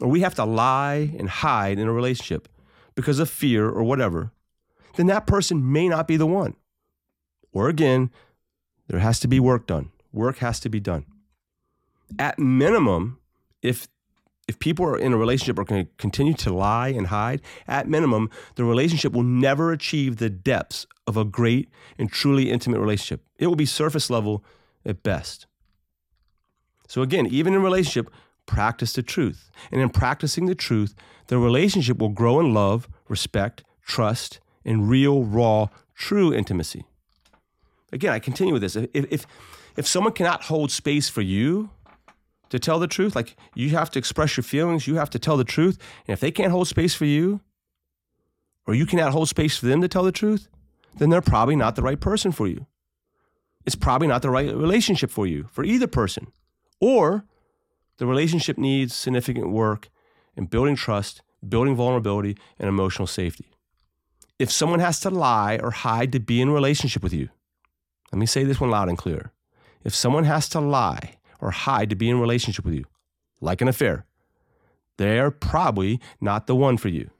or 0.00 0.08
we 0.08 0.20
have 0.20 0.34
to 0.34 0.44
lie 0.44 1.14
and 1.18 1.28
hide 1.28 1.78
in 1.78 1.86
a 1.86 1.92
relationship 1.92 2.48
because 2.94 3.18
of 3.18 3.30
fear 3.30 3.68
or 3.68 3.82
whatever, 3.82 4.32
then 4.96 5.06
that 5.06 5.26
person 5.26 5.72
may 5.72 5.88
not 5.88 6.08
be 6.08 6.16
the 6.16 6.26
one. 6.26 6.56
Or 7.52 7.68
again, 7.68 8.10
there 8.88 9.00
has 9.00 9.20
to 9.20 9.28
be 9.28 9.38
work 9.38 9.66
done. 9.66 9.90
Work 10.12 10.38
has 10.38 10.58
to 10.60 10.68
be 10.68 10.80
done. 10.80 11.06
At 12.18 12.38
minimum, 12.38 13.18
if 13.62 13.86
if 14.50 14.58
people 14.58 14.84
are 14.84 14.98
in 14.98 15.12
a 15.12 15.16
relationship 15.16 15.60
are 15.60 15.64
going 15.64 15.86
to 15.86 15.92
continue 15.96 16.34
to 16.34 16.52
lie 16.52 16.88
and 16.88 17.06
hide, 17.06 17.40
at 17.68 17.88
minimum, 17.88 18.28
the 18.56 18.64
relationship 18.64 19.12
will 19.12 19.22
never 19.22 19.70
achieve 19.70 20.16
the 20.16 20.28
depths 20.28 20.88
of 21.06 21.16
a 21.16 21.24
great 21.24 21.68
and 21.98 22.10
truly 22.10 22.50
intimate 22.50 22.80
relationship. 22.80 23.24
It 23.38 23.46
will 23.46 23.54
be 23.54 23.64
surface 23.64 24.10
level 24.10 24.44
at 24.84 25.04
best. 25.04 25.46
So 26.88 27.00
again, 27.02 27.28
even 27.28 27.54
in 27.54 27.62
relationship, 27.62 28.10
practice 28.46 28.92
the 28.92 29.04
truth. 29.04 29.52
And 29.70 29.80
in 29.80 29.88
practicing 29.88 30.46
the 30.46 30.56
truth, 30.56 30.96
the 31.28 31.38
relationship 31.38 31.98
will 31.98 32.08
grow 32.08 32.40
in 32.40 32.52
love, 32.52 32.88
respect, 33.08 33.62
trust, 33.86 34.40
and 34.64 34.90
real, 34.90 35.22
raw, 35.22 35.68
true 35.94 36.34
intimacy. 36.34 36.84
Again, 37.92 38.12
I 38.12 38.18
continue 38.18 38.52
with 38.52 38.62
this. 38.62 38.74
If, 38.74 38.88
if, 38.92 39.26
if 39.76 39.86
someone 39.86 40.12
cannot 40.12 40.42
hold 40.42 40.72
space 40.72 41.08
for 41.08 41.22
you 41.22 41.70
to 42.50 42.58
tell 42.58 42.78
the 42.78 42.86
truth, 42.86 43.16
like 43.16 43.36
you 43.54 43.70
have 43.70 43.90
to 43.90 43.98
express 43.98 44.36
your 44.36 44.44
feelings, 44.44 44.86
you 44.86 44.96
have 44.96 45.10
to 45.10 45.18
tell 45.18 45.36
the 45.36 45.44
truth. 45.44 45.78
And 46.06 46.12
if 46.12 46.20
they 46.20 46.30
can't 46.30 46.52
hold 46.52 46.68
space 46.68 46.94
for 46.94 47.06
you, 47.06 47.40
or 48.66 48.74
you 48.74 48.86
cannot 48.86 49.12
hold 49.12 49.28
space 49.28 49.56
for 49.56 49.66
them 49.66 49.80
to 49.80 49.88
tell 49.88 50.02
the 50.02 50.12
truth, 50.12 50.48
then 50.98 51.10
they're 51.10 51.22
probably 51.22 51.56
not 51.56 51.76
the 51.76 51.82
right 51.82 51.98
person 51.98 52.32
for 52.32 52.46
you. 52.46 52.66
It's 53.64 53.76
probably 53.76 54.08
not 54.08 54.22
the 54.22 54.30
right 54.30 54.54
relationship 54.54 55.10
for 55.10 55.26
you, 55.26 55.48
for 55.50 55.64
either 55.64 55.86
person. 55.86 56.28
Or 56.80 57.24
the 57.98 58.06
relationship 58.06 58.58
needs 58.58 58.94
significant 58.94 59.50
work 59.50 59.88
in 60.36 60.46
building 60.46 60.76
trust, 60.76 61.22
building 61.46 61.76
vulnerability, 61.76 62.36
and 62.58 62.68
emotional 62.68 63.06
safety. 63.06 63.50
If 64.38 64.50
someone 64.50 64.80
has 64.80 65.00
to 65.00 65.10
lie 65.10 65.58
or 65.62 65.70
hide 65.70 66.12
to 66.12 66.20
be 66.20 66.40
in 66.40 66.50
relationship 66.50 67.02
with 67.02 67.12
you, 67.12 67.28
let 68.10 68.18
me 68.18 68.26
say 68.26 68.42
this 68.42 68.60
one 68.60 68.70
loud 68.70 68.88
and 68.88 68.98
clear. 68.98 69.32
If 69.84 69.94
someone 69.94 70.24
has 70.24 70.48
to 70.50 70.60
lie 70.60 71.16
or 71.40 71.50
hide 71.50 71.90
to 71.90 71.96
be 71.96 72.08
in 72.08 72.20
relationship 72.20 72.64
with 72.64 72.74
you, 72.74 72.84
like 73.40 73.60
an 73.60 73.68
affair, 73.68 74.04
they're 74.96 75.30
probably 75.30 76.00
not 76.20 76.46
the 76.46 76.54
one 76.54 76.76
for 76.76 76.88
you. 76.88 77.10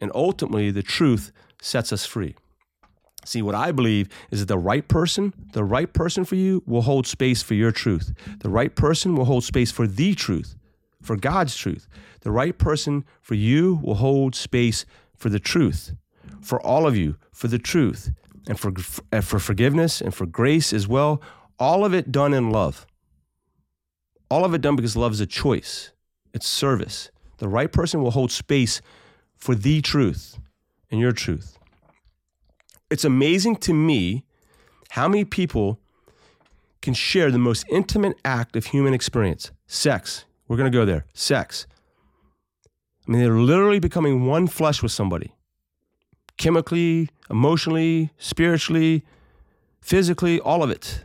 And 0.00 0.10
ultimately, 0.14 0.70
the 0.70 0.82
truth 0.82 1.32
sets 1.60 1.92
us 1.92 2.04
free. 2.06 2.34
See, 3.24 3.40
what 3.40 3.54
I 3.54 3.72
believe 3.72 4.08
is 4.30 4.40
that 4.40 4.46
the 4.46 4.58
right 4.58 4.86
person, 4.86 5.32
the 5.52 5.64
right 5.64 5.90
person 5.92 6.24
for 6.24 6.34
you 6.34 6.62
will 6.66 6.82
hold 6.82 7.06
space 7.06 7.42
for 7.42 7.54
your 7.54 7.72
truth. 7.72 8.12
The 8.40 8.50
right 8.50 8.74
person 8.74 9.14
will 9.14 9.24
hold 9.24 9.44
space 9.44 9.72
for 9.72 9.86
the 9.86 10.14
truth, 10.14 10.56
for 11.00 11.16
God's 11.16 11.56
truth. 11.56 11.88
The 12.20 12.30
right 12.30 12.56
person 12.56 13.04
for 13.22 13.34
you 13.34 13.80
will 13.82 13.94
hold 13.94 14.34
space 14.34 14.84
for 15.16 15.30
the 15.30 15.40
truth, 15.40 15.92
for 16.40 16.60
all 16.60 16.86
of 16.86 16.96
you, 16.96 17.16
for 17.32 17.48
the 17.48 17.58
truth 17.58 18.10
and 18.46 18.58
for, 18.60 18.72
for 19.22 19.38
forgiveness 19.38 20.00
and 20.00 20.14
for 20.14 20.26
grace 20.26 20.72
as 20.72 20.86
well. 20.86 21.22
All 21.58 21.84
of 21.84 21.94
it 21.94 22.10
done 22.10 22.34
in 22.34 22.50
love. 22.50 22.86
All 24.30 24.44
of 24.44 24.54
it 24.54 24.60
done 24.60 24.76
because 24.76 24.96
love 24.96 25.12
is 25.12 25.20
a 25.20 25.26
choice, 25.26 25.92
it's 26.32 26.46
service. 26.46 27.10
The 27.38 27.48
right 27.48 27.70
person 27.70 28.02
will 28.02 28.12
hold 28.12 28.30
space 28.30 28.80
for 29.36 29.54
the 29.54 29.80
truth 29.80 30.38
and 30.90 31.00
your 31.00 31.12
truth. 31.12 31.58
It's 32.90 33.04
amazing 33.04 33.56
to 33.56 33.74
me 33.74 34.24
how 34.90 35.08
many 35.08 35.24
people 35.24 35.80
can 36.80 36.94
share 36.94 37.30
the 37.30 37.38
most 37.38 37.64
intimate 37.70 38.16
act 38.24 38.56
of 38.56 38.66
human 38.66 38.94
experience 38.94 39.50
sex. 39.66 40.24
We're 40.46 40.56
going 40.56 40.70
to 40.70 40.76
go 40.78 40.84
there. 40.84 41.06
Sex. 41.14 41.66
I 43.06 43.10
mean, 43.10 43.20
they're 43.20 43.38
literally 43.38 43.80
becoming 43.80 44.26
one 44.26 44.46
flesh 44.46 44.82
with 44.82 44.92
somebody 44.92 45.32
chemically, 46.36 47.08
emotionally, 47.30 48.10
spiritually, 48.18 49.04
physically, 49.80 50.40
all 50.40 50.62
of 50.62 50.70
it. 50.70 51.04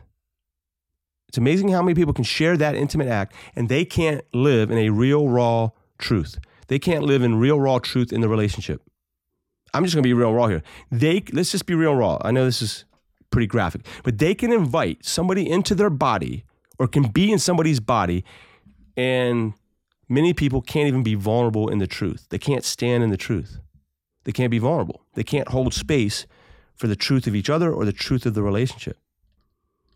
It's 1.30 1.38
amazing 1.38 1.68
how 1.68 1.80
many 1.80 1.94
people 1.94 2.12
can 2.12 2.24
share 2.24 2.56
that 2.56 2.74
intimate 2.74 3.06
act 3.06 3.36
and 3.54 3.68
they 3.68 3.84
can't 3.84 4.24
live 4.34 4.68
in 4.68 4.78
a 4.78 4.90
real, 4.90 5.28
raw 5.28 5.70
truth. 5.96 6.40
They 6.66 6.80
can't 6.80 7.04
live 7.04 7.22
in 7.22 7.38
real, 7.38 7.60
raw 7.60 7.78
truth 7.78 8.12
in 8.12 8.20
the 8.20 8.28
relationship. 8.28 8.82
I'm 9.72 9.84
just 9.84 9.94
gonna 9.94 10.02
be 10.02 10.12
real 10.12 10.34
raw 10.34 10.48
here. 10.48 10.64
They 10.90 11.22
let's 11.32 11.52
just 11.52 11.66
be 11.66 11.76
real 11.76 11.94
raw. 11.94 12.18
I 12.22 12.32
know 12.32 12.44
this 12.44 12.60
is 12.60 12.84
pretty 13.30 13.46
graphic, 13.46 13.86
but 14.02 14.18
they 14.18 14.34
can 14.34 14.52
invite 14.52 15.04
somebody 15.04 15.48
into 15.48 15.76
their 15.76 15.88
body 15.88 16.42
or 16.80 16.88
can 16.88 17.04
be 17.04 17.30
in 17.30 17.38
somebody's 17.38 17.78
body, 17.78 18.24
and 18.96 19.54
many 20.08 20.34
people 20.34 20.60
can't 20.60 20.88
even 20.88 21.04
be 21.04 21.14
vulnerable 21.14 21.68
in 21.68 21.78
the 21.78 21.86
truth. 21.86 22.26
They 22.30 22.38
can't 22.38 22.64
stand 22.64 23.04
in 23.04 23.10
the 23.10 23.16
truth. 23.16 23.60
They 24.24 24.32
can't 24.32 24.50
be 24.50 24.58
vulnerable. 24.58 25.06
They 25.14 25.22
can't 25.22 25.46
hold 25.46 25.74
space 25.74 26.26
for 26.74 26.88
the 26.88 26.96
truth 26.96 27.28
of 27.28 27.36
each 27.36 27.48
other 27.48 27.72
or 27.72 27.84
the 27.84 27.92
truth 27.92 28.26
of 28.26 28.34
the 28.34 28.42
relationship. 28.42 28.98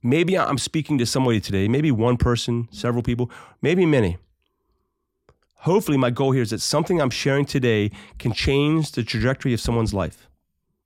Maybe 0.07 0.39
I'm 0.39 0.59
speaking 0.59 0.99
to 0.99 1.07
somebody 1.07 1.41
today, 1.41 1.67
maybe 1.67 1.91
one 1.91 2.19
person, 2.19 2.69
several 2.71 3.03
people, 3.03 3.31
maybe 3.63 3.87
many. 3.87 4.19
Hopefully, 5.61 5.97
my 5.97 6.11
goal 6.11 6.33
here 6.33 6.43
is 6.43 6.51
that 6.51 6.61
something 6.61 7.01
I'm 7.01 7.11
sharing 7.11 7.47
today 7.47 7.91
can 8.19 8.33
change 8.33 8.93
the 8.93 9.03
trajectory 9.03 9.55
of 9.55 9.61
someone's 9.61 9.95
life 9.95 10.29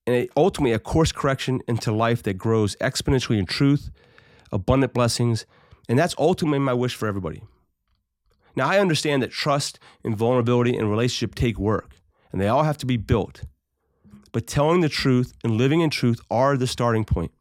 and 0.06 0.28
ultimately 0.36 0.72
a 0.72 0.78
course 0.78 1.12
correction 1.12 1.60
into 1.66 1.92
life 1.92 2.22
that 2.22 2.34
grows 2.34 2.76
exponentially 2.76 3.38
in 3.38 3.44
truth, 3.44 3.90
abundant 4.52 4.94
blessings, 4.94 5.44
and 5.88 5.98
that's 5.98 6.14
ultimately 6.16 6.60
my 6.60 6.72
wish 6.72 6.94
for 6.94 7.08
everybody. 7.08 7.42
Now, 8.56 8.68
I 8.68 8.78
understand 8.78 9.22
that 9.22 9.32
trust 9.32 9.78
and 10.04 10.16
vulnerability 10.16 10.76
and 10.76 10.88
relationship 10.88 11.34
take 11.34 11.58
work 11.58 11.98
and 12.32 12.40
they 12.40 12.48
all 12.48 12.62
have 12.62 12.78
to 12.78 12.86
be 12.86 12.96
built. 12.96 13.42
But 14.32 14.46
telling 14.46 14.80
the 14.80 14.88
truth 14.88 15.32
and 15.42 15.56
living 15.56 15.80
in 15.80 15.90
truth 15.90 16.20
are 16.30 16.56
the 16.56 16.66
starting 16.66 17.04
point. 17.04 17.32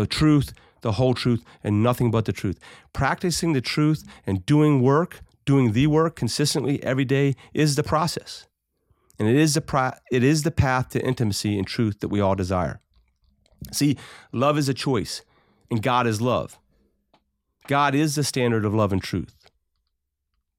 The 0.00 0.06
truth, 0.06 0.52
the 0.82 0.92
whole 0.92 1.14
truth, 1.14 1.44
and 1.62 1.82
nothing 1.82 2.10
but 2.10 2.24
the 2.24 2.32
truth. 2.32 2.58
Practicing 2.92 3.52
the 3.52 3.60
truth 3.60 4.04
and 4.26 4.44
doing 4.46 4.82
work, 4.82 5.20
doing 5.44 5.72
the 5.72 5.86
work 5.86 6.16
consistently 6.16 6.82
every 6.82 7.04
day 7.04 7.34
is 7.52 7.76
the 7.76 7.82
process. 7.82 8.46
And 9.18 9.28
it 9.28 9.36
is 9.36 9.54
the, 9.54 9.60
pro- 9.60 9.92
it 10.12 10.22
is 10.22 10.42
the 10.42 10.50
path 10.50 10.90
to 10.90 11.04
intimacy 11.04 11.58
and 11.58 11.66
truth 11.66 12.00
that 12.00 12.08
we 12.08 12.20
all 12.20 12.34
desire. 12.34 12.80
See, 13.72 13.96
love 14.32 14.56
is 14.56 14.68
a 14.68 14.74
choice, 14.74 15.22
and 15.70 15.82
God 15.82 16.06
is 16.06 16.20
love. 16.20 16.58
God 17.66 17.94
is 17.94 18.14
the 18.14 18.22
standard 18.22 18.64
of 18.64 18.72
love 18.72 18.92
and 18.92 19.02
truth 19.02 19.38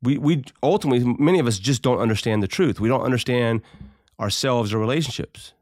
we, 0.02 0.18
we 0.18 0.44
ultimately, 0.64 1.16
many 1.20 1.40
of 1.40 1.48
us 1.48 1.60
just 1.60 1.82
don't 1.82 2.00
understand 2.00 2.42
the 2.42 2.48
truth. 2.48 2.80
We 2.80 2.88
don't 2.88 3.02
understand 3.02 3.62
ourselves 4.20 4.74
or 4.74 4.80
relationships. 4.80 5.54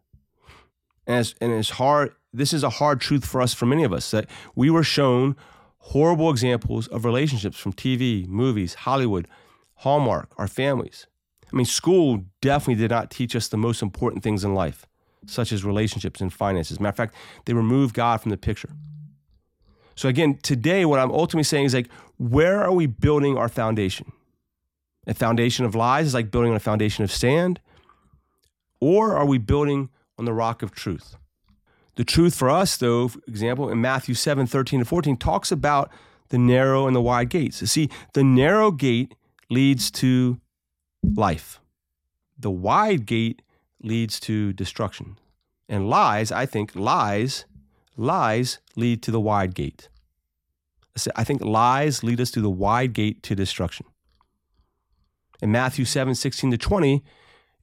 And 1.05 1.19
it's, 1.19 1.35
and 1.41 1.51
it's 1.51 1.71
hard, 1.71 2.13
this 2.37 2.53
is 2.53 2.63
a 2.63 2.69
hard 2.69 3.01
truth 3.01 3.25
for 3.25 3.41
us, 3.41 3.53
for 3.53 3.65
many 3.65 3.83
of 3.83 3.91
us, 3.91 4.11
that 4.11 4.29
we 4.55 4.69
were 4.69 4.83
shown 4.83 5.35
horrible 5.79 6.29
examples 6.29 6.87
of 6.87 7.05
relationships 7.05 7.57
from 7.57 7.73
TV, 7.73 8.27
movies, 8.27 8.73
Hollywood, 8.75 9.27
Hallmark, 9.75 10.33
our 10.37 10.47
families. 10.47 11.07
I 11.51 11.55
mean, 11.55 11.65
school 11.65 12.25
definitely 12.41 12.75
did 12.75 12.91
not 12.91 13.09
teach 13.09 13.35
us 13.35 13.47
the 13.47 13.57
most 13.57 13.81
important 13.81 14.23
things 14.23 14.43
in 14.43 14.53
life, 14.53 14.85
such 15.25 15.51
as 15.51 15.63
relationships 15.63 16.19
and 16.19 16.31
finances. 16.31 16.79
Matter 16.79 16.89
of 16.89 16.97
fact, 16.97 17.15
they 17.45 17.53
removed 17.53 17.95
God 17.95 18.21
from 18.21 18.31
the 18.31 18.37
picture. 18.37 18.69
So 19.95 20.09
again, 20.09 20.37
today, 20.43 20.85
what 20.85 20.99
I'm 20.99 21.11
ultimately 21.11 21.43
saying 21.43 21.65
is 21.65 21.73
like, 21.73 21.89
where 22.17 22.61
are 22.61 22.71
we 22.71 22.85
building 22.85 23.37
our 23.37 23.49
foundation? 23.49 24.11
A 25.07 25.13
foundation 25.13 25.65
of 25.65 25.73
lies 25.73 26.07
is 26.07 26.13
like 26.13 26.29
building 26.29 26.51
on 26.51 26.57
a 26.57 26.59
foundation 26.59 27.03
of 27.03 27.11
sand? 27.11 27.61
Or 28.79 29.15
are 29.15 29.25
we 29.25 29.37
building 29.37 29.89
on 30.19 30.25
the 30.25 30.33
rock 30.33 30.61
of 30.61 30.71
truth? 30.71 31.15
The 31.97 32.05
truth 32.05 32.35
for 32.35 32.49
us, 32.49 32.77
though, 32.77 33.09
for 33.09 33.19
example, 33.27 33.69
in 33.69 33.81
Matthew 33.81 34.13
7 34.13 34.45
13 34.45 34.79
to 34.79 34.85
14, 34.85 35.17
talks 35.17 35.51
about 35.51 35.91
the 36.29 36.37
narrow 36.37 36.85
and 36.85 36.95
the 36.95 37.01
wide 37.01 37.29
gates. 37.29 37.59
You 37.59 37.67
See, 37.67 37.89
the 38.13 38.23
narrow 38.23 38.71
gate 38.71 39.15
leads 39.49 39.89
to 39.91 40.39
life, 41.03 41.59
the 42.37 42.51
wide 42.51 43.07
gate 43.07 43.41
leads 43.81 44.19
to 44.21 44.53
destruction. 44.53 45.17
And 45.67 45.89
lies, 45.89 46.31
I 46.31 46.45
think, 46.45 46.75
lies, 46.75 47.45
lies 47.97 48.59
lead 48.75 49.01
to 49.03 49.11
the 49.11 49.19
wide 49.19 49.53
gate. 49.53 49.89
I 51.15 51.23
think 51.23 51.43
lies 51.43 52.03
lead 52.03 52.21
us 52.21 52.31
to 52.31 52.41
the 52.41 52.49
wide 52.49 52.93
gate 52.93 53.21
to 53.23 53.35
destruction. 53.35 53.87
In 55.41 55.51
Matthew 55.51 55.83
7 55.83 56.13
16 56.13 56.51
to 56.51 56.57
20, 56.57 57.03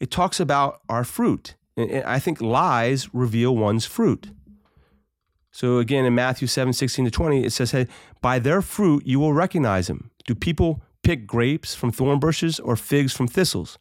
it 0.01 0.11
talks 0.11 0.41
about 0.41 0.80
our 0.89 1.05
fruit. 1.05 1.55
I 1.77 2.18
think 2.18 2.41
lies 2.41 3.12
reveal 3.12 3.57
one's 3.57 3.85
fruit. 3.85 4.31
So 5.51 5.79
again, 5.79 6.05
in 6.05 6.14
Matthew 6.14 6.49
7 6.49 6.72
16 6.72 7.07
to 7.07 7.11
20, 7.11 7.45
it 7.45 7.51
says, 7.51 7.70
Hey, 7.70 7.87
by 8.20 8.39
their 8.39 8.62
fruit 8.62 9.07
you 9.07 9.20
will 9.20 9.33
recognize 9.33 9.87
them. 9.87 10.11
Do 10.27 10.35
people 10.35 10.83
pick 11.03 11.27
grapes 11.27 11.75
from 11.75 11.93
thorn 11.93 12.18
bushes 12.18 12.59
or 12.59 12.77
figs 12.77 13.12
from 13.12 13.29
thistles? 13.29 13.79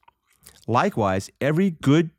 Likewise, 0.67 1.29
every 1.41 1.71
good 1.71 2.11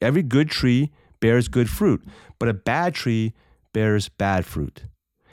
every 0.00 0.22
good 0.22 0.50
tree 0.50 0.90
bears 1.20 1.48
good 1.48 1.70
fruit, 1.70 2.04
but 2.38 2.48
a 2.48 2.54
bad 2.54 2.94
tree 2.94 3.32
bears 3.72 4.08
bad 4.08 4.44
fruit. 4.44 4.84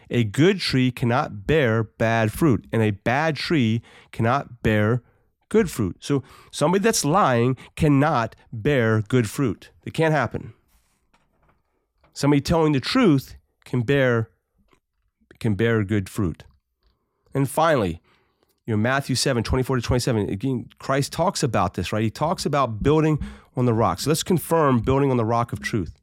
A 0.09 0.23
good 0.23 0.59
tree 0.59 0.91
cannot 0.91 1.45
bear 1.45 1.83
bad 1.83 2.31
fruit, 2.31 2.65
and 2.71 2.81
a 2.81 2.91
bad 2.91 3.35
tree 3.35 3.81
cannot 4.11 4.63
bear 4.63 5.03
good 5.49 5.69
fruit. 5.69 5.97
So 5.99 6.23
somebody 6.51 6.83
that's 6.83 7.03
lying 7.03 7.57
cannot 7.75 8.35
bear 8.53 9.01
good 9.01 9.29
fruit. 9.29 9.71
It 9.85 9.93
can't 9.93 10.13
happen. 10.13 10.53
Somebody 12.13 12.41
telling 12.41 12.73
the 12.73 12.79
truth 12.79 13.35
can 13.65 13.81
bear 13.81 14.29
can 15.39 15.55
bear 15.55 15.83
good 15.83 16.09
fruit. 16.09 16.43
And 17.33 17.49
finally, 17.49 18.01
you 18.65 18.75
know, 18.75 18.77
Matthew 18.77 19.15
7, 19.15 19.41
24 19.41 19.77
to 19.77 19.81
27, 19.81 20.29
again, 20.29 20.69
Christ 20.79 21.13
talks 21.13 21.43
about 21.43 21.75
this, 21.75 21.93
right? 21.93 22.03
He 22.03 22.09
talks 22.09 22.45
about 22.45 22.83
building 22.83 23.19
on 23.55 23.65
the 23.65 23.73
rock. 23.73 23.99
So 23.99 24.09
let's 24.09 24.21
confirm 24.21 24.79
building 24.79 25.11
on 25.11 25.17
the 25.17 25.25
rock 25.25 25.53
of 25.53 25.59
truth. 25.59 25.99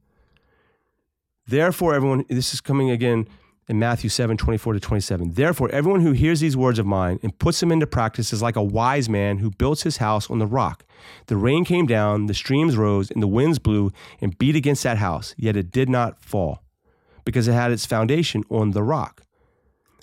Therefore, 1.47 1.95
everyone, 1.95 2.25
this 2.29 2.55
is 2.55 2.61
coming 2.61 2.91
again 2.91 3.29
in 3.69 3.79
Matthew 3.79 4.09
7, 4.09 4.37
24 4.37 4.75
to 4.75 4.81
27. 4.81 5.33
Therefore, 5.33 5.69
everyone 5.71 6.01
who 6.01 6.13
hears 6.13 6.41
these 6.41 6.57
words 6.57 6.79
of 6.79 6.87
mine 6.87 7.19
and 7.23 7.37
puts 7.39 7.61
them 7.61 7.73
into 7.73 7.87
practice 7.87 8.33
is 8.33 8.43
like 8.43 8.57
a 8.57 8.63
wise 8.63 9.09
man 9.09 9.39
who 9.39 9.51
built 9.51 9.81
his 9.81 9.97
house 9.97 10.31
on 10.31 10.39
the 10.39 10.47
rock. 10.47 10.85
The 11.27 11.37
rain 11.37 11.65
came 11.65 11.87
down, 11.87 12.27
the 12.27 12.35
streams 12.35 12.77
rose, 12.77 13.11
and 13.11 13.23
the 13.23 13.29
winds 13.29 13.59
blew 13.59 13.93
and 14.21 14.39
beat 14.39 14.57
against 14.57 14.85
that 14.85 14.99
house, 14.99 15.35
yet 15.37 15.57
it 15.57 15.73
did 15.73 15.89
not 15.89 16.23
fall, 16.23 16.63
because 17.25 17.49
it 17.49 17.53
had 17.55 17.73
its 17.73 17.87
foundation 17.87 18.45
on 18.51 18.71
the 18.71 18.83
rock. 18.83 19.23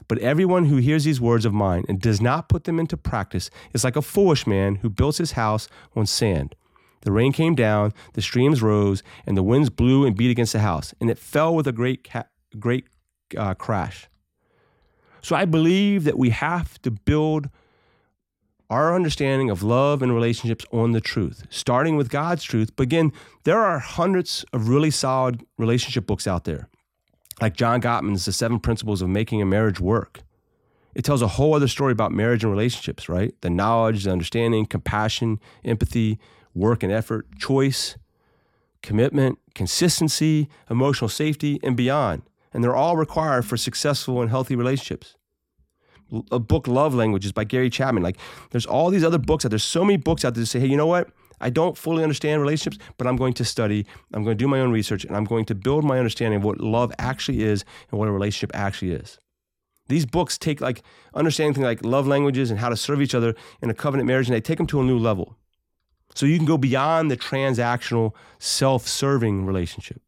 But 0.09 0.19
everyone 0.19 0.65
who 0.65 0.77
hears 0.77 1.05
these 1.05 1.21
words 1.21 1.45
of 1.45 1.53
mine 1.53 1.85
and 1.87 2.01
does 2.01 2.19
not 2.19 2.49
put 2.49 2.65
them 2.65 2.79
into 2.79 2.97
practice 2.97 3.49
is 3.73 3.85
like 3.85 3.95
a 3.95 4.01
foolish 4.01 4.45
man 4.45 4.75
who 4.75 4.89
builds 4.89 5.17
his 5.17 5.31
house 5.33 5.69
on 5.95 6.05
sand. 6.05 6.55
The 7.01 7.11
rain 7.11 7.31
came 7.31 7.55
down, 7.55 7.93
the 8.13 8.21
streams 8.21 8.61
rose, 8.61 9.03
and 9.25 9.37
the 9.37 9.43
winds 9.43 9.69
blew 9.69 10.05
and 10.05 10.15
beat 10.15 10.31
against 10.31 10.53
the 10.53 10.59
house, 10.59 10.93
and 10.99 11.09
it 11.09 11.17
fell 11.17 11.55
with 11.55 11.67
a 11.67 11.71
great, 11.71 12.09
ca- 12.09 12.27
great 12.59 12.85
uh, 13.37 13.53
crash. 13.53 14.09
So 15.21 15.35
I 15.35 15.45
believe 15.45 16.03
that 16.03 16.17
we 16.17 16.31
have 16.31 16.81
to 16.81 16.91
build 16.91 17.49
our 18.69 18.95
understanding 18.95 19.49
of 19.49 19.63
love 19.63 20.01
and 20.01 20.13
relationships 20.13 20.65
on 20.71 20.91
the 20.91 21.01
truth, 21.01 21.45
starting 21.49 21.95
with 21.95 22.09
God's 22.09 22.43
truth. 22.43 22.75
But 22.75 22.83
again, 22.83 23.13
there 23.43 23.59
are 23.59 23.79
hundreds 23.79 24.43
of 24.51 24.67
really 24.67 24.91
solid 24.91 25.43
relationship 25.57 26.07
books 26.07 26.27
out 26.27 26.43
there, 26.43 26.67
like 27.41 27.55
John 27.55 27.81
Gottman's 27.81 28.25
The 28.25 28.33
Seven 28.33 28.59
Principles 28.59 29.01
of 29.01 29.09
Making 29.09 29.41
a 29.41 29.45
Marriage 29.45 29.79
Work. 29.79 30.21
It 30.95 31.05
tells 31.05 31.21
a 31.21 31.27
whole 31.27 31.53
other 31.53 31.67
story 31.67 31.91
about 31.91 32.11
marriage 32.11 32.43
and 32.43 32.51
relationships, 32.51 33.07
right? 33.07 33.33
The 33.41 33.49
knowledge, 33.49 34.03
the 34.03 34.11
understanding, 34.11 34.65
compassion, 34.65 35.39
empathy, 35.63 36.19
work 36.53 36.83
and 36.83 36.91
effort, 36.91 37.27
choice, 37.37 37.97
commitment, 38.81 39.39
consistency, 39.55 40.49
emotional 40.69 41.09
safety, 41.09 41.59
and 41.63 41.77
beyond 41.77 42.23
and 42.53 42.63
they're 42.63 42.75
all 42.75 42.97
required 42.97 43.45
for 43.45 43.57
successful 43.57 44.21
and 44.21 44.29
healthy 44.29 44.55
relationships. 44.55 45.15
A 46.31 46.39
book, 46.39 46.67
Love 46.67 46.93
Languages 46.93 47.31
by 47.31 47.43
Gary 47.43 47.69
Chapman. 47.69 48.03
Like, 48.03 48.17
there's 48.51 48.65
all 48.65 48.89
these 48.89 49.03
other 49.03 49.17
books 49.17 49.45
out 49.45 49.49
There's 49.49 49.63
so 49.63 49.83
many 49.83 49.97
books 49.97 50.23
out 50.23 50.35
there 50.35 50.43
that 50.43 50.47
say, 50.47 50.59
hey, 50.59 50.67
you 50.67 50.77
know 50.77 50.85
what? 50.85 51.09
I 51.41 51.49
don't 51.49 51.77
fully 51.77 52.03
understand 52.03 52.41
relationships, 52.41 52.77
but 52.97 53.07
I'm 53.07 53.15
going 53.15 53.33
to 53.33 53.45
study, 53.45 53.85
I'm 54.13 54.23
going 54.23 54.37
to 54.37 54.43
do 54.43 54.47
my 54.47 54.59
own 54.59 54.71
research, 54.71 55.03
and 55.03 55.15
I'm 55.15 55.25
going 55.25 55.45
to 55.45 55.55
build 55.55 55.83
my 55.83 55.97
understanding 55.97 56.37
of 56.37 56.43
what 56.43 56.59
love 56.59 56.93
actually 56.99 57.43
is 57.43 57.65
and 57.89 57.99
what 57.99 58.07
a 58.07 58.11
relationship 58.11 58.51
actually 58.53 58.91
is. 58.91 59.17
These 59.87 60.05
books 60.05 60.37
take 60.37 60.61
like 60.61 60.83
understanding 61.13 61.55
things 61.55 61.65
like 61.65 61.83
love 61.83 62.07
languages 62.07 62.49
and 62.49 62.59
how 62.59 62.69
to 62.69 62.77
serve 62.77 63.01
each 63.01 63.15
other 63.15 63.35
in 63.61 63.69
a 63.69 63.73
covenant 63.73 64.07
marriage, 64.07 64.27
and 64.27 64.35
they 64.35 64.41
take 64.41 64.57
them 64.57 64.67
to 64.67 64.79
a 64.79 64.83
new 64.83 64.97
level. 64.97 65.35
So 66.15 66.25
you 66.25 66.37
can 66.37 66.45
go 66.45 66.57
beyond 66.57 67.11
the 67.11 67.17
transactional, 67.17 68.13
self 68.39 68.87
serving 68.87 69.45
relationship. 69.45 70.01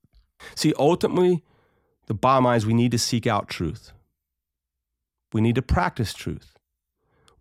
See, 0.56 0.74
ultimately, 0.78 1.44
the 2.08 2.14
bottom 2.14 2.46
line 2.46 2.58
is 2.58 2.66
we 2.66 2.74
need 2.74 2.92
to 2.92 3.00
seek 3.00 3.26
out 3.26 3.48
truth. 3.48 3.92
We 5.34 5.42
need 5.42 5.56
to 5.56 5.62
practice 5.62 6.14
truth. 6.14 6.58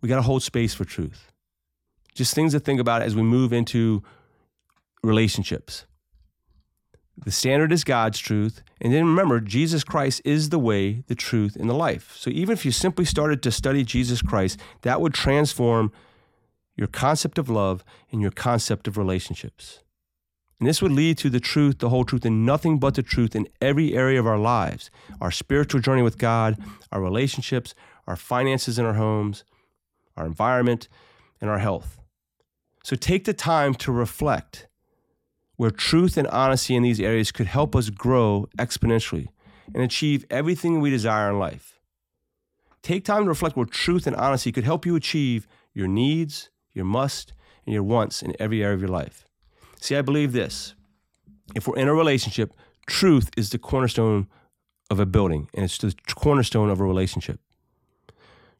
We 0.01 0.09
got 0.09 0.17
to 0.17 0.21
hold 0.21 0.43
space 0.43 0.73
for 0.73 0.85
truth. 0.85 1.31
Just 2.13 2.33
things 2.33 2.53
to 2.53 2.59
think 2.59 2.79
about 2.79 3.01
as 3.01 3.15
we 3.15 3.21
move 3.21 3.53
into 3.53 4.03
relationships. 5.03 5.85
The 7.17 7.31
standard 7.31 7.71
is 7.71 7.83
God's 7.83 8.19
truth. 8.19 8.61
And 8.81 8.93
then 8.93 9.05
remember, 9.05 9.39
Jesus 9.39 9.83
Christ 9.83 10.21
is 10.25 10.49
the 10.49 10.59
way, 10.59 11.03
the 11.07 11.15
truth, 11.15 11.55
and 11.55 11.69
the 11.69 11.73
life. 11.73 12.13
So 12.17 12.29
even 12.29 12.53
if 12.53 12.65
you 12.65 12.71
simply 12.71 13.05
started 13.05 13.41
to 13.43 13.51
study 13.51 13.83
Jesus 13.83 14.21
Christ, 14.21 14.59
that 14.81 14.99
would 14.99 15.13
transform 15.13 15.91
your 16.75 16.87
concept 16.87 17.37
of 17.37 17.49
love 17.49 17.83
and 18.11 18.21
your 18.21 18.31
concept 18.31 18.87
of 18.87 18.97
relationships. 18.97 19.81
And 20.59 20.69
this 20.69 20.81
would 20.81 20.91
lead 20.91 21.17
to 21.17 21.29
the 21.29 21.39
truth, 21.39 21.79
the 21.79 21.89
whole 21.89 22.05
truth, 22.05 22.25
and 22.25 22.45
nothing 22.45 22.79
but 22.79 22.95
the 22.95 23.03
truth 23.03 23.35
in 23.35 23.47
every 23.59 23.93
area 23.93 24.19
of 24.19 24.27
our 24.27 24.37
lives 24.37 24.89
our 25.19 25.31
spiritual 25.31 25.81
journey 25.81 26.01
with 26.01 26.17
God, 26.17 26.57
our 26.91 27.01
relationships, 27.01 27.75
our 28.07 28.15
finances 28.15 28.79
in 28.79 28.85
our 28.85 28.93
homes, 28.93 29.43
our 30.15 30.25
environment, 30.25 30.87
and 31.41 31.49
our 31.49 31.59
health. 31.59 31.99
So 32.83 32.95
take 32.95 33.25
the 33.25 33.33
time 33.33 33.73
to 33.75 33.91
reflect 33.91 34.67
where 35.57 35.71
truth 35.71 36.17
and 36.17 36.27
honesty 36.27 36.75
in 36.75 36.83
these 36.83 36.99
areas 36.99 37.31
could 37.31 37.47
help 37.47 37.75
us 37.75 37.89
grow 37.89 38.47
exponentially 38.57 39.27
and 39.73 39.83
achieve 39.83 40.25
everything 40.29 40.79
we 40.79 40.89
desire 40.89 41.29
in 41.29 41.39
life. 41.39 41.79
Take 42.81 43.03
time 43.03 43.23
to 43.23 43.29
reflect 43.29 43.57
where 43.57 43.65
truth 43.65 44.05
and 44.05 44.15
honesty 44.15 44.51
could 44.51 44.63
help 44.63 44.85
you 44.85 44.95
achieve 44.95 45.47
your 45.73 45.87
needs, 45.87 46.49
your 46.73 46.85
must, 46.85 47.33
and 47.65 47.73
your 47.73 47.83
wants 47.83 48.21
in 48.21 48.35
every 48.39 48.63
area 48.63 48.75
of 48.75 48.81
your 48.81 48.89
life. 48.89 49.24
See, 49.85 49.95
I 49.95 50.01
believe 50.01 50.31
this. 50.31 50.73
If 51.53 51.67
we're 51.67 51.77
in 51.77 51.87
a 51.87 51.93
relationship, 51.93 52.51
truth 52.87 53.29
is 53.37 53.51
the 53.51 53.59
cornerstone 53.59 54.25
of 54.89 54.99
a 54.99 55.05
building, 55.05 55.47
and 55.53 55.63
it's 55.63 55.77
the 55.77 55.93
cornerstone 56.15 56.71
of 56.71 56.79
a 56.79 56.83
relationship. 56.83 57.39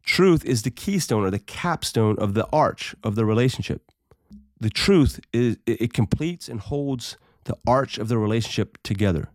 Truth 0.03 0.45
is 0.45 0.61
the 0.61 0.69
keystone 0.69 1.23
or 1.23 1.31
the 1.31 1.39
capstone 1.39 2.15
of 2.19 2.35
the 2.35 2.45
arch 2.53 2.93
of 3.03 3.15
the 3.15 3.25
relationship. 3.25 3.91
The 4.59 4.69
truth 4.69 5.19
is 5.33 5.57
it 5.65 5.93
completes 5.93 6.47
and 6.47 6.59
holds 6.59 7.17
the 7.45 7.57
arch 7.65 7.97
of 7.97 8.07
the 8.07 8.19
relationship 8.19 8.77
together. 8.83 9.29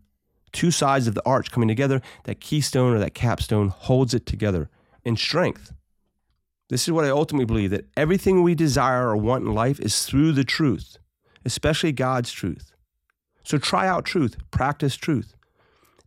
Two 0.53 0.71
sides 0.71 1.09
of 1.09 1.17
the 1.17 1.27
arch 1.27 1.51
coming 1.51 1.67
together, 1.67 2.01
that 2.23 2.41
keystone 2.41 2.95
or 2.95 3.01
that 3.01 3.15
capstone 3.15 3.67
holds 3.67 4.15
it 4.15 4.27
together 4.27 4.71
in 5.03 5.17
strength. 5.17 5.73
This 6.69 6.87
is 6.87 6.93
what 6.93 7.05
I 7.05 7.11
ultimately 7.11 7.47
believe 7.47 7.71
that 7.71 7.89
everything 7.97 8.45
we 8.45 8.55
desire 8.55 9.09
or 9.09 9.17
want 9.17 9.45
in 9.45 9.53
life 9.53 9.81
is 9.81 10.07
through 10.07 10.31
the 10.31 10.45
truth 10.45 10.97
especially 11.45 11.93
God's 11.93 12.33
truth. 12.33 12.73
So 13.45 13.59
try 13.59 13.89
out 13.89 14.05
truth, 14.05 14.37
practice 14.51 14.97
truth. 14.97 15.35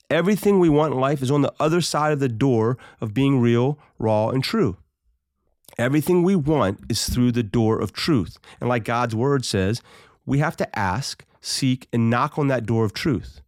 Everything 0.10 0.60
we 0.60 0.70
want 0.70 0.94
in 0.94 1.00
life 1.00 1.22
is 1.22 1.32
on 1.32 1.42
the 1.42 1.54
other 1.60 1.82
side 1.82 2.14
of 2.14 2.20
the 2.20 2.30
door 2.30 2.78
of 3.02 3.14
being 3.14 3.40
real, 3.40 3.80
raw, 3.98 4.30
and 4.30 4.44
true. 4.44 4.78
Everything 5.78 6.22
we 6.22 6.36
want 6.36 6.80
is 6.88 7.10
through 7.10 7.32
the 7.32 7.42
door 7.44 7.80
of 7.80 7.94
truth. 7.94 8.38
And 8.60 8.70
like 8.70 8.84
God's 8.84 9.16
word 9.16 9.44
says, 9.44 9.82
we 10.26 10.38
have 10.40 10.56
to 10.58 10.80
ask, 10.80 11.26
seek, 11.42 11.88
and 11.92 12.10
knock 12.10 12.38
on 12.38 12.48
that 12.48 12.66
door 12.66 12.86
of 12.86 12.94
truth. 12.94 13.42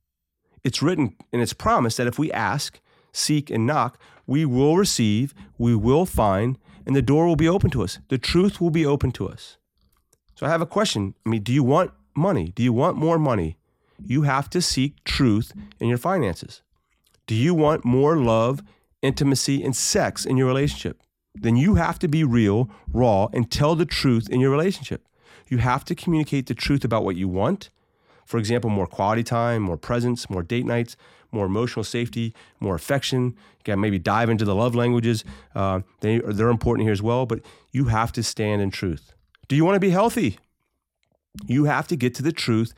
It's 0.64 0.82
written 0.82 1.16
and 1.32 1.42
it's 1.42 1.54
promised 1.54 1.98
that 1.98 2.08
if 2.08 2.18
we 2.18 2.32
ask, 2.32 2.80
seek, 3.14 3.52
and 3.52 3.68
knock, 3.68 4.00
we 4.26 4.46
will 4.46 4.76
receive, 4.76 5.36
we 5.58 5.76
will 5.76 6.08
find, 6.08 6.58
and 6.86 6.96
the 6.96 7.02
door 7.02 7.28
will 7.28 7.36
be 7.36 7.48
open 7.48 7.70
to 7.72 7.84
us. 7.84 8.00
The 8.10 8.18
truth 8.18 8.60
will 8.60 8.72
be 8.72 8.86
open 8.86 9.12
to 9.14 9.30
us. 9.30 9.58
So 10.36 10.46
I 10.46 10.50
have 10.50 10.62
a 10.62 10.66
question. 10.66 11.16
I 11.26 11.30
mean, 11.30 11.44
do 11.44 11.54
you 11.54 11.64
want 11.64 11.92
money? 12.16 12.52
Do 12.56 12.62
you 12.62 12.74
want 12.74 12.98
more 12.98 13.18
money? 13.18 13.58
You 14.04 14.24
have 14.24 14.50
to 14.52 14.62
seek 14.62 15.04
truth 15.06 15.54
in 15.80 15.88
your 15.88 15.98
finances. 15.98 16.62
Do 17.28 17.36
you 17.36 17.54
want 17.54 17.86
more 17.86 18.18
love, 18.18 18.62
intimacy, 19.02 19.64
and 19.64 19.76
sex 19.76 20.26
in 20.26 20.38
your 20.38 20.48
relationship? 20.48 21.02
Then 21.34 21.56
you 21.56 21.76
have 21.76 22.00
to 22.00 22.08
be 22.08 22.24
real, 22.24 22.70
raw, 22.92 23.28
and 23.34 23.50
tell 23.50 23.76
the 23.76 23.86
truth 23.86 24.30
in 24.30 24.40
your 24.40 24.52
relationship. 24.52 25.08
You 25.48 25.58
have 25.60 25.86
to 25.86 25.96
communicate 25.96 26.48
the 26.48 26.54
truth 26.54 26.84
about 26.84 27.04
what 27.04 27.16
you 27.16 27.28
want. 27.28 27.70
For 28.26 28.38
example, 28.38 28.70
more 28.70 28.88
quality 28.88 29.24
time, 29.24 29.62
more 29.62 29.78
presence, 29.78 30.30
more 30.30 30.44
date 30.44 30.66
nights, 30.66 30.98
more 31.32 31.46
emotional 31.46 31.84
safety, 31.84 32.34
more 32.60 32.76
affection. 32.76 33.36
You 33.58 33.64
can 33.64 33.80
maybe 33.80 34.00
dive 34.00 34.30
into 34.30 34.46
the 34.46 34.56
love 34.56 34.76
languages. 34.76 35.24
Uh, 35.54 35.82
they, 36.02 36.20
they're 36.20 36.50
important 36.50 36.86
here 36.86 36.94
as 36.94 37.02
well, 37.02 37.26
but 37.26 37.42
you 37.72 37.86
have 37.86 38.12
to 38.14 38.24
stand 38.24 38.62
in 38.62 38.72
truth. 38.72 39.15
Do 39.48 39.56
you 39.56 39.66
want 39.66 39.76
to 39.76 39.80
be 39.80 39.90
healthy? 39.90 40.38
You 41.46 41.66
have 41.66 41.88
to 41.88 41.96
get 41.96 42.16
to 42.16 42.24
the 42.24 42.32
truth 42.32 42.74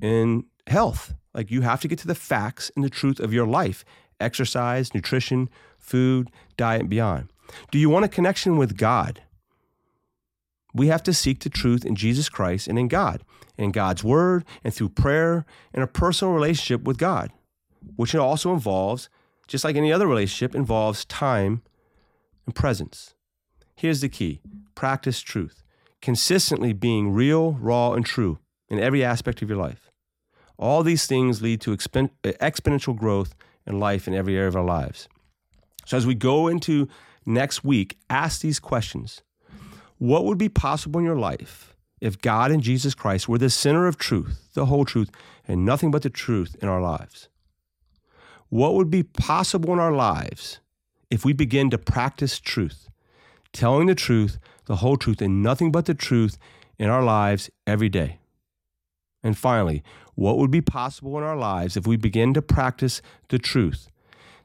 in 0.00 0.44
health. 0.66 1.14
Like 1.34 1.50
you 1.50 1.62
have 1.62 1.80
to 1.80 1.88
get 1.88 1.98
to 2.00 2.06
the 2.06 2.14
facts 2.14 2.70
and 2.74 2.84
the 2.84 2.90
truth 2.90 3.20
of 3.20 3.32
your 3.32 3.46
life 3.46 3.84
exercise, 4.18 4.94
nutrition, 4.94 5.50
food, 5.78 6.30
diet, 6.56 6.80
and 6.80 6.90
beyond. 6.90 7.28
Do 7.70 7.78
you 7.78 7.90
want 7.90 8.06
a 8.06 8.08
connection 8.08 8.56
with 8.56 8.76
God? 8.78 9.22
We 10.72 10.88
have 10.88 11.02
to 11.04 11.14
seek 11.14 11.40
the 11.40 11.50
truth 11.50 11.84
in 11.84 11.96
Jesus 11.96 12.28
Christ 12.28 12.66
and 12.66 12.78
in 12.78 12.88
God, 12.88 13.22
in 13.56 13.72
God's 13.72 14.02
Word, 14.02 14.44
and 14.64 14.72
through 14.72 14.90
prayer 14.90 15.44
and 15.72 15.82
a 15.82 15.86
personal 15.86 16.34
relationship 16.34 16.84
with 16.84 16.98
God, 16.98 17.30
which 17.96 18.14
also 18.14 18.52
involves, 18.52 19.08
just 19.46 19.64
like 19.64 19.76
any 19.76 19.92
other 19.92 20.06
relationship, 20.06 20.54
involves 20.54 21.04
time 21.04 21.62
and 22.46 22.54
presence. 22.54 23.14
Here's 23.74 24.00
the 24.00 24.08
key 24.08 24.40
practice 24.74 25.20
truth. 25.20 25.62
Consistently 26.02 26.72
being 26.72 27.12
real, 27.12 27.52
raw, 27.52 27.92
and 27.92 28.04
true 28.04 28.38
in 28.68 28.78
every 28.78 29.04
aspect 29.04 29.42
of 29.42 29.48
your 29.48 29.58
life. 29.58 29.90
All 30.58 30.82
these 30.82 31.06
things 31.06 31.42
lead 31.42 31.60
to 31.62 31.76
expen- 31.76 32.10
exponential 32.22 32.96
growth 32.96 33.34
in 33.66 33.78
life 33.78 34.06
in 34.06 34.14
every 34.14 34.36
area 34.36 34.48
of 34.48 34.56
our 34.56 34.64
lives. 34.64 35.08
So, 35.84 35.96
as 35.96 36.06
we 36.06 36.14
go 36.14 36.48
into 36.48 36.88
next 37.24 37.64
week, 37.64 37.98
ask 38.08 38.40
these 38.40 38.58
questions 38.58 39.22
What 39.98 40.24
would 40.24 40.38
be 40.38 40.48
possible 40.48 40.98
in 40.98 41.06
your 41.06 41.18
life 41.18 41.74
if 42.00 42.20
God 42.20 42.50
and 42.50 42.62
Jesus 42.62 42.94
Christ 42.94 43.28
were 43.28 43.38
the 43.38 43.50
center 43.50 43.86
of 43.86 43.96
truth, 43.96 44.50
the 44.54 44.66
whole 44.66 44.84
truth, 44.84 45.10
and 45.46 45.64
nothing 45.64 45.90
but 45.90 46.02
the 46.02 46.10
truth 46.10 46.56
in 46.60 46.68
our 46.68 46.80
lives? 46.80 47.28
What 48.48 48.74
would 48.74 48.90
be 48.90 49.02
possible 49.02 49.72
in 49.72 49.78
our 49.78 49.92
lives 49.92 50.60
if 51.10 51.24
we 51.24 51.32
begin 51.32 51.70
to 51.70 51.78
practice 51.78 52.38
truth, 52.38 52.88
telling 53.52 53.86
the 53.86 53.94
truth, 53.94 54.38
the 54.66 54.76
whole 54.76 54.96
truth, 54.96 55.20
and 55.20 55.42
nothing 55.42 55.72
but 55.72 55.86
the 55.86 55.94
truth 55.94 56.38
in 56.78 56.88
our 56.88 57.02
lives 57.02 57.50
every 57.66 57.88
day? 57.88 58.18
And 59.22 59.36
finally, 59.36 59.82
what 60.14 60.38
would 60.38 60.50
be 60.50 60.60
possible 60.60 61.18
in 61.18 61.24
our 61.24 61.36
lives 61.36 61.76
if 61.76 61.86
we 61.86 61.96
begin 61.96 62.34
to 62.34 62.42
practice 62.42 63.02
the 63.28 63.38
truth, 63.38 63.88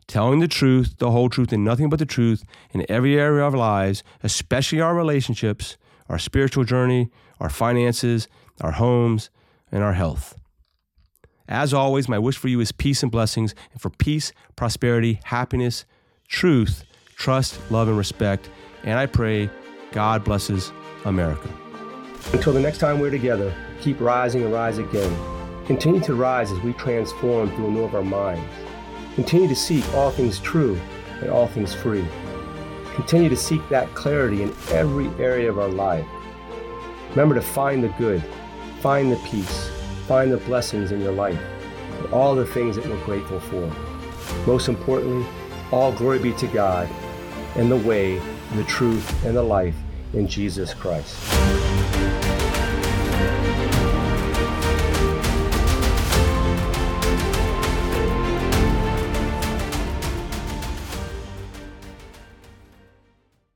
telling 0.07 0.39
the 0.39 0.47
truth, 0.47 0.95
the 0.97 1.11
whole 1.11 1.29
truth, 1.29 1.51
and 1.53 1.63
nothing 1.63 1.89
but 1.89 1.99
the 1.99 2.05
truth 2.05 2.43
in 2.71 2.85
every 2.89 3.19
area 3.19 3.45
of 3.45 3.53
our 3.53 3.59
lives, 3.59 4.03
especially 4.23 4.81
our 4.81 4.95
relationships, 4.95 5.77
our 6.09 6.17
spiritual 6.17 6.63
journey, 6.63 7.09
our 7.39 7.49
finances, 7.49 8.27
our 8.59 8.71
homes, 8.71 9.29
and 9.71 9.83
our 9.83 9.93
health. 9.93 10.35
As 11.47 11.73
always, 11.73 12.09
my 12.09 12.19
wish 12.19 12.37
for 12.37 12.47
you 12.47 12.59
is 12.59 12.71
peace 12.71 13.03
and 13.03 13.11
blessings, 13.11 13.53
and 13.71 13.81
for 13.81 13.89
peace, 13.89 14.31
prosperity, 14.55 15.19
happiness, 15.25 15.85
truth, 16.27 16.83
trust, 17.15 17.59
love, 17.69 17.87
and 17.87 17.97
respect. 17.97 18.49
And 18.83 18.97
I 18.97 19.05
pray 19.05 19.49
God 19.91 20.23
blesses 20.23 20.71
America. 21.05 21.49
Until 22.33 22.53
the 22.53 22.59
next 22.59 22.77
time 22.77 22.99
we're 22.99 23.11
together, 23.11 23.53
keep 23.81 23.99
rising 23.99 24.43
and 24.43 24.53
rise 24.53 24.77
again. 24.77 25.17
Continue 25.65 26.01
to 26.01 26.15
rise 26.15 26.51
as 26.51 26.59
we 26.59 26.73
transform 26.73 27.49
through 27.55 27.71
new 27.71 27.83
of 27.83 27.95
our 27.95 28.03
minds. 28.03 28.43
Continue 29.15 29.49
to 29.49 29.55
seek 29.55 29.87
all 29.93 30.11
things 30.11 30.39
true 30.39 30.79
and 31.19 31.29
all 31.29 31.47
things 31.47 31.73
free. 31.73 32.05
Continue 32.95 33.29
to 33.29 33.35
seek 33.35 33.67
that 33.69 33.93
clarity 33.93 34.43
in 34.43 34.53
every 34.69 35.07
area 35.23 35.49
of 35.49 35.59
our 35.59 35.67
life. 35.67 36.05
Remember 37.11 37.35
to 37.35 37.41
find 37.41 37.83
the 37.83 37.89
good, 37.89 38.23
find 38.79 39.11
the 39.11 39.17
peace, 39.17 39.69
find 40.07 40.31
the 40.31 40.37
blessings 40.37 40.91
in 40.91 41.01
your 41.01 41.11
life, 41.11 41.39
and 41.97 42.13
all 42.13 42.35
the 42.35 42.45
things 42.45 42.77
that 42.77 42.85
we're 42.85 43.03
grateful 43.05 43.39
for. 43.39 43.69
Most 44.47 44.69
importantly, 44.69 45.25
all 45.71 45.91
glory 45.91 46.19
be 46.19 46.33
to 46.33 46.47
God 46.47 46.89
and 47.55 47.69
the 47.69 47.77
way, 47.77 48.21
the 48.55 48.63
truth, 48.65 49.25
and 49.25 49.35
the 49.35 49.43
life 49.43 49.75
in 50.13 50.27
Jesus 50.27 50.73
Christ. 50.73 52.20